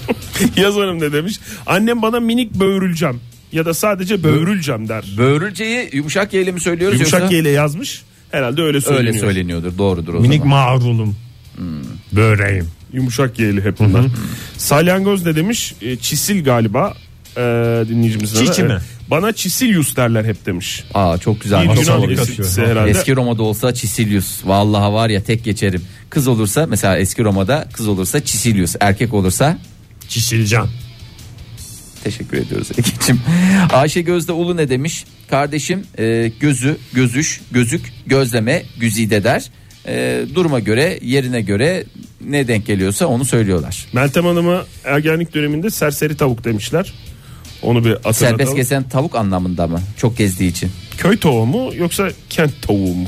Yazarım 0.56 1.00
ne 1.00 1.12
demiş? 1.12 1.40
Annem 1.66 2.02
bana 2.02 2.20
minik 2.20 2.54
böğürüleceğim. 2.54 3.20
Ya 3.52 3.64
da 3.66 3.74
sadece 3.74 4.22
böğürüleceğim 4.22 4.88
der. 4.88 5.04
Böğürülceyi 5.18 5.90
yumuşak 5.92 6.32
yeyle 6.34 6.52
mi 6.52 6.60
söylüyoruz 6.60 6.98
Yumuşak 6.98 7.20
yoksa? 7.20 7.36
İle 7.36 7.48
yazmış. 7.48 8.02
Herhalde 8.30 8.62
öyle 8.62 8.80
söyleniyor. 8.80 9.08
Öyle 9.14 9.18
söyleniyordur 9.20 9.78
doğrudur 9.78 10.14
o 10.14 10.20
Minik 10.20 10.42
zaman. 10.42 10.48
mağrulum. 10.58 11.16
Böreğim. 12.12 12.68
Yumuşak 12.96 13.36
G'li 13.36 13.64
hep 13.64 13.78
bunlar. 13.78 14.06
Salyangoz 14.56 15.26
ne 15.26 15.36
demiş? 15.36 15.74
E, 15.82 15.96
çisil 15.96 16.44
galiba. 16.44 16.94
E, 17.36 17.40
dinleyicimizin. 17.88 18.46
Çiçi 18.46 18.62
mi? 18.62 18.78
Bana 19.10 19.32
Çisilius 19.32 19.96
derler 19.96 20.24
hep 20.24 20.46
demiş. 20.46 20.84
Aa 20.94 21.18
çok 21.18 21.40
güzel. 21.40 21.62
Bir 21.62 21.66
Çok 21.74 21.86
Yunan 21.86 21.92
havalı. 21.98 22.12
esintisi 22.12 22.60
herhalde. 22.66 22.90
Eski 22.90 23.16
Roma'da 23.16 23.42
olsa 23.42 23.74
Çisilius. 23.74 24.46
Vallahi 24.46 24.92
var 24.92 25.10
ya 25.10 25.22
tek 25.22 25.44
geçerim. 25.44 25.82
Kız 26.10 26.26
olursa 26.28 26.66
mesela 26.66 26.98
eski 26.98 27.24
Roma'da 27.24 27.68
kız 27.72 27.88
olursa 27.88 28.24
Çisilius. 28.24 28.74
Erkek 28.80 29.14
olursa 29.14 29.58
Çisilcan. 30.08 30.68
teşekkür 32.04 32.36
ediyoruz 32.36 32.68
Ege'cim. 32.78 33.20
Ayşe 33.72 34.00
Gözde 34.00 34.32
Ulu 34.32 34.56
ne 34.56 34.68
demiş? 34.68 35.04
Kardeşim 35.30 35.82
e, 35.98 36.32
gözü, 36.40 36.76
gözüş, 36.92 37.40
gözük, 37.50 37.92
gözleme, 38.06 38.62
güzide 38.80 39.24
der. 39.24 39.50
E, 39.88 40.24
duruma 40.34 40.60
göre, 40.60 40.98
yerine 41.02 41.40
göre 41.40 41.84
ne 42.28 42.48
denk 42.48 42.66
geliyorsa 42.66 43.06
onu 43.06 43.24
söylüyorlar. 43.24 43.86
Meltem 43.92 44.24
Hanım'a 44.24 44.64
ergenlik 44.84 45.34
döneminde 45.34 45.70
serseri 45.70 46.16
tavuk 46.16 46.44
demişler. 46.44 46.92
Onu 47.62 47.84
bir 47.84 47.90
hatırlatalım. 47.90 48.14
Serbest 48.38 48.56
gezen 48.56 48.88
tavuk 48.88 49.14
anlamında 49.16 49.66
mı? 49.66 49.80
Çok 49.96 50.16
gezdiği 50.16 50.50
için. 50.50 50.70
Köy 50.98 51.16
tavuğu 51.18 51.46
mu 51.46 51.70
yoksa 51.76 52.08
kent 52.30 52.62
tavuğu 52.62 52.94
mu? 52.94 53.06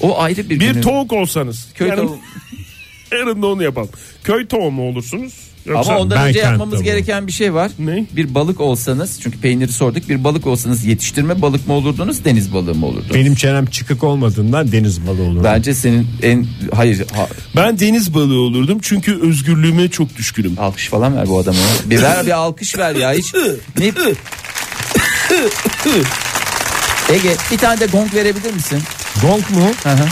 O 0.00 0.18
ayrı 0.20 0.44
bir 0.50 0.60
Bir 0.60 0.70
günün- 0.72 0.80
tavuk 0.82 1.12
olsanız. 1.12 1.68
köy 1.74 1.88
yarın, 1.88 2.06
tavuğu. 2.06 2.18
yarın 3.12 3.42
da 3.42 3.46
onu 3.46 3.62
yapalım. 3.62 3.88
Köy 4.24 4.46
tavuğu 4.46 4.70
mu 4.70 4.88
olursunuz? 4.88 5.32
Yoksa 5.66 5.90
Ama 5.92 6.00
ondan 6.00 6.18
ben 6.18 6.26
önce 6.28 6.38
yapmamız 6.38 6.74
tavuğu. 6.74 6.84
gereken 6.84 7.26
bir 7.26 7.32
şey 7.32 7.54
var. 7.54 7.70
Ne? 7.78 8.06
Bir 8.16 8.34
balık 8.34 8.60
olsanız 8.60 9.20
çünkü 9.22 9.38
peyniri 9.40 9.72
sorduk. 9.72 10.08
Bir 10.08 10.24
balık 10.24 10.46
olsanız 10.46 10.84
yetiştirme 10.84 11.42
balık 11.42 11.68
mı 11.68 11.74
olurdunuz, 11.74 12.24
deniz 12.24 12.54
balığı 12.54 12.74
mı 12.74 12.86
olurdunuz? 12.86 13.14
Benim 13.14 13.34
çenem 13.34 13.66
çıkık 13.66 14.04
olmadığından 14.04 14.72
deniz 14.72 15.06
balığı 15.06 15.22
olur. 15.22 15.44
Bence 15.44 15.74
senin 15.74 16.06
en 16.22 16.46
hayır 16.74 17.04
ha- 17.14 17.28
ben 17.56 17.78
deniz 17.80 18.14
balığı 18.14 18.40
olurdum 18.40 18.78
çünkü 18.82 19.20
özgürlüğüme 19.20 19.88
çok 19.88 20.16
düşkünüm. 20.16 20.54
alkış 20.58 20.88
falan 20.88 21.16
ver 21.16 21.28
bu 21.28 21.38
adama. 21.38 21.58
Bir 21.84 22.02
ver 22.02 22.26
bir 22.26 22.30
alkış 22.32 22.78
ver 22.78 22.94
ya 22.96 23.12
hiç. 23.12 23.34
Ne? 23.78 23.84
Ege 27.14 27.36
bir 27.52 27.58
tane 27.58 27.80
de 27.80 27.86
gong 27.86 28.14
verebilir 28.14 28.52
misin? 28.54 28.82
Gong 29.22 29.50
mu? 29.50 29.70
Hı 29.82 29.90
hı. 29.90 30.06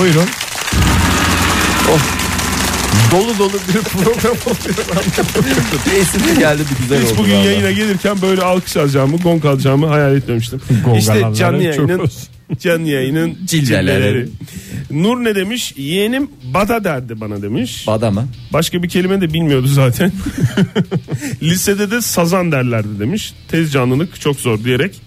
Buyurun. 0.00 0.26
Dolu 3.12 3.38
dolu 3.38 3.52
bir 3.52 3.82
program 3.82 4.36
oluyor. 4.46 4.76
Bir 6.34 6.40
geldi 6.40 6.62
bir 6.70 6.82
güzel 6.82 7.02
Hiç 7.02 7.10
oldu. 7.12 7.18
bugün 7.18 7.32
vallahi. 7.34 7.46
yayına 7.46 7.70
gelirken 7.70 8.22
böyle 8.22 8.42
alkış 8.42 8.76
alacağımı, 8.76 9.16
gong 9.16 9.44
alacağımı 9.46 9.86
hayal 9.86 10.16
etmemiştim. 10.16 10.60
Gong 10.84 10.98
işte 10.98 11.22
canlı 11.34 11.58
çok 11.58 11.64
yayının 11.76 11.98
olsun. 11.98 12.28
canlı 12.60 12.88
yayının 12.88 13.36
cilveleri. 13.44 14.28
Nur 14.90 15.24
ne 15.24 15.34
demiş? 15.34 15.74
Yeğenim 15.76 16.30
bada 16.54 16.84
derdi 16.84 17.20
bana 17.20 17.42
demiş. 17.42 17.86
Bada 17.86 18.10
mı? 18.10 18.28
Başka 18.52 18.82
bir 18.82 18.88
kelime 18.88 19.20
de 19.20 19.32
bilmiyordu 19.34 19.66
zaten. 19.66 20.12
Lisede 21.42 21.90
de 21.90 22.00
sazan 22.00 22.52
derlerdi 22.52 22.98
demiş. 23.00 23.34
Tez 23.50 23.72
canlılık 23.72 24.20
çok 24.20 24.36
zor 24.40 24.64
diyerek 24.64 25.00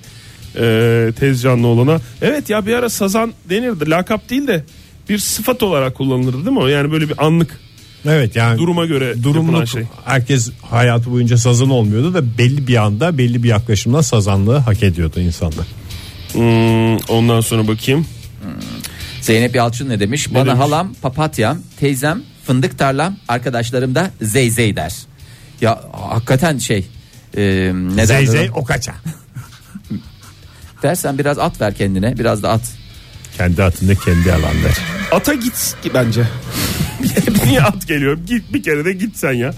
e, 0.60 1.10
tez 1.20 1.42
canlı 1.42 1.68
olana. 1.68 2.00
Evet 2.22 2.50
ya 2.50 2.66
bir 2.66 2.74
ara 2.74 2.90
sazan 2.90 3.34
denirdi. 3.50 3.90
Lakap 3.90 4.30
değil 4.30 4.48
de 4.48 4.64
bir 5.10 5.18
sıfat 5.18 5.64
olarak 5.64 5.96
kullanılırdı 5.96 6.38
değil 6.38 6.58
mi 6.58 6.60
o? 6.60 6.68
Yani 6.68 6.92
böyle 6.92 7.10
bir 7.10 7.26
anlık 7.26 7.60
Evet 8.06 8.36
yani 8.36 8.58
duruma 8.60 8.86
göre 8.86 9.24
durumluk 9.24 9.68
şey. 9.68 9.84
herkes 10.06 10.50
hayatı 10.62 11.12
boyunca 11.12 11.38
sazan 11.38 11.70
olmuyordu 11.70 12.14
da 12.14 12.38
belli 12.38 12.68
bir 12.68 12.76
anda 12.76 13.18
belli 13.18 13.44
bir 13.44 13.50
yaklaşımla 13.50 14.04
sazanlığı 14.04 14.58
hak 14.58 14.84
ediyordu 14.84 15.20
insanlar. 15.20 15.66
Hmm, 16.34 16.96
ondan 16.98 17.42
sonra 17.42 17.68
bakayım. 17.68 18.06
Zeynep 19.22 19.56
Yalçın 19.56 19.90
ne 19.90 20.00
demiş? 20.00 20.34
Bana 20.34 20.46
demiş? 20.46 20.60
halam 20.60 20.94
papatyam, 21.02 21.58
teyzem 21.80 22.22
fındık 22.46 22.80
tarlam, 22.80 23.16
arkadaşlarım 23.28 23.96
da 23.96 24.12
zeyzey 24.22 24.76
der. 24.76 24.94
Ya 25.62 25.82
hakikaten 25.92 26.58
şey 26.58 26.88
e, 27.38 27.72
ne 27.96 28.06
Zey 28.06 28.18
derler 28.18 28.32
zey 28.32 28.50
o? 28.56 28.64
kaça. 28.64 28.94
Dersen 30.84 31.18
biraz 31.18 31.38
at 31.40 31.62
ver 31.62 31.74
kendine 31.76 32.18
biraz 32.20 32.44
da 32.44 32.50
at. 32.50 32.62
Kendi 33.38 33.64
atında 33.64 33.96
kendi 33.96 34.32
alanlar. 34.34 34.78
Ata 35.12 35.34
git 35.34 35.76
ki 35.84 35.92
bence. 35.94 36.24
Niye 37.46 37.62
at 37.62 37.88
geliyor? 37.88 38.18
Git 38.28 38.54
bir 38.54 38.64
kere 38.64 38.86
de 38.86 38.94
git 38.94 39.18
sen 39.18 39.34
ya. 39.34 39.54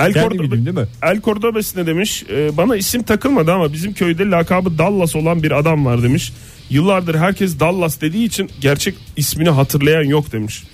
El, 0.00 0.12
Kendi 0.12 0.28
Cordoba, 0.28 0.42
bileyim 0.42 0.66
değil 0.66 0.76
mi? 0.76 0.86
El 1.02 1.20
Cordobes 1.20 1.76
ne 1.76 1.86
demiş? 1.86 2.24
Ee, 2.30 2.56
bana 2.56 2.76
isim 2.76 3.02
takılmadı 3.02 3.52
ama 3.52 3.72
bizim 3.72 3.92
köyde 3.92 4.24
lakabı 4.24 4.78
Dallas 4.78 5.16
olan 5.16 5.42
bir 5.42 5.58
adam 5.58 5.86
var 5.86 6.02
demiş. 6.02 6.32
Yıllardır 6.70 7.14
herkes 7.14 7.60
Dallas 7.60 8.00
dediği 8.00 8.24
için 8.24 8.50
gerçek 8.60 8.94
ismini 9.16 9.50
hatırlayan 9.50 10.04
yok 10.04 10.32
demiş. 10.32 10.64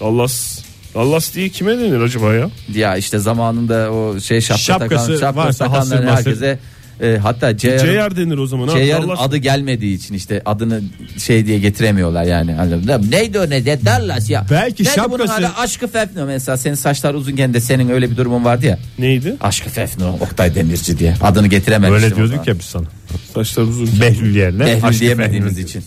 Dallas 0.00 0.60
Dallas 0.94 1.34
diye 1.34 1.48
kime 1.48 1.78
denir 1.78 2.00
acaba 2.00 2.34
ya? 2.34 2.50
Ya 2.74 2.96
işte 2.96 3.18
zamanında 3.18 3.92
o 3.92 4.20
şey 4.20 4.40
şapka 4.40 4.62
Şapkası 4.62 5.06
takan, 5.06 5.20
şapka 5.20 5.40
varsa 5.40 5.64
takanların 5.64 6.06
hasır 6.06 6.26
herkese 6.26 6.58
e, 7.00 7.18
hatta 7.22 7.56
Ceyar 7.56 8.16
denir 8.16 8.38
o 8.38 8.46
zaman. 8.46 8.68
Ceyar'ın 8.68 9.08
adı 9.16 9.36
gelmediği 9.36 9.96
için 9.96 10.14
işte 10.14 10.42
adını 10.44 10.80
şey 11.18 11.46
diye 11.46 11.58
getiremiyorlar 11.58 12.24
yani. 12.24 12.54
Anladın 12.60 13.00
mı? 13.04 13.10
Neydi 13.10 13.38
o 13.38 13.50
ne 13.50 13.66
de 13.66 13.78
Dallas 13.84 14.30
ya. 14.30 14.46
Belki 14.50 14.84
bunun 14.84 14.94
şapkası- 14.94 15.32
hala 15.32 15.58
aşkı 15.58 15.86
fefno 15.88 16.26
mesela 16.26 16.56
senin 16.56 16.74
saçlar 16.74 17.14
uzunken 17.14 17.54
de 17.54 17.60
senin 17.60 17.88
öyle 17.88 18.10
bir 18.10 18.16
durumun 18.16 18.44
vardı 18.44 18.66
ya. 18.66 18.78
Neydi? 18.98 19.36
Aşkı 19.40 19.70
fefno 19.70 20.12
Oktay 20.20 20.54
Demirci 20.54 20.98
diye 20.98 21.14
adını 21.22 21.46
getirememiştim. 21.46 22.04
Öyle 22.04 22.16
diyorduk 22.16 22.46
ya 22.48 22.58
biz 22.58 22.64
sana. 22.66 22.86
Saçlar 23.34 23.62
uzun. 23.62 24.00
Behlül 24.00 24.36
yerine. 24.36 24.66
Behlül 24.66 25.00
diyemediğimiz 25.00 25.58
için. 25.58 25.84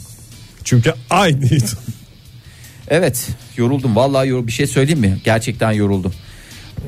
Çünkü 0.64 0.94
aynıydı. 1.10 1.66
Evet 2.88 3.28
yoruldum 3.58 3.96
vallahi 3.96 4.28
yor 4.30 4.48
bir 4.48 4.52
şey 4.52 4.68
söyleyeyim 4.68 5.00
mi? 5.00 5.18
Gerçekten 5.24 5.72
yoruldum. 5.72 6.14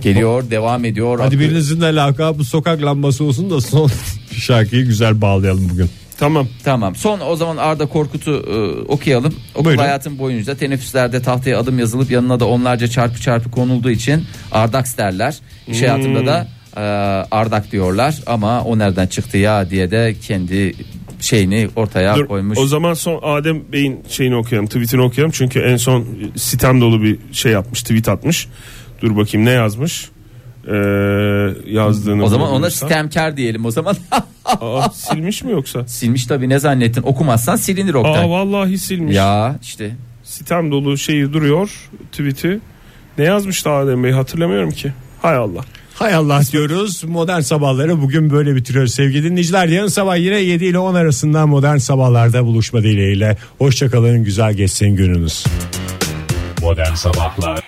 Geliyor 0.01 0.51
devam 0.51 0.85
ediyor. 0.85 1.19
Hadi 1.19 1.39
birinizin 1.39 1.81
de 1.81 1.95
lakabı 1.95 2.43
sokak 2.43 2.81
lambası 2.81 3.23
olsun 3.23 3.49
da 3.49 3.61
son 3.61 3.91
şarkıyı 4.39 4.85
güzel 4.85 5.21
bağlayalım 5.21 5.69
bugün. 5.69 5.89
Tamam. 6.17 6.47
Tamam. 6.63 6.95
Son 6.95 7.19
o 7.19 7.35
zaman 7.35 7.57
Arda 7.57 7.85
Korkut'u 7.85 8.31
e, 8.31 8.81
okuyalım. 8.91 9.33
Okul 9.55 9.65
Buyurun. 9.65 9.81
hayatım 9.81 10.19
boyunca 10.19 10.55
teneffüslerde 10.55 11.21
tahtaya 11.21 11.59
adım 11.59 11.79
yazılıp 11.79 12.11
yanına 12.11 12.39
da 12.39 12.47
onlarca 12.47 12.87
çarpı 12.87 13.21
çarpı 13.21 13.51
konulduğu 13.51 13.89
için 13.89 14.23
Ardaks 14.51 14.97
derler. 14.97 15.37
İş 15.67 15.81
hayatımda 15.81 16.25
da 16.25 16.47
e, 16.77 16.81
Ardak 17.31 17.71
diyorlar 17.71 18.15
ama 18.25 18.61
o 18.63 18.77
nereden 18.79 19.07
çıktı 19.07 19.37
ya 19.37 19.69
diye 19.69 19.91
de 19.91 20.15
kendi 20.27 20.73
şeyini 21.19 21.69
ortaya 21.75 22.15
Dur, 22.15 22.27
koymuş. 22.27 22.57
o 22.57 22.67
zaman 22.67 22.93
son 22.93 23.19
Adem 23.23 23.71
Bey'in 23.71 23.99
şeyini 24.09 24.35
okuyalım, 24.35 24.67
tweetini 24.67 25.01
okuyalım. 25.01 25.31
Çünkü 25.31 25.59
en 25.59 25.77
son 25.77 26.05
sitem 26.35 26.81
dolu 26.81 27.03
bir 27.03 27.19
şey 27.31 27.51
yapmış, 27.51 27.81
tweet 27.81 28.09
atmış. 28.09 28.47
Dur 29.01 29.15
bakayım 29.15 29.45
ne 29.45 29.51
yazmış? 29.51 30.09
Ee, 30.67 30.73
yazdığını 31.65 32.23
O 32.23 32.27
zaman 32.27 32.49
ona 32.51 32.69
sistemkar 32.69 33.37
diyelim 33.37 33.65
o 33.65 33.71
zaman. 33.71 33.95
Aa, 34.45 34.89
silmiş 34.89 35.43
mi 35.43 35.51
yoksa? 35.51 35.87
Silmiş 35.87 36.25
tabii 36.25 36.49
ne 36.49 36.59
zannettin 36.59 37.01
okumazsan 37.01 37.55
silinir 37.55 37.93
Oktay. 37.93 38.23
Aa 38.23 38.29
vallahi 38.29 38.77
silmiş. 38.77 39.15
ya 39.15 39.55
işte 39.61 39.91
Sitem 40.23 40.71
dolu 40.71 40.97
şeyi 40.97 41.33
duruyor 41.33 41.89
tweet'i. 42.11 42.59
Ne 43.17 43.23
yazmıştı 43.23 43.69
Adem 43.69 44.03
Bey 44.03 44.11
hatırlamıyorum 44.11 44.71
ki. 44.71 44.93
Hay 45.21 45.35
Allah. 45.35 45.61
Hay 45.95 46.13
Allah 46.13 46.41
diyoruz. 46.51 47.03
Modern 47.03 47.39
sabahları 47.39 48.01
bugün 48.01 48.29
böyle 48.29 48.55
bitiriyoruz 48.55 48.93
sevgili 48.93 49.23
dinleyiciler. 49.23 49.67
Yarın 49.67 49.87
sabah 49.87 50.17
yine 50.17 50.39
7 50.39 50.65
ile 50.65 50.79
10 50.79 50.95
arasında 50.95 51.47
modern 51.47 51.77
sabahlarda 51.77 52.45
buluşma 52.45 52.83
dileğiyle. 52.83 53.37
Hoşçakalın 53.57 54.23
güzel 54.23 54.53
geçsin 54.53 54.95
gününüz. 54.95 55.45
Modern 56.61 56.93
Sabahlar 56.93 57.67